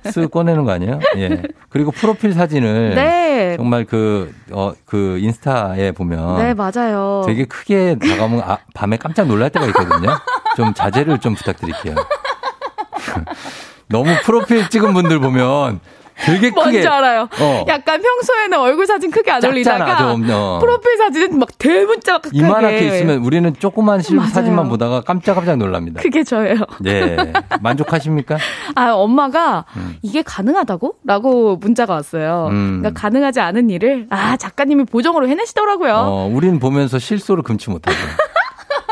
쓱 0.06 0.32
꺼내는 0.32 0.66
거 0.66 0.72
아니에요? 0.72 1.00
예. 1.18 1.42
그리고 1.70 1.92
프로필 1.92 2.34
사진을 2.34 2.96
네. 2.96 3.56
정말 3.58 3.86
그, 3.86 4.34
어, 4.52 4.74
그 4.86 5.18
인스타에 5.20 5.92
보면 5.92 6.38
네 6.40 6.54
맞아요. 6.54 7.24
되게 7.26 7.46
크게 7.46 7.98
다가오면 8.00 8.42
아, 8.42 8.58
밤에 8.74 8.98
깜짝 8.98 9.28
놀랄 9.28 9.50
때가 9.50 9.66
있거든요. 9.68 10.10
좀 10.56 10.74
자제를 10.74 11.20
좀 11.20 11.36
부탁드릴게요. 11.36 11.96
너무 13.88 14.10
프로필 14.24 14.70
찍은 14.70 14.94
분들 14.94 15.20
보면 15.20 15.80
되게 16.26 16.49
크게 16.49 16.51
뭔지 16.51 16.88
알아요. 16.88 17.30
어. 17.39 17.65
약간 17.67 18.01
평소에는 18.01 18.57
얼굴 18.59 18.86
사진 18.86 19.11
크게 19.11 19.32
안 19.32 19.43
올리다가 19.43 19.97
좀, 19.97 20.28
어. 20.30 20.59
프로필 20.59 20.97
사진은 20.97 21.39
막 21.39 21.49
대문짝하게 21.57 22.30
이만하게 22.38 22.80
있으면 22.88 23.20
우리는 23.20 23.53
조그만 23.57 24.01
실 24.01 24.17
맞아요. 24.17 24.30
사진만 24.30 24.70
보다가 24.70 25.01
깜짝깜짝 25.01 25.57
놀랍니다. 25.57 26.01
그게 26.01 26.24
저예요. 26.24 26.57
네. 26.82 27.17
만족하십니까? 27.61 28.38
아 28.76 28.91
엄마가 28.91 29.65
이게 30.01 30.22
가능하다고? 30.22 30.95
라고 31.05 31.55
문자가 31.57 31.93
왔어요. 31.93 32.47
음. 32.51 32.80
그러니까 32.82 32.99
가능하지 32.99 33.39
않은 33.39 33.70
일을 33.70 34.07
아 34.09 34.38
작가님이 34.38 34.86
보정으로 34.86 35.28
해내시더라고요. 35.28 35.93
어, 35.93 36.30
우린 36.32 36.59
보면서 36.59 36.99
실소를 36.99 37.43
금치 37.43 37.70
못하죠. 37.70 37.97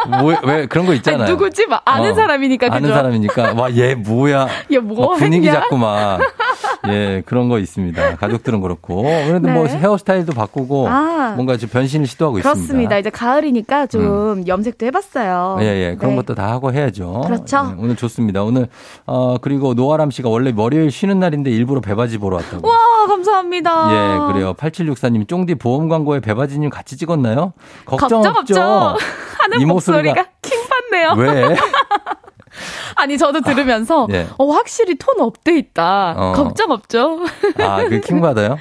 뭐, 0.07 0.35
왜 0.45 0.65
그런 0.65 0.85
거 0.85 0.93
있잖아요. 0.93 1.23
아니, 1.23 1.31
누구지? 1.31 1.67
막 1.67 1.81
아는 1.85 2.11
어, 2.11 2.15
사람이니까 2.15 2.67
아는 2.67 2.81
그죠? 2.81 2.93
사람이니까 2.93 3.53
와 3.53 3.69
얘 3.69 3.95
뭐야? 3.95 4.47
얘뭐 4.71 5.09
막 5.09 5.17
분위기 5.17 5.47
했냐? 5.47 5.61
잡고 5.61 5.77
막 5.77 6.19
예, 6.87 7.21
그런 7.25 7.49
거 7.49 7.59
있습니다. 7.59 8.15
가족들은 8.15 8.61
그렇고. 8.61 9.03
그런데 9.03 9.51
뭐 9.51 9.67
네. 9.67 9.77
헤어스타일도 9.77 10.33
바꾸고 10.33 10.87
아. 10.87 11.33
뭔가 11.35 11.57
좀 11.57 11.69
변신을 11.69 12.07
시도하고 12.07 12.35
그렇습니다. 12.37 12.63
있습니다. 12.63 12.97
이제 12.99 13.09
가을이니까 13.09 13.87
좀 13.87 14.43
염색도 14.47 14.85
해봤어요. 14.85 15.57
예, 15.61 15.65
예. 15.65 15.95
그런 15.95 16.11
네. 16.11 16.15
것도 16.17 16.35
다 16.35 16.49
하고 16.49 16.71
해야죠. 16.71 17.21
그렇죠. 17.25 17.73
예, 17.77 17.81
오늘 17.81 17.95
좋습니다. 17.95 18.43
오늘, 18.43 18.67
어, 19.05 19.37
그리고 19.41 19.73
노아람 19.73 20.11
씨가 20.11 20.29
원래 20.29 20.53
월요일 20.55 20.91
쉬는 20.91 21.19
날인데 21.19 21.51
일부러 21.51 21.81
배바지 21.81 22.17
보러 22.19 22.37
왔다고. 22.37 22.67
와 22.67 22.77
감사합니다. 23.07 23.89
예, 23.91 24.33
그래요. 24.33 24.53
8764님, 24.53 25.27
쫑디 25.27 25.55
보험 25.55 25.89
광고에 25.89 26.19
배바지님 26.19 26.69
같이 26.69 26.95
찍었나요? 26.97 27.53
걱정, 27.85 28.21
걱정 28.21 28.35
없죠. 28.37 28.61
없죠. 28.61 28.97
하는 29.39 29.61
이 29.61 29.65
목소리가 29.65 29.96
목소리가 29.97 30.25
킹 30.41 30.59
받네요. 30.67 31.13
왜? 31.17 31.55
아니 32.95 33.17
저도 33.17 33.41
들으면서 33.41 34.07
예. 34.11 34.27
어 34.37 34.47
확실히 34.47 34.95
tone 34.97 35.19
up돼 35.19 35.57
있다. 35.57 36.15
어. 36.17 36.33
걱정 36.33 36.71
없죠. 36.71 37.19
아, 37.59 37.83
그 37.85 37.99
킹 38.01 38.19
받아요? 38.21 38.57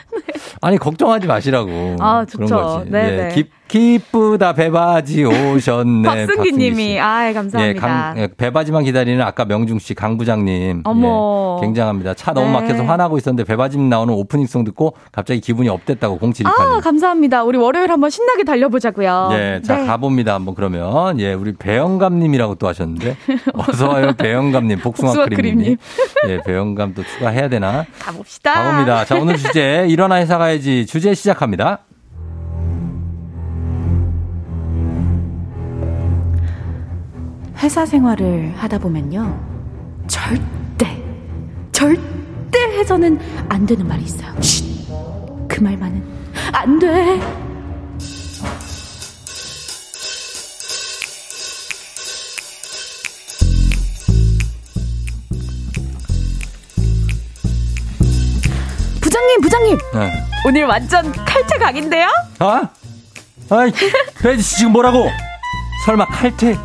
아니, 0.60 0.76
걱정하지 0.78 1.26
마시라고. 1.26 1.70
네. 1.70 1.96
아, 2.00 2.24
그런 2.30 2.46
좋죠. 2.46 2.56
거지. 2.56 2.90
네네. 2.90 3.24
예, 3.30 3.34
기, 3.34 3.50
기쁘다, 3.68 4.52
배바지 4.52 5.24
오셨네. 5.24 6.26
박승기 6.26 6.50
씨. 6.50 6.56
님이 6.56 7.00
아 7.00 7.28
예, 7.28 7.32
감사합니다. 7.32 7.80
강, 7.80 8.18
예, 8.18 8.28
배바지만 8.28 8.84
기다리는 8.84 9.20
아까 9.22 9.44
명중 9.44 9.78
씨, 9.78 9.94
강 9.94 10.16
부장님. 10.16 10.82
어머. 10.84 11.58
예, 11.60 11.66
굉장합니다. 11.66 12.14
차 12.14 12.32
너무 12.32 12.46
네. 12.46 12.52
막혀서 12.52 12.84
화나고 12.84 13.18
있었는데 13.18 13.44
배바지 13.44 13.78
나오는 13.78 14.14
오프닝송 14.14 14.64
듣고 14.64 14.94
갑자기 15.10 15.40
기분이 15.40 15.68
업됐다고 15.68 16.18
0728님. 16.18 16.46
아 16.46 16.80
감사합니다. 16.80 17.42
우리 17.42 17.58
월요일 17.58 17.90
한번 17.90 18.10
신나게 18.10 18.44
달려보자고요. 18.44 19.30
예, 19.32 19.60
자, 19.64 19.76
네. 19.76 19.86
가봅니다. 19.86 20.34
한번 20.34 20.54
그러면. 20.54 21.18
예, 21.18 21.34
우리 21.34 21.52
배영감님이라고 21.52 22.54
또 22.56 22.68
하셨는데. 22.68 23.16
어서 23.54 23.88
와요, 23.88 24.12
배영감님. 24.16 24.78
복숭아, 24.78 25.08
복숭아 25.12 25.26
크림님. 25.26 25.76
예, 26.28 26.40
배영감 26.42 26.94
또 26.94 27.02
추가해야 27.02 27.48
되나? 27.48 27.84
가봅시다. 27.98 28.52
가봅니다. 28.52 29.04
자, 29.04 29.16
오늘 29.16 29.36
주제, 29.36 29.86
일어나 29.88 30.16
회사 30.16 30.38
가야지. 30.38 30.86
주제 30.86 31.14
시작합니다. 31.14 31.80
회사 37.58 37.86
생활을 37.86 38.54
하다 38.56 38.78
보면요. 38.78 39.40
절대, 40.06 41.02
절대 41.72 42.58
해서는 42.78 43.18
안 43.48 43.66
되는 43.66 43.86
말이 43.86 44.04
있어요. 44.04 44.34
쉿! 44.40 44.64
그 45.48 45.60
말만은 45.62 46.02
안 46.52 46.78
돼! 46.78 47.20
부장님, 59.00 59.40
부장님! 59.40 59.78
네. 59.94 60.24
오늘 60.46 60.64
완전 60.66 61.10
칼퇴 61.12 61.58
각인데요? 61.58 62.08
아? 62.38 62.68
아이, 63.48 63.72
지금 64.42 64.72
뭐라고? 64.72 65.08
설마 65.86 66.06
칼퇴 66.06 66.56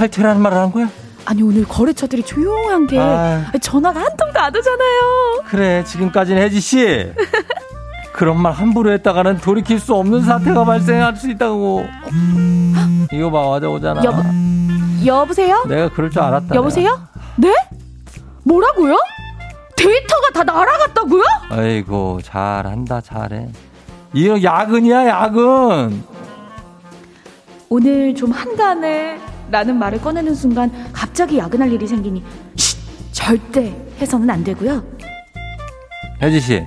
칼퇴라는 0.00 0.40
말을 0.40 0.56
한 0.56 0.72
거야? 0.72 0.88
아니 1.26 1.42
오늘 1.42 1.64
거래처들이 1.68 2.22
조용한 2.22 2.86
게 2.86 2.98
아. 2.98 3.44
전화가 3.60 4.00
한 4.00 4.16
통도 4.16 4.40
안 4.40 4.56
오잖아요. 4.56 5.42
그래, 5.46 5.84
지금까지는 5.84 6.40
혜지 6.40 6.58
씨. 6.58 7.12
그런 8.14 8.40
말 8.40 8.52
함부로 8.52 8.92
했다가는 8.92 9.38
돌이킬 9.38 9.78
수 9.78 9.94
없는 9.94 10.22
사태가 10.22 10.64
발생할 10.64 11.16
수 11.16 11.30
있다고. 11.30 11.84
이거 13.12 13.30
봐, 13.30 13.40
와자 13.40 13.68
오잖아. 13.68 14.02
여보, 14.02 14.22
여보세요? 15.04 15.64
내가 15.68 15.90
그럴 15.90 16.10
줄 16.10 16.22
알았다. 16.22 16.54
여보세요? 16.54 16.98
네? 17.36 17.54
뭐라고요? 18.44 18.96
데이터가 19.76 20.30
다 20.32 20.44
날아갔다고요? 20.44 21.22
내가. 21.50 21.60
아이고, 21.60 22.20
잘한다, 22.22 23.02
잘해. 23.02 23.48
이거 24.14 24.42
야근이야, 24.42 25.06
야근. 25.08 26.02
오늘 27.68 28.14
좀 28.14 28.32
한가하네. 28.32 29.20
라는 29.50 29.78
말을 29.78 30.00
꺼내는 30.00 30.34
순간 30.34 30.70
갑자기 30.92 31.38
야근할 31.38 31.72
일이 31.72 31.86
생기니 31.86 32.22
쉿! 32.56 32.78
절대 33.12 33.74
해서는 34.00 34.30
안 34.30 34.44
되고요. 34.44 34.82
혜지 36.22 36.40
씨. 36.40 36.66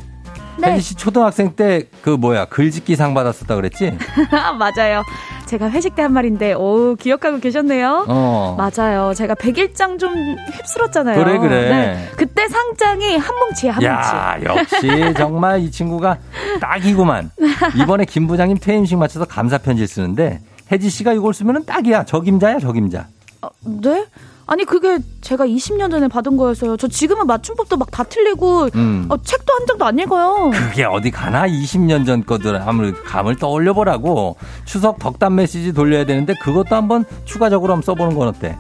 네. 0.60 0.74
혜지 0.74 0.82
씨 0.82 0.96
초등학생 0.96 1.52
때 1.56 1.84
그 2.04 2.10
뭐야 2.12 2.46
글짓기 2.46 2.96
상 2.96 3.14
받았었다 3.14 3.56
그랬지? 3.56 3.98
맞아요. 4.60 5.04
제가 5.46 5.70
회식 5.70 5.96
때 5.96 6.02
한 6.02 6.12
말인데 6.14 6.54
오 6.54 6.96
기억하고 6.96 7.40
계셨네요. 7.40 8.06
어. 8.08 8.56
맞아요. 8.58 9.14
제가 9.14 9.36
101장 9.36 9.98
좀 10.00 10.14
휩쓸었잖아요. 10.54 11.24
그래, 11.24 11.38
그래. 11.38 11.70
네. 11.70 12.10
그때 12.18 12.48
상장이 12.48 13.18
한 13.18 13.36
뭉치에 13.40 13.70
한 13.70 13.76
뭉치. 13.82 13.86
야 13.88 14.38
역시 14.44 15.14
정말 15.16 15.62
이 15.62 15.72
친구가 15.72 16.18
딱이구만. 16.60 17.32
이번에 17.82 18.06
김 18.06 18.28
부장님 18.28 18.58
퇴임식 18.60 18.98
맞춰서 18.98 19.26
감사 19.26 19.58
편지 19.58 19.88
쓰는데 19.88 20.40
혜지 20.74 20.89
씨가 20.89 21.13
이걸 21.13 21.34
쓰면은 21.36 21.65
딱이야. 21.65 22.03
적임자야 22.05 22.57
적임자. 22.59 23.07
어, 23.43 23.49
네? 23.63 24.07
아니 24.45 24.65
그게 24.65 24.97
제가 25.21 25.45
20년 25.45 25.89
전에 25.91 26.07
받은 26.09 26.36
거여서요. 26.36 26.76
저 26.78 26.88
지금은 26.88 27.28
맞춤법도 27.28 27.78
막 27.78 27.91
다 27.91 28.03
틀리고 28.03 28.69
음. 28.76 29.05
어, 29.07 29.21
책도 29.21 29.53
한 29.53 29.67
장도 29.67 29.86
안 29.86 29.99
읽어요. 29.99 30.49
그게 30.51 30.84
어디 30.84 31.11
가나 31.11 31.47
20년 31.47 32.05
전 32.07 32.26
거들 32.26 32.55
아무리 32.59 32.91
감을 32.91 33.36
떠올려 33.38 33.74
보라고 33.74 34.36
추석 34.65 34.97
덕담 34.99 35.36
메시지 35.36 35.71
돌려야 35.74 36.05
되는데 36.05 36.34
그것도 36.41 36.76
한번 36.76 37.05
추가적으로 37.26 37.74
한번 37.74 37.84
써보는 37.86 38.17
건 38.17 38.30
어때? 38.30 38.57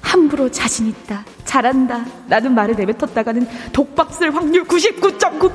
함부로 0.00 0.50
자신 0.50 0.88
있다. 0.88 1.24
잘한다. 1.44 2.04
라는 2.28 2.54
말을 2.54 2.74
내뱉었다가는 2.76 3.46
독박 3.72 4.12
쓸 4.12 4.34
확률 4.34 4.64
99.9%. 4.64 5.52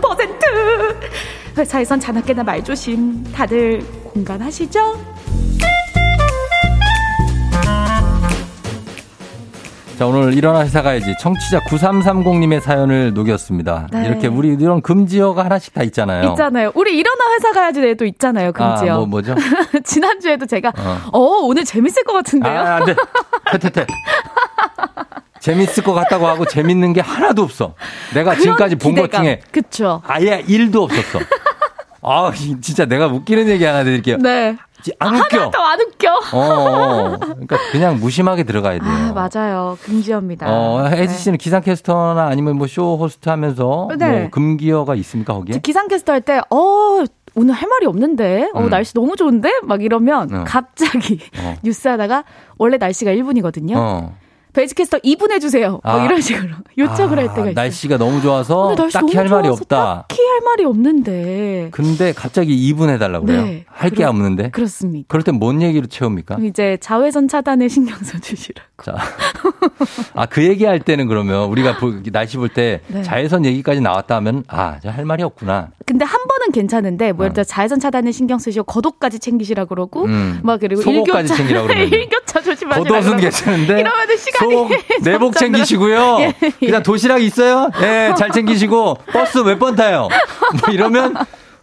회사에선 1.58 2.00
자나깨나 2.00 2.44
말조심. 2.44 3.32
다들 3.34 3.82
공감하시죠? 4.14 5.18
자, 9.98 10.06
오늘 10.06 10.36
일어나 10.36 10.62
회사 10.62 10.84
가야지. 10.84 11.16
청취자 11.20 11.62
9330님의 11.62 12.62
사연을 12.62 13.16
녹였습니다. 13.16 13.88
네. 13.92 14.06
이렇게 14.06 14.28
우리 14.28 14.50
이런 14.50 14.80
금지어가 14.84 15.44
하나씩 15.44 15.74
다 15.74 15.82
있잖아요. 15.82 16.30
있잖아요. 16.30 16.72
우리 16.76 16.96
일어나 16.96 17.34
회사 17.34 17.52
가야지 17.52 17.82
에도 17.82 18.06
있잖아요. 18.06 18.52
금지요. 18.52 18.94
아, 18.94 18.98
뭐, 18.98 19.08
뭐죠? 19.08 19.34
지난주에도 19.84 20.46
제가 20.46 20.72
어. 20.78 21.00
어. 21.14 21.20
오늘 21.48 21.66
재밌을 21.66 22.04
것 22.04 22.14
같은데요. 22.14 22.60
아, 22.60 22.76
안 22.76 22.86
돼. 22.86 22.96
퇴퇴퇴. 23.54 23.88
재밌을 25.40 25.84
것 25.84 25.94
같다고 25.94 26.28
하고 26.28 26.46
재밌는 26.46 26.94
게 26.94 27.02
하나도 27.02 27.44
없어. 27.44 27.74
내가 28.14 28.36
지금까지 28.36 28.76
본 28.76 28.96
것. 28.96 29.12
중에 29.12 29.42
그쵸. 29.52 30.02
아예 30.06 30.44
1도 30.48 30.84
없었어. 30.84 31.20
아, 32.02 32.32
이- 32.36 32.60
진짜 32.62 32.86
내가 32.86 33.08
웃기는 33.08 33.48
얘기 33.50 33.64
하나 33.66 33.84
드릴게요. 33.84 34.18
네. 34.18 34.56
지- 34.82 34.94
안 35.00 35.16
웃겨. 35.16 35.40
하나도 35.40 35.60
안 35.60 35.80
웃겨. 35.82 36.14
어, 36.34 36.40
어. 36.40 37.18
그러니까 37.20 37.58
그냥 37.72 38.00
무심하게 38.00 38.44
들어가야 38.44 38.80
돼요. 38.80 38.90
아, 38.90 39.12
맞아요. 39.14 39.78
금지어입니다. 39.82 40.46
어, 40.50 40.86
혜지 40.88 41.14
네. 41.14 41.20
씨는 41.20 41.38
기상캐스터나 41.40 42.28
아니면 42.28 42.58
뭐 42.58 42.68
쇼 42.68 42.98
호스트 42.98 43.28
하면서 43.30 43.90
네. 43.98 44.20
뭐 44.22 44.30
금기어가 44.30 44.96
있습니까, 44.96 45.34
거기에? 45.34 45.54
저 45.56 45.60
기상캐스터 45.60 46.14
할 46.14 46.22
때, 46.22 46.40
어, 46.50 47.04
오늘 47.36 47.54
할 47.54 47.68
말이 47.68 47.86
없는데, 47.88 48.50
어, 48.54 48.62
음. 48.62 48.70
날씨 48.70 48.94
너무 48.94 49.16
좋은데? 49.16 49.52
막 49.64 49.82
이러면 49.84 50.34
어. 50.34 50.44
갑자기 50.48 51.20
어. 51.40 51.56
뉴스 51.64 51.88
하다가 51.88 52.24
원래 52.58 52.78
날씨가 52.78 53.12
1분이거든요. 53.12 54.12
어. 54.58 54.60
베이지캐스터 54.60 54.98
2분 55.00 55.32
해주세요. 55.32 55.80
아. 55.84 55.98
뭐 55.98 56.06
이런 56.06 56.20
식으로 56.22 56.50
요청을 56.78 57.20
할 57.20 57.26
아, 57.26 57.34
때가 57.34 57.42
있어요. 57.50 57.54
날씨가 57.54 57.98
너무 57.98 58.22
좋아서 58.22 58.74
날씨 58.76 58.94
딱히 58.94 59.06
너무 59.14 59.18
할 59.20 59.30
말이 59.30 59.48
없다. 59.50 60.06
딱히 60.08 60.22
할 60.22 60.42
말이 60.44 60.66
없는데. 60.66 61.70
근데 61.72 62.12
갑자기 62.14 62.74
2분 62.74 62.90
해달라고 62.90 63.26
그래요. 63.28 63.44
네. 63.44 63.66
할게 63.70 63.98
그렇- 63.98 64.10
없는데. 64.10 64.50
그렇습니다. 64.50 65.06
그럴 65.10 65.24
땐 65.24 65.38
뭔 65.40 65.62
얘기로 65.62 65.86
채웁니까? 65.86 66.38
이제 66.42 66.78
자외선 66.82 67.28
차단에 67.28 67.68
신경 67.70 67.96
써주시라고. 68.00 68.68
자. 68.84 68.96
아, 70.16 70.26
그 70.26 70.44
얘기 70.44 70.66
할 70.66 70.80
때는 70.80 71.08
그러면 71.08 71.50
우리가 71.50 71.78
보- 71.78 72.02
날씨 72.12 72.38
볼때 72.38 72.82
네. 72.88 73.04
자외선 73.04 73.46
얘기까지 73.46 73.82
나왔다 73.82 74.16
하면 74.16 74.44
아, 74.48 74.80
저할 74.82 75.06
말이 75.06 75.22
없구나. 75.24 75.70
근데 75.86 76.04
한 76.04 76.20
번은 76.28 76.52
괜찮은데, 76.52 77.14
뭐, 77.14 77.26
예를 77.26 77.34
들어 77.34 77.44
자외선 77.46 77.80
차단에 77.80 78.12
신경 78.12 78.40
쓰시고, 78.40 78.66
겉옷까지 78.66 79.20
챙기시라 79.20 79.66
그러고, 79.66 80.04
음. 80.04 80.40
막 80.44 80.60
그리고 80.60 80.82
일교차, 80.82 81.24
챙기라고 81.36 81.68
그러면. 81.68 81.88
일교차 81.88 82.42
조심하시라 82.42 83.00
그러고. 83.00 83.16
괜찮은데. 83.22 83.80
이러면은 83.80 84.18
시간 84.18 84.47
이 84.52 84.56
속, 84.56 84.70
내복 85.04 85.36
챙기시고요. 85.36 86.18
예, 86.22 86.34
예. 86.44 86.50
그냥 86.60 86.84
도시락 86.84 87.22
있어요? 87.22 87.70
예, 87.82 88.14
잘 88.18 88.32
챙기시고. 88.32 88.98
버스 89.14 89.38
몇 89.40 89.58
번 89.60 89.76
타요? 89.76 90.08
뭐 90.66 90.74
이러면 90.74 91.16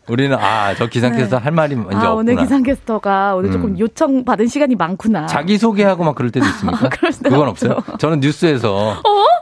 우리는 0.09 0.37
아, 0.39 0.75
저 0.75 0.87
기상캐스터 0.87 1.39
할 1.39 1.53
말이 1.53 1.75
이제 1.75 1.81
아, 1.83 1.85
없구나. 1.97 2.13
오늘 2.15 2.37
기상캐스터가 2.37 3.35
오늘 3.37 3.51
조금 3.53 3.71
음. 3.71 3.79
요청 3.79 4.25
받은 4.25 4.47
시간이 4.49 4.75
많구나. 4.77 5.27
자기 5.27 5.57
소개하고 5.57 6.05
막 6.05 6.15
그럴 6.15 6.31
때도 6.31 6.45
있습니까? 6.47 6.89
그럴 6.93 7.13
때도 7.13 7.31
그건 7.31 7.49
없죠. 7.49 7.73
없어요. 7.73 7.97
저는 7.99 8.21
뉴스에서 8.21 9.01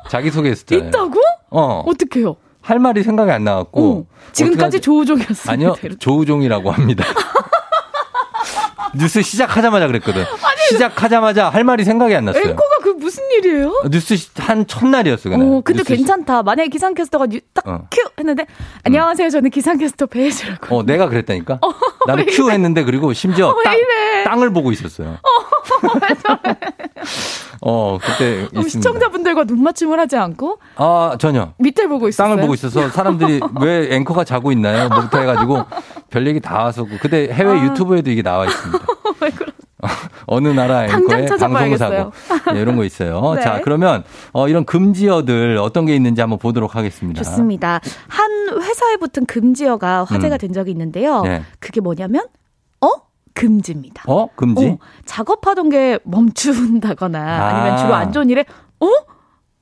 자기 0.08 0.30
소개했었잖아요. 0.30 0.88
있다고? 0.88 1.20
어. 1.50 1.82
어떡해요? 1.86 2.36
할 2.60 2.78
말이 2.78 3.02
생각이 3.02 3.30
안 3.32 3.42
나왔고. 3.42 4.06
어, 4.08 4.30
지금까지? 4.30 4.80
조우종이었습니다. 4.80 5.50
아니요, 5.52 5.74
조우종이라고 5.98 6.70
합니다. 6.70 7.04
뉴스 8.94 9.22
시작하자마자 9.22 9.86
그랬거든. 9.86 10.22
시작하자마자 10.70 11.48
할 11.48 11.64
말이 11.64 11.84
생각이 11.84 12.14
안 12.14 12.24
났어요. 12.24 12.42
앵커가 12.42 12.76
그 12.82 12.88
무슨 12.90 13.22
일이에요? 13.30 13.72
뉴스 13.90 14.16
시- 14.16 14.30
한 14.38 14.66
첫날이었어, 14.66 15.28
그날. 15.30 15.46
어, 15.46 15.60
근데 15.64 15.80
뉴스 15.82 15.92
시- 15.94 15.96
괜찮다. 15.98 16.42
만약에 16.42 16.68
기상캐스터가 16.68 17.26
뉴- 17.26 17.40
딱 17.52 17.66
어. 17.66 17.86
큐 17.90 18.00
했는데 18.18 18.46
안녕하세요. 18.84 19.30
저는 19.30 19.50
기상캐스터 19.50 20.06
배혜지라고. 20.06 20.76
어, 20.76 20.82
내가 20.84 21.08
그랬다니까? 21.08 21.58
나는 22.06 22.26
큐 22.26 22.50
했는데 22.50 22.84
그리고 22.84 23.12
심지어 23.12 23.48
어, 23.48 23.54
왜 23.56 23.64
땅? 23.64 23.74
땅을 24.24 24.52
보고 24.52 24.72
있었어요. 24.72 25.16
어, 27.64 27.98
그때 28.02 28.46
그럼 28.48 28.64
있습니다. 28.64 28.68
시청자분들과 28.68 29.44
눈 29.44 29.62
맞춤을 29.62 29.98
하지 30.00 30.16
않고 30.16 30.58
아, 30.76 31.16
전혀. 31.18 31.52
밑에 31.58 31.86
보고 31.86 32.08
있었어요. 32.08 32.28
땅을 32.28 32.40
보고 32.42 32.54
있어서 32.54 32.88
사람들이 32.88 33.40
왜 33.60 33.88
앵커가 33.94 34.24
자고 34.24 34.50
있나요? 34.52 34.88
뭐부터 34.88 35.18
해가지고 35.20 35.64
별 36.10 36.26
얘기 36.26 36.40
다 36.40 36.64
와서 36.64 36.86
그때 37.00 37.28
해외 37.32 37.52
아. 37.60 37.64
유튜브에도 37.64 38.10
이게 38.10 38.22
나와 38.22 38.46
있습니다. 38.46 38.84
어느 40.32 40.48
나라 40.48 40.86
앵커의. 40.86 41.26
방송사고 41.28 42.12
네, 42.52 42.60
이런 42.60 42.76
거 42.76 42.84
있어요. 42.84 43.34
네. 43.36 43.42
자 43.42 43.60
그러면 43.62 44.04
어, 44.32 44.48
이런 44.48 44.64
금지어들 44.64 45.58
어떤 45.58 45.86
게 45.86 45.94
있는지 45.94 46.20
한번 46.20 46.38
보도록 46.38 46.74
하겠습니다. 46.76 47.22
좋습니다. 47.22 47.80
한 48.08 48.30
회사에 48.60 48.96
붙은 48.96 49.26
금지어가 49.26 50.04
화제가 50.04 50.36
음. 50.36 50.38
된 50.38 50.52
적이 50.52 50.70
있는데요. 50.72 51.22
네. 51.22 51.42
그게 51.58 51.80
뭐냐면 51.80 52.26
어 52.80 52.88
금지입니다. 53.34 54.04
어 54.06 54.28
금지? 54.34 54.66
어, 54.66 54.78
작업하던 55.04 55.68
게 55.68 55.98
멈춘다거나 56.04 57.18
아니면 57.20 57.72
아. 57.74 57.76
주로 57.76 57.94
안 57.94 58.12
좋은 58.12 58.30
일에 58.30 58.44
어? 58.80 58.86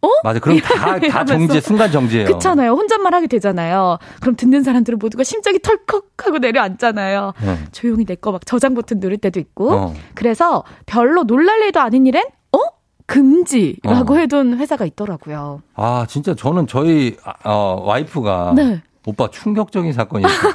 어? 0.02 0.08
맞아. 0.24 0.38
그럼 0.40 0.58
다, 0.60 0.98
다 0.98 1.24
정지, 1.24 1.60
순간 1.60 1.90
정지예요. 1.92 2.26
그렇잖아요. 2.26 2.72
혼잣말 2.72 3.12
하게 3.14 3.26
되잖아요. 3.26 3.98
그럼 4.20 4.34
듣는 4.36 4.62
사람들은 4.62 4.98
모두가 4.98 5.24
심장이 5.24 5.58
털컥 5.60 6.04
하고 6.24 6.38
내려앉잖아요. 6.38 7.32
네. 7.42 7.58
조용히 7.72 8.04
내 8.06 8.14
거 8.16 8.32
막 8.32 8.44
저장 8.46 8.74
버튼 8.74 8.98
누를 9.00 9.18
때도 9.18 9.38
있고. 9.40 9.72
어. 9.72 9.94
그래서 10.14 10.64
별로 10.86 11.24
놀랄 11.24 11.60
일도 11.62 11.80
아닌 11.80 12.06
일엔 12.06 12.24
어? 12.52 12.58
금지라고 13.06 14.14
어. 14.14 14.16
해둔 14.18 14.56
회사가 14.58 14.84
있더라고요. 14.86 15.60
아 15.74 16.06
진짜 16.08 16.34
저는 16.34 16.66
저희 16.66 17.16
아, 17.24 17.34
어, 17.44 17.82
와이프가 17.84 18.52
네. 18.56 18.82
오빠 19.06 19.28
충격적인 19.30 19.92
사건이 19.92 20.24
있어요. 20.26 20.52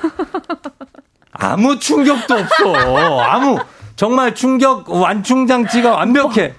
아무 1.33 1.77
충격도 1.79 2.33
없어. 2.33 2.75
아무 3.21 3.59
정말 3.95 4.33
충격 4.33 4.89
완충 4.89 5.47
장치가 5.47 5.91
완벽해. 5.91 6.53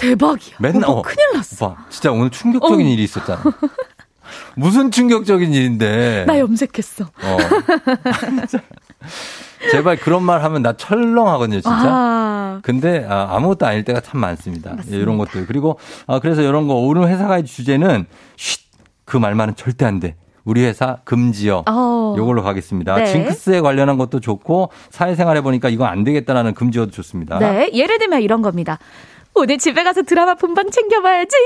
대박이야. 0.00 0.56
맨날 0.60 0.84
어, 0.88 1.02
큰일 1.02 1.18
났어. 1.34 1.66
오빠 1.66 1.84
진짜 1.90 2.10
오늘 2.10 2.30
충격적인 2.30 2.86
어. 2.86 2.88
일이 2.88 3.04
있었잖아. 3.04 3.42
무슨 4.56 4.90
충격적인 4.90 5.52
일인데? 5.52 6.24
나 6.26 6.38
염색했어. 6.38 7.04
어. 7.04 7.36
제발 9.70 9.96
그런 9.96 10.22
말 10.22 10.42
하면 10.44 10.62
나 10.62 10.72
철렁하거든요, 10.72 11.60
진짜. 11.60 11.70
아, 11.70 12.60
근데 12.62 13.06
아, 13.08 13.28
아무것도 13.36 13.66
아닐 13.66 13.84
때가 13.84 14.00
참 14.00 14.20
많습니다. 14.20 14.70
맞습니다. 14.70 14.96
예, 14.96 15.00
이런 15.00 15.18
것들. 15.18 15.46
그리고 15.46 15.78
아, 16.06 16.18
그래서 16.18 16.42
이런 16.42 16.66
거 16.66 16.74
오늘 16.74 17.08
회사가의 17.08 17.44
주제는 17.44 18.06
쉿. 18.36 18.60
그 19.04 19.16
말만은 19.16 19.56
절대 19.56 19.84
안 19.84 20.00
돼. 20.00 20.16
우리 20.44 20.64
회사 20.64 20.98
금지요. 21.04 21.64
어. 21.68 22.14
요걸로 22.16 22.42
가겠습니다. 22.42 22.94
네. 22.96 23.06
징크스에 23.06 23.60
관련한 23.60 23.98
것도 23.98 24.20
좋고 24.20 24.70
사회생활 24.90 25.36
해보니까 25.38 25.68
이건 25.68 25.88
안 25.88 26.04
되겠다라는 26.04 26.54
금지어도 26.54 26.90
좋습니다. 26.92 27.38
네, 27.38 27.70
예를 27.74 27.98
들면 27.98 28.22
이런 28.22 28.40
겁니다. 28.40 28.78
오늘 29.34 29.58
집에 29.58 29.82
가서 29.82 30.02
드라마 30.02 30.34
본방 30.34 30.70
챙겨봐야지 30.70 31.36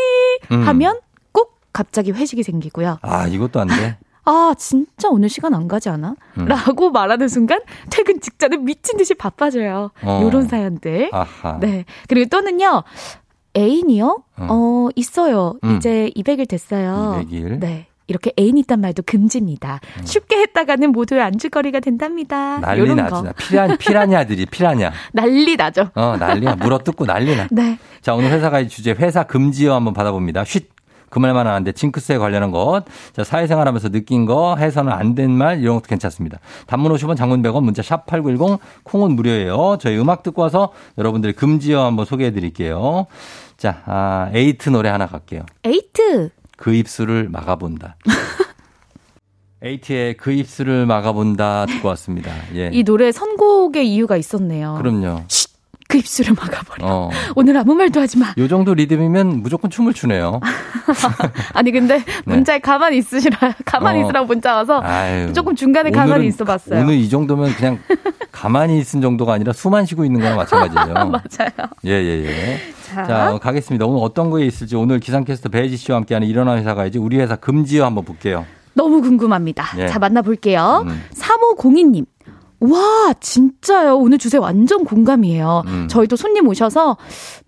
음. 0.52 0.66
하면 0.66 1.00
꼭 1.32 1.60
갑자기 1.72 2.12
회식이 2.12 2.42
생기고요. 2.42 2.98
아 3.02 3.26
이것도 3.26 3.60
안 3.60 3.68
돼. 3.68 3.98
아, 4.26 4.54
진짜 4.56 5.08
오늘 5.10 5.28
시간 5.28 5.52
안 5.52 5.68
가지 5.68 5.90
않아? 5.90 6.14
음. 6.38 6.44
라고 6.46 6.90
말하는 6.90 7.28
순간 7.28 7.60
퇴근 7.90 8.20
직전에 8.20 8.56
미친 8.56 8.96
듯이 8.96 9.12
바빠져요. 9.14 9.90
어. 10.02 10.20
요런 10.22 10.48
사연들. 10.48 11.10
아하. 11.12 11.58
네. 11.60 11.84
그리고 12.08 12.30
또는요. 12.30 12.84
애인이요? 13.56 14.24
어. 14.38 14.46
어, 14.50 14.88
있어요. 14.96 15.58
음. 15.62 15.76
이제 15.76 16.10
200일 16.16 16.48
됐어요. 16.48 17.22
200일. 17.28 17.60
네. 17.60 17.86
이렇게 18.06 18.32
애인 18.38 18.58
있단 18.58 18.80
말도 18.80 19.02
금지입니다. 19.06 19.80
쉽게 20.04 20.36
했다가는 20.36 20.92
모두의 20.92 21.22
안주거리가 21.22 21.80
된답니다. 21.80 22.56
음. 22.56 22.60
난리 22.60 22.80
요런 22.80 22.96
나지. 22.96 23.10
거. 23.10 23.22
나. 23.22 23.32
피라, 23.32 23.76
피라냐들이 23.76 24.46
피라냐. 24.46 24.92
난리 25.12 25.56
나죠. 25.56 25.90
어, 25.94 26.16
난리야. 26.18 26.56
물어뜯고 26.56 27.06
난리 27.06 27.34
나. 27.36 27.46
네. 27.50 27.78
자, 28.02 28.14
오늘 28.14 28.30
회사 28.30 28.50
가 28.50 28.60
이 28.60 28.68
주제 28.68 28.92
회사 28.92 29.22
금지어 29.24 29.74
한번 29.74 29.94
받아봅니다. 29.94 30.44
쉿. 30.44 30.64
그 31.10 31.20
말만 31.20 31.46
하는데 31.46 31.70
징크스에 31.70 32.18
관련한 32.18 32.50
것. 32.50 32.82
자, 33.14 33.22
사회생활 33.22 33.68
하면서 33.68 33.88
느낀 33.88 34.26
거, 34.26 34.56
해서는 34.56 34.90
안 34.92 35.14
된 35.14 35.30
말, 35.30 35.60
이런 35.60 35.76
것도 35.76 35.84
괜찮습니다. 35.86 36.40
단문 36.66 36.92
50원, 36.92 37.16
장문 37.16 37.40
100원, 37.40 37.62
문자 37.62 37.82
샵 37.82 38.04
8910, 38.06 38.58
콩은 38.82 39.12
무료예요. 39.14 39.76
저희 39.80 39.96
음악 39.96 40.24
듣고 40.24 40.42
와서 40.42 40.72
여러분들의 40.98 41.34
금지어 41.34 41.84
한번 41.84 42.04
소개해 42.04 42.32
드릴게요. 42.32 43.06
자, 43.56 43.82
아, 43.86 44.28
에이트 44.34 44.70
노래 44.70 44.88
하나 44.88 45.06
갈게요. 45.06 45.42
에이트. 45.64 46.30
그 46.56 46.74
입술을 46.74 47.28
막아본다. 47.28 47.96
에이트의 49.62 50.16
그 50.18 50.30
입술을 50.30 50.84
막아본다 50.84 51.66
듣고 51.66 51.88
왔습니다. 51.88 52.30
예. 52.54 52.70
이 52.72 52.84
노래 52.84 53.12
선곡의 53.12 53.88
이유가 53.90 54.16
있었네요. 54.18 54.74
그럼요. 54.76 55.24
그 55.94 55.98
입술을 55.98 56.34
막아버려. 56.34 56.84
어. 56.84 57.10
오늘 57.36 57.56
아무 57.56 57.72
말도 57.74 58.00
하지 58.00 58.18
마. 58.18 58.34
요 58.36 58.48
정도 58.48 58.74
리듬이면 58.74 59.42
무조건 59.42 59.70
춤을 59.70 59.94
추네요. 59.94 60.40
아니 61.54 61.70
근데 61.70 62.02
문자에 62.24 62.58
가만히 62.58 62.98
있으시라 62.98 63.38
가만히 63.64 64.00
어. 64.00 64.04
있으라고 64.04 64.26
문자 64.26 64.56
와서 64.56 64.80
아유, 64.82 65.32
조금 65.32 65.54
중간에 65.54 65.92
가만히 65.92 66.26
있어 66.26 66.44
봤어요. 66.44 66.80
오늘 66.80 66.94
이 66.94 67.08
정도면 67.08 67.54
그냥 67.54 67.78
가만히 68.32 68.80
있은 68.80 69.00
정도가 69.00 69.34
아니라 69.34 69.52
숨만 69.52 69.86
쉬고 69.86 70.04
있는 70.04 70.20
거랑 70.20 70.36
마찬가지예요. 70.36 70.94
맞아요. 71.06 71.70
예, 71.86 71.90
예, 71.92 72.24
예. 72.24 72.60
자. 72.82 73.04
자, 73.04 73.38
가겠습니다. 73.40 73.86
오늘 73.86 74.00
어떤 74.02 74.30
거에 74.30 74.44
있을지 74.44 74.74
오늘 74.74 74.98
기상캐스터 74.98 75.48
배지 75.48 75.76
씨와 75.76 75.98
함께하는 75.98 76.26
일어나 76.26 76.56
회사 76.56 76.74
가야지 76.74 76.98
우리 76.98 77.20
회사 77.20 77.36
금지어 77.36 77.84
한번 77.86 78.04
볼게요. 78.04 78.44
너무 78.74 79.00
궁금합니다. 79.00 79.64
예. 79.78 79.86
자, 79.86 80.00
만나볼게요. 80.00 80.84
음. 80.88 81.02
3502님. 81.14 82.06
와, 82.70 83.12
진짜요. 83.20 83.96
오늘 83.98 84.18
주제 84.18 84.38
완전 84.38 84.84
공감이에요. 84.84 85.62
음. 85.66 85.88
저희도 85.88 86.16
손님 86.16 86.48
오셔서, 86.48 86.96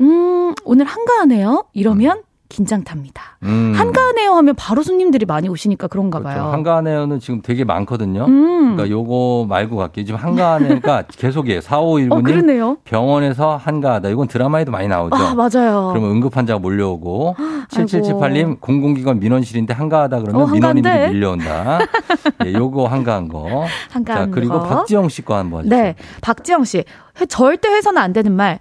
음, 0.00 0.54
오늘 0.64 0.86
한가하네요? 0.86 1.66
이러면 1.72 2.22
긴장 2.48 2.84
탑니다. 2.84 3.38
음. 3.42 3.72
한가하네요 3.76 4.30
하면 4.32 4.54
바로 4.56 4.82
손님들이 4.82 5.26
많이 5.26 5.48
오시니까 5.48 5.88
그런가 5.88 6.20
그렇죠. 6.20 6.38
봐요. 6.38 6.52
한가하네요는 6.52 7.18
지금 7.20 7.42
되게 7.42 7.64
많거든요. 7.64 8.24
음. 8.26 8.76
그러니까 8.76 8.88
요거 8.88 9.46
말고 9.48 9.76
갈게요. 9.76 10.04
지금 10.04 10.20
한가하네가 10.20 11.04
계속이에요. 11.16 11.60
4519님. 11.60 12.12
어, 12.12 12.22
그러네요. 12.22 12.76
병원에서 12.84 13.56
한가하다. 13.56 14.08
이건 14.10 14.28
드라마에도 14.28 14.70
많이 14.70 14.86
나오죠. 14.88 15.16
아, 15.16 15.34
맞아요. 15.34 15.88
그러면 15.92 16.10
응급 16.12 16.36
환자가 16.36 16.60
몰려오고 16.60 17.34
아이고. 17.38 17.66
7778님 17.70 18.60
공공기관 18.60 19.18
민원실인데 19.18 19.74
한가하다 19.74 20.20
그러면 20.20 20.42
어, 20.42 20.46
민원인들이? 20.46 21.08
밀려온다. 21.10 21.80
예, 22.46 22.52
요거 22.52 22.86
한가한 22.86 23.28
거. 23.28 23.64
한가한 23.90 24.26
자, 24.26 24.30
그리고 24.34 24.60
거. 24.60 24.62
박지영 24.68 25.08
씨 25.08 25.22
거 25.22 25.36
한번. 25.36 25.68
네. 25.68 25.96
박지영 26.20 26.64
씨. 26.64 26.84
해- 27.20 27.26
절대 27.26 27.68
해서는 27.70 28.00
안 28.00 28.12
되는 28.12 28.30
말. 28.32 28.60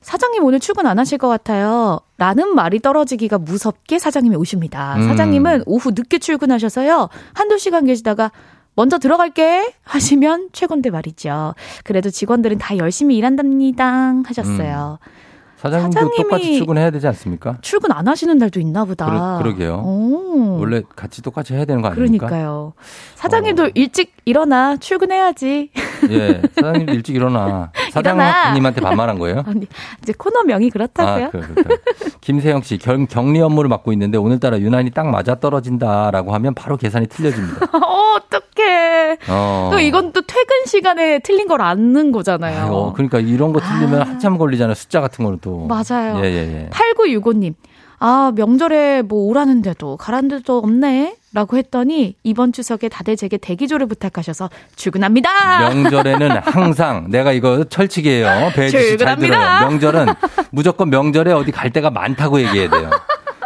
사장님 0.00 0.42
오늘 0.44 0.60
출근 0.60 0.86
안 0.86 0.98
하실 0.98 1.18
것 1.18 1.28
같아요. 1.28 2.00
라는 2.16 2.54
말이 2.54 2.80
떨어지기가 2.80 3.38
무섭게 3.38 3.98
사장님이 3.98 4.36
오십니다. 4.36 4.96
음. 4.96 5.08
사장님은 5.08 5.64
오후 5.66 5.90
늦게 5.90 6.18
출근하셔서요. 6.18 7.08
한두 7.34 7.58
시간 7.58 7.86
계시다가 7.86 8.30
먼저 8.74 8.98
들어갈게 8.98 9.74
하시면 9.82 10.50
최곤데 10.52 10.90
말이죠. 10.90 11.54
그래도 11.84 12.10
직원들은 12.10 12.58
다 12.58 12.76
열심히 12.78 13.16
일한답니다 13.16 14.14
하셨어요. 14.24 14.98
사장님도 15.60 16.00
사장님이- 16.00 16.16
똑같이 16.22 16.54
출근해야 16.56 16.90
되지 16.90 17.06
않습니까? 17.08 17.58
출근 17.60 17.92
안 17.92 18.08
하시는 18.08 18.36
날도 18.38 18.60
있나 18.60 18.84
보다. 18.86 19.40
그러. 19.42 19.76
오. 19.76 20.58
원래 20.58 20.82
같이 20.96 21.20
똑같이 21.22 21.52
해야 21.54 21.64
되는 21.66 21.82
거 21.82 21.88
아닙니까? 21.88 22.26
그러니까요. 22.26 22.72
사장님도 23.16 23.70
일찍 23.74 24.14
일어나 24.24 24.76
출근해야지. 24.78 25.70
예, 26.08 26.40
사장님도 26.54 26.92
일찍 26.94 27.14
일어나. 27.16 27.72
사장님한테 27.92 28.80
반말한 28.80 29.18
거예요? 29.18 29.42
아니, 29.46 29.66
이제 30.02 30.14
코너명이 30.16 30.70
그렇다고요. 30.70 31.26
아, 31.26 31.30
그. 31.30 31.54
김세영 32.22 32.62
씨, 32.62 32.78
경, 32.78 33.06
격리 33.06 33.40
업무를 33.42 33.68
맡고 33.68 33.92
있는데 33.92 34.16
오늘따라 34.16 34.58
유난히 34.60 34.90
딱 34.90 35.08
맞아 35.08 35.34
떨어진다라고 35.34 36.32
하면 36.34 36.54
바로 36.54 36.76
계산이 36.78 37.06
틀려집니다. 37.08 37.66
어. 39.28 39.70
또 39.72 39.78
이건 39.80 40.12
또 40.12 40.22
퇴근 40.22 40.66
시간에 40.66 41.18
틀린 41.20 41.46
걸 41.46 41.60
아는 41.60 42.12
거잖아요. 42.12 42.62
아이고, 42.64 42.92
그러니까 42.94 43.18
이런 43.20 43.52
거 43.52 43.60
틀리면 43.60 44.02
한참 44.02 44.38
걸리잖아요. 44.38 44.74
숫자 44.74 45.00
같은 45.00 45.24
거는 45.24 45.38
또. 45.42 45.66
맞아요. 45.66 46.20
예, 46.24 46.24
예, 46.24 46.64
예. 46.64 46.70
8965님. 46.70 47.54
아, 48.02 48.32
명절에 48.34 49.02
뭐 49.02 49.26
오라는데도 49.26 49.98
가란 49.98 50.28
데도 50.28 50.58
없네. 50.58 51.16
라고 51.32 51.56
했더니 51.56 52.16
이번 52.24 52.52
추석에 52.52 52.88
다들 52.88 53.16
제게 53.16 53.36
대기조를 53.36 53.86
부탁하셔서 53.86 54.50
출근합니다. 54.74 55.68
명절에는 55.68 56.28
항상 56.42 57.06
내가 57.08 57.30
이거 57.30 57.62
철칙이에요. 57.64 58.50
배지 58.56 58.90
씨잘. 58.92 59.16
들어요. 59.16 59.68
명절은 59.68 60.06
무조건 60.50 60.90
명절에 60.90 61.32
어디 61.32 61.52
갈 61.52 61.70
데가 61.70 61.90
많다고 61.90 62.40
얘기해야 62.40 62.68
돼요. 62.70 62.90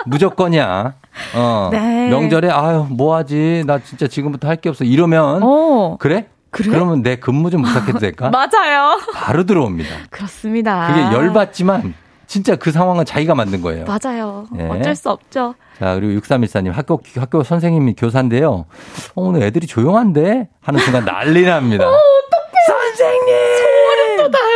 무조건이야. 0.07 0.95
어. 1.37 1.69
네. 1.73 2.09
명절에 2.11 2.51
아유 2.51 2.87
뭐 2.91 3.15
하지? 3.17 3.63
나 3.67 3.79
진짜 3.79 4.07
지금부터 4.09 4.49
할 4.49 4.57
게 4.57 4.69
없어. 4.69 4.85
이러면 4.85 5.43
어, 5.43 5.97
그래? 5.99 6.27
그래? 6.51 6.71
그러면 6.71 7.03
내 7.03 7.17
근무 7.17 7.51
좀 7.51 7.63
부탁해도 7.63 7.99
될까? 7.99 8.31
맞아요. 8.35 9.01
바로 9.13 9.45
들어옵니다. 9.45 9.91
그렇습니다. 10.11 10.87
그게 10.89 11.01
열받지만 11.17 11.95
진짜 12.27 12.57
그 12.57 12.71
상황은 12.73 13.05
자기가 13.05 13.35
만든 13.35 13.61
거예요. 13.61 13.85
맞아요. 13.85 14.47
예. 14.59 14.69
어쩔 14.69 14.95
수 14.95 15.11
없죠. 15.11 15.55
자, 15.79 15.95
그리고 15.95 16.21
6314님, 16.21 16.73
학교, 16.73 17.01
학교 17.17 17.43
선생님이 17.43 17.95
교사인데요. 17.99 18.51
어, 18.51 18.65
오늘 19.17 19.43
애들이 19.43 19.67
조용한데? 19.67 20.49
하는 20.63 20.81
순간 20.81 21.05
난리 21.05 21.43
납니다. 21.45 21.85
선생님! 22.67 23.35
소름 23.59 24.17
돋아요. 24.17 24.54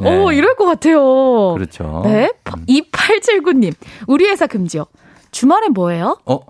네. 0.00 0.18
오, 0.24 0.32
이럴 0.32 0.56
것 0.56 0.64
같아요. 0.66 1.54
그렇죠. 1.54 2.02
네. 2.04 2.30
2879님. 2.44 3.74
우리 4.06 4.26
회사 4.26 4.46
금지요. 4.46 4.86
주말에 5.30 5.68
뭐해요? 5.68 6.18
어? 6.26 6.40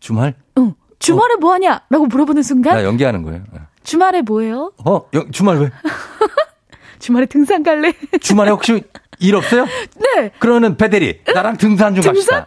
주말? 0.00 0.34
응. 0.58 0.74
주말에 0.98 1.36
뭐 1.36 1.52
하냐? 1.54 1.82
라고 1.90 2.06
물어보는 2.06 2.42
순간 2.42 2.74
나 2.76 2.84
연기하는 2.84 3.22
거예요. 3.22 3.42
주말에 3.82 4.22
뭐해요? 4.22 4.72
어? 4.84 5.06
여- 5.14 5.26
주말 5.30 5.58
왜? 5.58 5.70
주말에 6.98 7.26
등산 7.26 7.62
갈래? 7.62 7.92
주말에 8.20 8.50
혹시 8.50 8.82
일 9.18 9.36
없어요? 9.36 9.66
네. 10.16 10.30
그러면 10.38 10.76
배대리, 10.76 11.20
나랑 11.34 11.56
등산 11.58 11.94
좀 11.94 12.02
갑시다. 12.04 12.46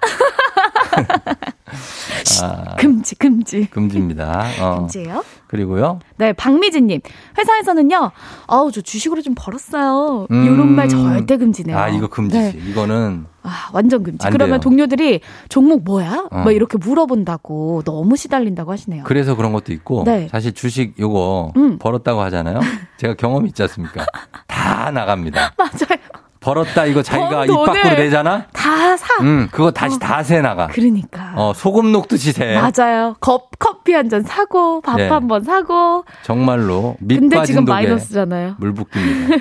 아, 2.43 2.75
금지, 2.77 3.15
금지. 3.15 3.67
금지입니다. 3.69 4.45
어. 4.61 4.75
금지예요? 4.79 5.23
그리고요. 5.47 5.99
네, 6.17 6.33
박미진님. 6.33 7.01
회사에서는요, 7.37 8.11
아우, 8.47 8.71
저 8.71 8.81
주식으로 8.81 9.21
좀 9.21 9.33
벌었어요. 9.35 10.27
음. 10.31 10.43
이런 10.43 10.71
말 10.75 10.89
절대 10.89 11.37
금지네요. 11.37 11.77
아, 11.77 11.89
이거 11.89 12.07
금지지. 12.07 12.57
네. 12.57 12.69
이거는 12.69 13.25
아, 13.43 13.69
완전 13.71 14.03
금지. 14.03 14.25
안 14.27 14.33
그러면 14.33 14.59
돼요. 14.59 14.61
동료들이 14.61 15.21
종목 15.49 15.83
뭐야? 15.83 16.27
어. 16.31 16.37
막 16.39 16.51
이렇게 16.51 16.77
물어본다고 16.77 17.83
너무 17.85 18.17
시달린다고 18.17 18.71
하시네요. 18.71 19.03
그래서 19.05 19.35
그런 19.35 19.53
것도 19.53 19.71
있고 19.73 20.03
네. 20.03 20.27
사실 20.29 20.53
주식 20.53 20.99
요거 20.99 21.53
음. 21.55 21.77
벌었다고 21.79 22.19
하잖아요. 22.23 22.59
제가 22.97 23.13
경험이 23.15 23.49
있지 23.49 23.61
않습니까? 23.63 24.05
다 24.47 24.91
나갑니다. 24.91 25.53
맞아요. 25.57 26.01
벌었다 26.47 26.85
이거 26.85 27.01
자기가 27.03 27.29
번입 27.45 27.65
밖으로 27.65 27.95
내잖아. 27.95 28.45
다 28.53 28.95
사. 28.95 29.21
음, 29.21 29.49
그거 29.51 29.69
다시 29.71 29.99
다새 29.99 30.39
나가. 30.39 30.67
그러니까. 30.67 31.33
어, 31.35 31.51
소금 31.53 31.91
녹듯이 31.91 32.31
새. 32.31 32.55
맞아요. 32.55 33.15
컵, 33.19 33.49
커피 33.59 33.93
한 33.93 34.07
잔 34.07 34.23
사고, 34.23 34.79
밥 34.79 34.95
네. 34.95 35.09
한번 35.09 35.43
사고. 35.43 36.05
정말로 36.23 36.95
밑 37.01 37.19
근데 37.19 37.43
지금 37.43 37.65
마이너스잖아요. 37.65 38.55
물 38.59 38.73
붓깁니다. 38.73 39.35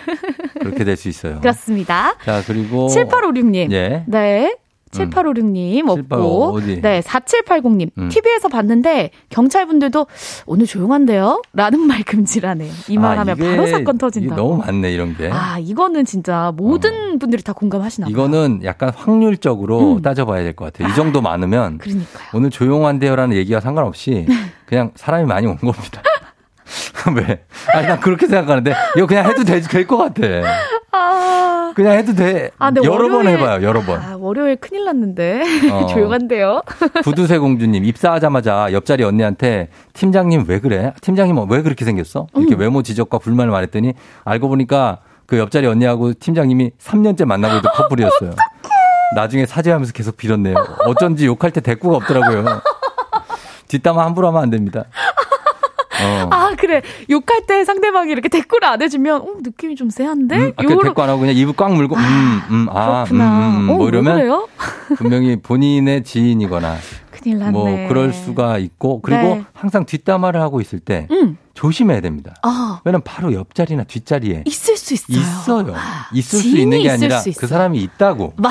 그렇게 0.60 0.82
될 0.82 0.96
수 0.96 1.08
있어요. 1.08 1.38
그렇습니다. 1.42 2.14
자, 2.24 2.42
그리고 2.46 2.88
7856님. 2.88 3.70
예. 3.72 4.02
네. 4.08 4.56
7856님 5.04 5.88
없고 5.88 6.02
7855 6.02 6.52
어디? 6.54 6.80
네 6.80 7.00
4780님 7.00 7.90
음. 7.98 8.08
TV에서 8.08 8.48
봤는데 8.48 9.10
경찰분들도 9.30 10.06
오늘 10.46 10.66
조용한데요? 10.66 11.42
라는 11.52 11.80
말 11.86 12.02
금지라네요. 12.02 12.72
이 12.88 12.96
말 12.98 13.18
하면 13.18 13.30
아, 13.30 13.32
이게- 13.38 13.50
바로 13.56 13.66
사건 13.66 13.94
이게 13.94 13.98
터진다고. 13.98 14.40
너무 14.40 14.56
많네 14.58 14.92
이런 14.92 15.16
게. 15.16 15.30
아 15.30 15.58
이거는 15.58 16.04
진짜 16.04 16.52
모든 16.56 17.18
분들이 17.18 17.42
다 17.42 17.52
공감하시나 17.52 18.06
봐요. 18.06 18.12
이거는 18.12 18.60
약간 18.64 18.90
확률적으로 18.94 19.94
음. 19.96 20.02
따져봐야 20.02 20.42
될 20.42 20.54
것 20.56 20.72
같아요. 20.72 20.90
이 20.90 20.94
정도 20.94 21.20
많으면 21.20 21.78
그러니까요. 21.78 22.28
오늘 22.34 22.50
조용한데요라는 22.50 23.36
얘기와 23.36 23.60
상관없이 23.60 24.26
그냥 24.64 24.90
사람이 24.94 25.24
많이 25.26 25.46
온 25.46 25.56
겁니다. 25.56 26.02
왜? 27.16 27.44
아니, 27.72 27.86
난 27.86 28.00
그렇게 28.00 28.26
생각하는데 28.26 28.74
이거 28.96 29.06
그냥 29.06 29.26
해도 29.26 29.44
될 29.44 29.62
것 29.86 29.96
같아. 29.96 30.22
아, 30.92 31.72
그냥 31.76 31.92
해도 31.92 32.14
돼. 32.14 32.50
아, 32.58 32.70
여러 32.82 33.08
번 33.08 33.26
월요일- 33.26 33.38
해봐요, 33.38 33.62
여러 33.66 33.80
번. 33.82 34.00
아, 34.00 34.16
월요일 34.18 34.56
큰일 34.56 34.84
났는데 34.86 35.42
어. 35.70 35.86
조용한데요. 35.86 36.62
구두쇠 37.04 37.38
공주님 37.38 37.84
입사하자마자 37.84 38.72
옆자리 38.72 39.04
언니한테 39.04 39.68
팀장님 39.92 40.44
왜 40.48 40.58
그래? 40.60 40.92
팀장님 41.02 41.36
왜 41.50 41.62
그렇게 41.62 41.84
생겼어? 41.84 42.26
이렇게 42.34 42.54
음. 42.54 42.60
외모 42.60 42.82
지적과 42.82 43.18
불만을 43.18 43.52
말했더니 43.52 43.94
알고 44.24 44.48
보니까 44.48 44.98
그 45.26 45.38
옆자리 45.38 45.66
언니하고 45.66 46.14
팀장님이 46.14 46.70
3년째 46.82 47.24
만나고 47.26 47.56
있던 47.58 47.72
커플이었어요. 47.74 48.30
나중에 49.14 49.46
사죄하면서 49.46 49.92
계속 49.92 50.16
빌었네요. 50.16 50.56
어쩐지 50.86 51.26
욕할 51.26 51.50
때 51.52 51.60
대꾸가 51.60 51.96
없더라고요. 51.96 52.60
뒷담화 53.68 54.04
함부로 54.04 54.28
하면 54.28 54.42
안 54.42 54.50
됩니다. 54.50 54.84
어. 56.02 56.28
아 56.30 56.54
그래 56.58 56.82
욕할 57.10 57.46
때 57.46 57.64
상대방이 57.64 58.10
이렇게 58.12 58.28
댓글을 58.28 58.64
안 58.64 58.82
해주면 58.82 59.20
어, 59.20 59.26
느낌이 59.42 59.76
좀 59.76 59.90
쎄한데. 59.90 60.36
음, 60.36 60.52
아까 60.56 60.68
대꾸 60.82 61.02
안 61.02 61.08
하고 61.08 61.20
그냥 61.20 61.34
입을 61.36 61.54
꽉 61.56 61.72
물고 61.74 61.96
음, 61.96 62.40
음, 62.50 62.66
아, 62.70 63.02
음, 63.02 63.04
그렇구나. 63.04 63.48
음, 63.48 63.56
음, 63.64 63.70
어, 63.70 63.74
뭐왜 63.74 63.88
이러면? 63.88 64.46
분명히 64.96 65.36
본인의 65.36 66.04
지인이거나 66.04 66.76
큰일 67.26 67.38
났네. 67.40 67.50
뭐 67.52 67.88
그럴 67.88 68.12
수가 68.12 68.58
있고 68.58 69.00
그리고 69.00 69.22
네. 69.22 69.44
항상 69.52 69.84
뒷담화를 69.84 70.40
하고 70.40 70.60
있을 70.60 70.78
때 70.78 71.08
음. 71.10 71.36
조심해야 71.54 72.00
됩니다. 72.00 72.34
아 72.42 72.80
왜냐면 72.84 73.02
바로 73.02 73.32
옆자리나 73.32 73.82
뒷자리에 73.84 74.44
있을 74.46 74.76
수 74.76 74.94
있어요. 74.94 75.18
있어요. 75.18 75.74
있을 76.14 76.38
수 76.38 76.56
있는 76.56 76.82
게 76.82 76.90
아니라. 76.90 77.20
그 77.36 77.46
사람이 77.48 77.82
있다고. 77.82 78.34
마- 78.36 78.50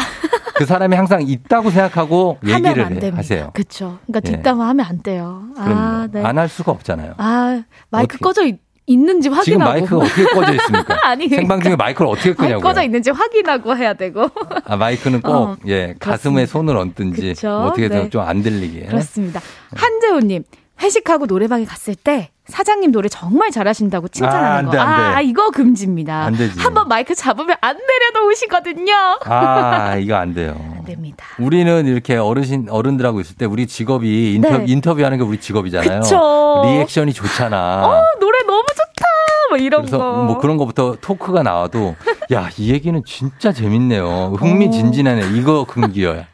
그 0.56 0.66
사람이 0.66 0.96
항상 0.96 1.22
있다고 1.22 1.70
생각하고 1.70 2.38
하면 2.44 2.56
안 2.56 2.66
얘기를 2.66 3.00
됩니다. 3.00 3.18
하세요. 3.18 3.52
그렇죠. 3.54 4.00
그러니까 4.08 4.22
예. 4.32 4.36
뒷담화 4.36 4.68
하면 4.70 4.86
안 4.86 5.02
돼요. 5.02 5.44
아, 5.58 6.08
네. 6.12 6.22
안할 6.24 6.50
수가 6.50 6.72
없잖아요. 6.74 7.14
아 7.18 7.62
마이크 7.90 8.16
어떻게- 8.16 8.24
꺼져 8.24 8.46
있, 8.46 8.60
있는지 8.88 9.30
확인하고. 9.30 9.44
지금 9.44 9.60
마이크가 9.60 9.98
어떻게 10.06 10.24
꺼져 10.34 10.54
있습니까? 10.54 10.98
아니, 11.08 11.28
그러니까. 11.28 11.36
생방 11.38 11.62
중에 11.62 11.76
마이크를 11.76 12.08
어떻게 12.12 12.34
끄냐고요. 12.34 12.60
꺼져 12.62 12.84
있는지 12.84 13.10
확인하고 13.12 13.76
해야 13.76 13.94
되고. 13.94 14.30
아, 14.66 14.76
마이크는 14.76 15.22
꼭 15.22 15.32
어, 15.34 15.58
예, 15.68 15.96
가슴에 16.00 16.46
손을 16.46 16.78
얹든지? 16.78 17.36
뭐 17.44 17.66
어떻게 17.68 17.86
해서 17.86 17.96
네. 17.96 18.10
좀안 18.10 18.44
들리게. 18.44 18.86
그렇습니다. 18.88 19.42
한재호님 19.76 20.44
회식하고 20.82 21.26
노래방에 21.26 21.64
갔을 21.66 21.96
때 21.96 22.32
사장님 22.48 22.92
노래 22.92 23.08
정말 23.10 23.50
잘하신다고 23.50 24.06
아, 24.06 24.10
칭찬하는 24.12 24.58
안 24.58 24.66
거. 24.66 24.72
돼, 24.72 24.78
안 24.78 24.98
돼. 24.98 25.16
아 25.16 25.22
이거 25.22 25.50
금지입니다. 25.50 26.26
안 26.26 26.36
되지. 26.36 26.60
한번 26.60 26.88
마이크 26.90 27.16
잡으면 27.16 27.56
안 27.62 27.78
내려놓으시거든요. 27.78 28.94
아, 29.26 29.96
이거 29.98 30.16
안 30.16 30.34
돼요. 30.34 30.56
안 30.78 30.84
됩니다. 30.86 31.26
우리는 31.40 31.88
이렇게 31.88 32.18
어르신 32.18 32.68
어른들하고 32.70 33.20
있을 33.22 33.36
때 33.38 33.46
우리 33.46 33.66
직업이 33.68 34.34
인터, 34.36 34.58
네. 34.58 34.66
인터뷰하는 34.68 35.18
게 35.18 35.24
우리 35.24 35.40
직업이잖아요. 35.40 36.02
그쵸. 36.02 36.62
리액션이 36.66 37.14
좋잖아. 37.14 37.88
어 37.88 38.04
노래 38.20 38.40
너무 38.46 38.66
좋다. 39.56 39.58
뭐 39.58 39.58
이런 39.58 39.82
그래서 39.82 39.98
거. 39.98 40.24
뭐 40.24 40.38
그런 40.40 40.58
거부터 40.58 40.96
토크가 41.02 41.44
나와도 41.44 41.96
야 42.32 42.50
이 42.58 42.72
얘기는 42.72 43.02
진짜 43.06 43.52
재밌네요. 43.52 44.36
흥미진진하네. 44.40 45.38
이거 45.38 45.66
금기어야. 45.66 46.26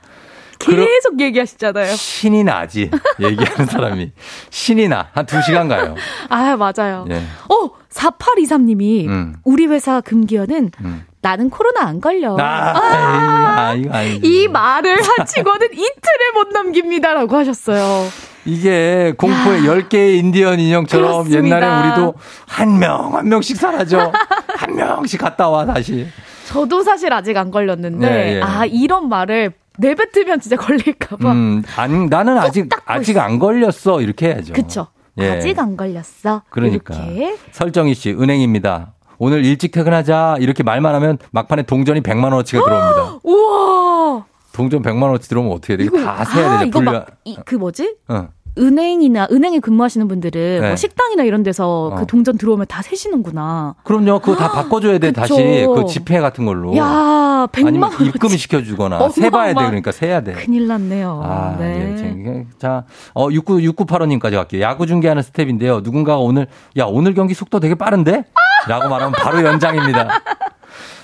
계속 0.60 1.20
얘기하시잖아요. 1.20 1.96
신이 1.96 2.44
나지 2.44 2.92
얘기하는 3.20 3.66
사람이 3.66 4.12
신이 4.52 4.88
나한두 4.90 5.42
시간 5.42 5.68
가요. 5.68 5.96
아 6.30 6.56
맞아요. 6.56 7.06
예. 7.10 7.24
어 7.50 7.70
4823님이 7.92 9.08
음. 9.08 9.36
우리 9.44 9.66
회사 9.66 10.02
금기어는 10.02 10.72
음. 10.82 11.06
나는 11.22 11.50
코로나 11.50 11.82
안 11.88 12.00
걸려. 12.00 12.38
아, 12.40 12.44
아, 12.78 13.68
아니지. 13.70 14.22
이 14.24 14.48
말을 14.48 14.98
하치고는 15.02 15.68
이틀을 15.74 16.32
못 16.36 16.50
넘깁니다라고 16.50 17.36
하셨어요. 17.38 18.08
이게 18.46 19.14
공포의 19.18 19.62
10개의 19.62 20.18
인디언 20.18 20.60
인형처럼 20.60 21.24
그렇습니다. 21.24 21.58
옛날에 21.58 21.88
우리도 21.90 22.16
한 22.48 22.80
명, 22.80 23.16
한 23.16 23.30
명씩 23.30 23.58
사라져. 23.58 24.12
한 24.48 24.76
명씩 24.76 25.20
갔다 25.22 25.50
와, 25.50 25.66
다시. 25.66 26.08
저도 26.48 26.84
사실 26.84 27.14
아직 27.14 27.38
안 27.38 27.52
걸렸는데 27.52 28.10
네, 28.10 28.36
예. 28.38 28.42
아 28.42 28.66
이런 28.66 29.08
말을 29.10 29.54
내뱉으면 29.78 30.40
진짜 30.42 30.58
걸릴까봐. 30.58 31.32
음, 31.32 31.64
안, 31.78 32.08
나는 32.08 32.38
아직, 32.38 32.68
아직 32.86 33.18
안 33.18 33.40
걸렸어. 33.40 34.02
이렇게 34.02 34.28
해야죠. 34.28 34.54
그쵸. 34.54 34.88
예. 35.18 35.32
아직 35.32 35.58
안 35.60 35.78
걸렸어. 35.78 36.44
그러니까. 36.50 36.96
이렇게. 36.96 37.38
설정희 37.52 37.94
씨, 37.94 38.12
은행입니다. 38.12 38.94
오늘 39.18 39.46
일찍 39.46 39.72
퇴근하자. 39.72 40.38
이렇게 40.40 40.64
말만 40.64 40.96
하면 40.96 41.18
막판에 41.32 41.64
동전이 41.64 42.02
100만 42.02 42.24
원어치가 42.26 42.64
들어옵니다. 42.64 43.20
우와. 43.24 44.26
동전 44.54 44.82
100만 44.82 45.04
원어치 45.04 45.30
들어오면 45.30 45.54
어떻게 45.54 45.78
돼? 45.78 45.84
이거 45.86 46.04
다 46.04 46.26
세야 46.26 46.52
아, 46.52 46.60
되죠. 46.60 46.68
이거 46.68 46.80
분류. 46.80 46.92
막, 46.92 47.08
이, 47.26 47.38
그 47.46 47.56
뭐지? 47.56 47.96
어. 48.10 48.28
은행이나, 48.58 49.30
은행에 49.32 49.60
근무하시는 49.60 50.10
분들은 50.10 50.60
네. 50.62 50.68
뭐 50.68 50.76
식당이나 50.76 51.24
이런 51.24 51.42
데서 51.42 51.92
어. 51.94 51.96
그 51.96 52.06
동전 52.06 52.38
들어오면 52.38 52.66
다 52.68 52.82
세시는구나. 52.82 53.76
그럼요. 53.86 54.20
그거 54.20 54.36
다 54.36 54.52
바꿔줘야 54.52 54.98
돼. 54.98 55.12
그쵸. 55.12 55.22
다시. 55.22 55.66
그 55.74 55.86
지폐 55.88 56.20
같은 56.20 56.46
걸로. 56.46 56.76
야, 56.76 57.48
100만 57.50 57.68
아니면 57.68 57.94
원. 57.94 58.06
입금 58.08 58.28
시켜주거나. 58.30 59.08
세봐야 59.16 59.54
돼. 59.54 59.66
그러니까 59.66 59.94
세야 59.94 60.20
돼. 60.22 60.34
큰일 60.34 60.68
났네요. 60.68 61.22
아, 61.24 61.56
네. 61.58 61.94
예. 61.94 61.96
제- 61.96 62.46
자, 62.60 62.84
어, 63.14 63.30
69, 63.32 63.60
6985님까지 63.60 64.34
갈게요. 64.36 64.62
야구 64.62 64.86
중계하는 64.86 65.24
스텝인데요. 65.24 65.80
누군가가 65.80 66.20
오늘, 66.20 66.48
야, 66.78 66.84
오늘 66.86 67.14
경기 67.14 67.34
속도 67.34 67.62
되게 67.62 67.76
빠른데? 67.76 68.26
라고 68.68 68.90
말하면 68.90 69.14
바로 69.14 69.44
연장입니다. 69.44 70.10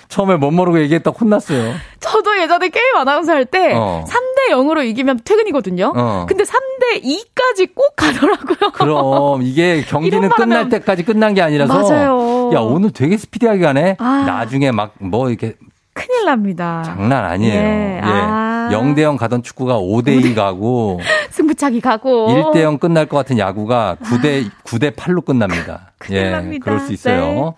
처음에 0.10 0.36
못 0.38 0.52
모르고 0.52 0.80
얘기했다 0.82 1.12
혼났어요. 1.12 1.74
저도 2.00 2.40
예전에 2.42 2.70
게임 2.70 2.96
아나운서 2.96 3.34
할때 3.34 3.74
어. 3.76 4.06
3대 4.08 4.54
0으로 4.54 4.86
이기면 4.86 5.20
퇴근이거든요. 5.26 5.94
어. 5.96 6.26
근데 6.28 6.44
3대 6.44 7.04
2까지 7.04 7.74
꼭 7.76 7.96
가더라고요. 7.96 8.72
그럼 8.74 9.42
이게 9.44 9.84
경기는 9.88 10.30
끝날 10.30 10.60
하면- 10.60 10.70
때까지 10.70 11.04
끝난 11.04 11.34
게 11.34 11.42
아니라서. 11.42 11.74
맞아요. 11.74 12.52
야, 12.54 12.60
오늘 12.60 12.92
되게 12.92 13.18
스피디하게 13.18 13.60
가네? 13.62 13.96
아. 14.00 14.24
나중에 14.26 14.72
막 14.72 14.92
뭐 15.00 15.30
이렇게 15.30 15.56
큰일 15.94 16.26
납니다. 16.26 16.84
장난 16.86 17.26
아니에요. 17.26 17.54
예. 17.60 17.98
예. 17.98 18.02
아. 18.04 18.57
0대 18.72 19.02
0 19.02 19.18
가던 19.18 19.44
축구가 19.44 19.76
5대 19.80 20.24
2 20.26 20.36
가고 20.36 21.00
승부차기 21.32 21.82
가고. 21.82 22.28
1대 22.54 22.62
0 22.62 22.78
끝날 22.78 23.06
것 23.08 23.18
같은 23.18 23.38
야구가 23.38 23.98
9대 24.04 24.50
9대 24.64 24.96
8로 24.96 25.24
끝납니다. 25.26 25.92
예. 26.12 26.30
납니다. 26.30 26.64
그럴 26.64 26.80
수 26.80 26.94
있어요. 26.94 27.18
네. 27.26 27.52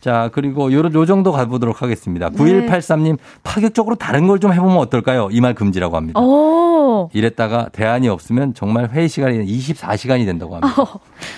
자, 0.00 0.30
그리고 0.32 0.72
요, 0.72 0.78
요 0.78 1.06
정도 1.06 1.30
가보도록 1.30 1.82
하겠습니다. 1.82 2.30
9183님, 2.30 3.18
파격적으로 3.44 3.94
다른 3.96 4.26
걸 4.26 4.38
좀 4.42 4.52
해보면 4.52 4.78
어떨까요? 4.78 5.28
이 5.30 5.40
말 5.40 5.54
금지라고 5.54 5.96
합니다. 5.96 6.18
오. 6.20 7.08
이랬다가 7.12 7.68
대안이 7.72 8.08
없으면 8.08 8.54
정말 8.54 8.88
회의 8.90 9.08
시간이 9.08 9.44
24시간이 9.44 10.24
된다고 10.26 10.56
합니다. 10.56 10.84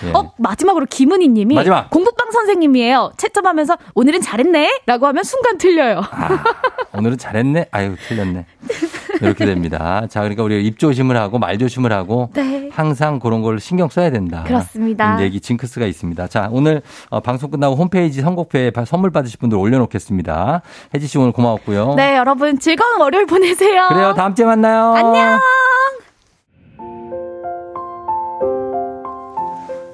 예. 0.07 0.11
어, 0.13 0.31
마지막으로 0.37 0.85
김은희 0.89 1.27
님이 1.29 1.55
마지막. 1.55 1.89
공부방 1.91 2.31
선생님이에요. 2.31 3.11
채점하면서 3.17 3.77
오늘은 3.93 4.21
잘했네? 4.21 4.81
라고 4.87 5.05
하면 5.07 5.23
순간 5.23 5.57
틀려요. 5.57 6.01
아, 6.11 6.43
오늘은 6.97 7.17
잘했네? 7.17 7.67
아유, 7.71 7.95
틀렸네. 8.07 8.45
이렇게 9.25 9.45
됩니다. 9.45 10.05
자, 10.09 10.21
그러니까 10.21 10.43
우리가 10.43 10.61
입 10.61 10.79
조심을 10.79 11.17
하고 11.17 11.39
말 11.39 11.57
조심을 11.57 11.91
하고 11.91 12.29
네. 12.33 12.69
항상 12.71 13.19
그런 13.19 13.41
걸 13.41 13.59
신경 13.59 13.89
써야 13.89 14.09
된다. 14.09 14.43
그렇습니다. 14.45 15.21
얘기 15.21 15.39
징크스가 15.39 15.85
있습니다. 15.85 16.27
자, 16.27 16.49
오늘 16.51 16.81
어, 17.09 17.19
방송 17.19 17.49
끝나고 17.51 17.75
홈페이지 17.75 18.21
선곡표에 18.21 18.71
바- 18.71 18.85
선물 18.85 19.11
받으실 19.11 19.39
분들 19.39 19.57
올려놓겠습니다. 19.57 20.61
혜지 20.93 21.07
씨 21.07 21.17
오늘 21.17 21.31
고마웠고요. 21.31 21.95
네, 21.95 22.15
여러분 22.17 22.59
즐거운 22.59 22.99
월요일 23.01 23.25
보내세요. 23.25 23.87
그래요. 23.89 24.13
다음 24.15 24.35
주에 24.35 24.45
만나요. 24.45 24.93
안녕. 24.93 25.39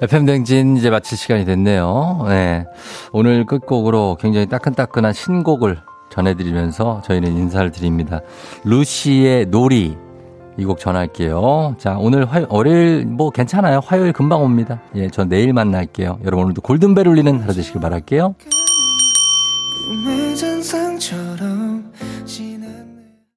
FM 0.04 0.26
댕진 0.26 0.78
이제 0.78 0.90
마칠 0.90 1.16
시간이 1.18 1.46
됐네요. 1.46 2.26
네. 2.28 2.66
오늘 3.12 3.46
끝곡으로 3.46 4.18
굉장히 4.20 4.48
따끈따끈한 4.48 5.14
신곡을 5.14 5.80
전해드리면서 6.12 7.02
저희는 7.06 7.36
인사를 7.38 7.72
드립니다. 7.72 8.22
루시의 8.66 9.48
놀이 9.48 9.96
이 10.58 10.66
곡 10.66 10.80
전할게요. 10.80 11.76
자, 11.80 11.98
오늘 11.98 12.26
화요, 12.26 12.46
월요일 12.50 13.06
뭐 13.06 13.32
괜찮아요. 13.32 13.80
화요일 13.84 14.12
금방 14.14 14.44
옵니다. 14.44 14.82
예, 14.96 15.10
저 15.10 15.24
내일 15.24 15.54
만날게요. 15.54 16.20
여러분 16.26 16.46
오늘도 16.46 16.62
골든벨 16.62 17.08
울리는 17.08 17.40
하루 17.42 17.54
되시길 17.54 17.82
바랄게요. 17.82 18.36
그 18.38 20.21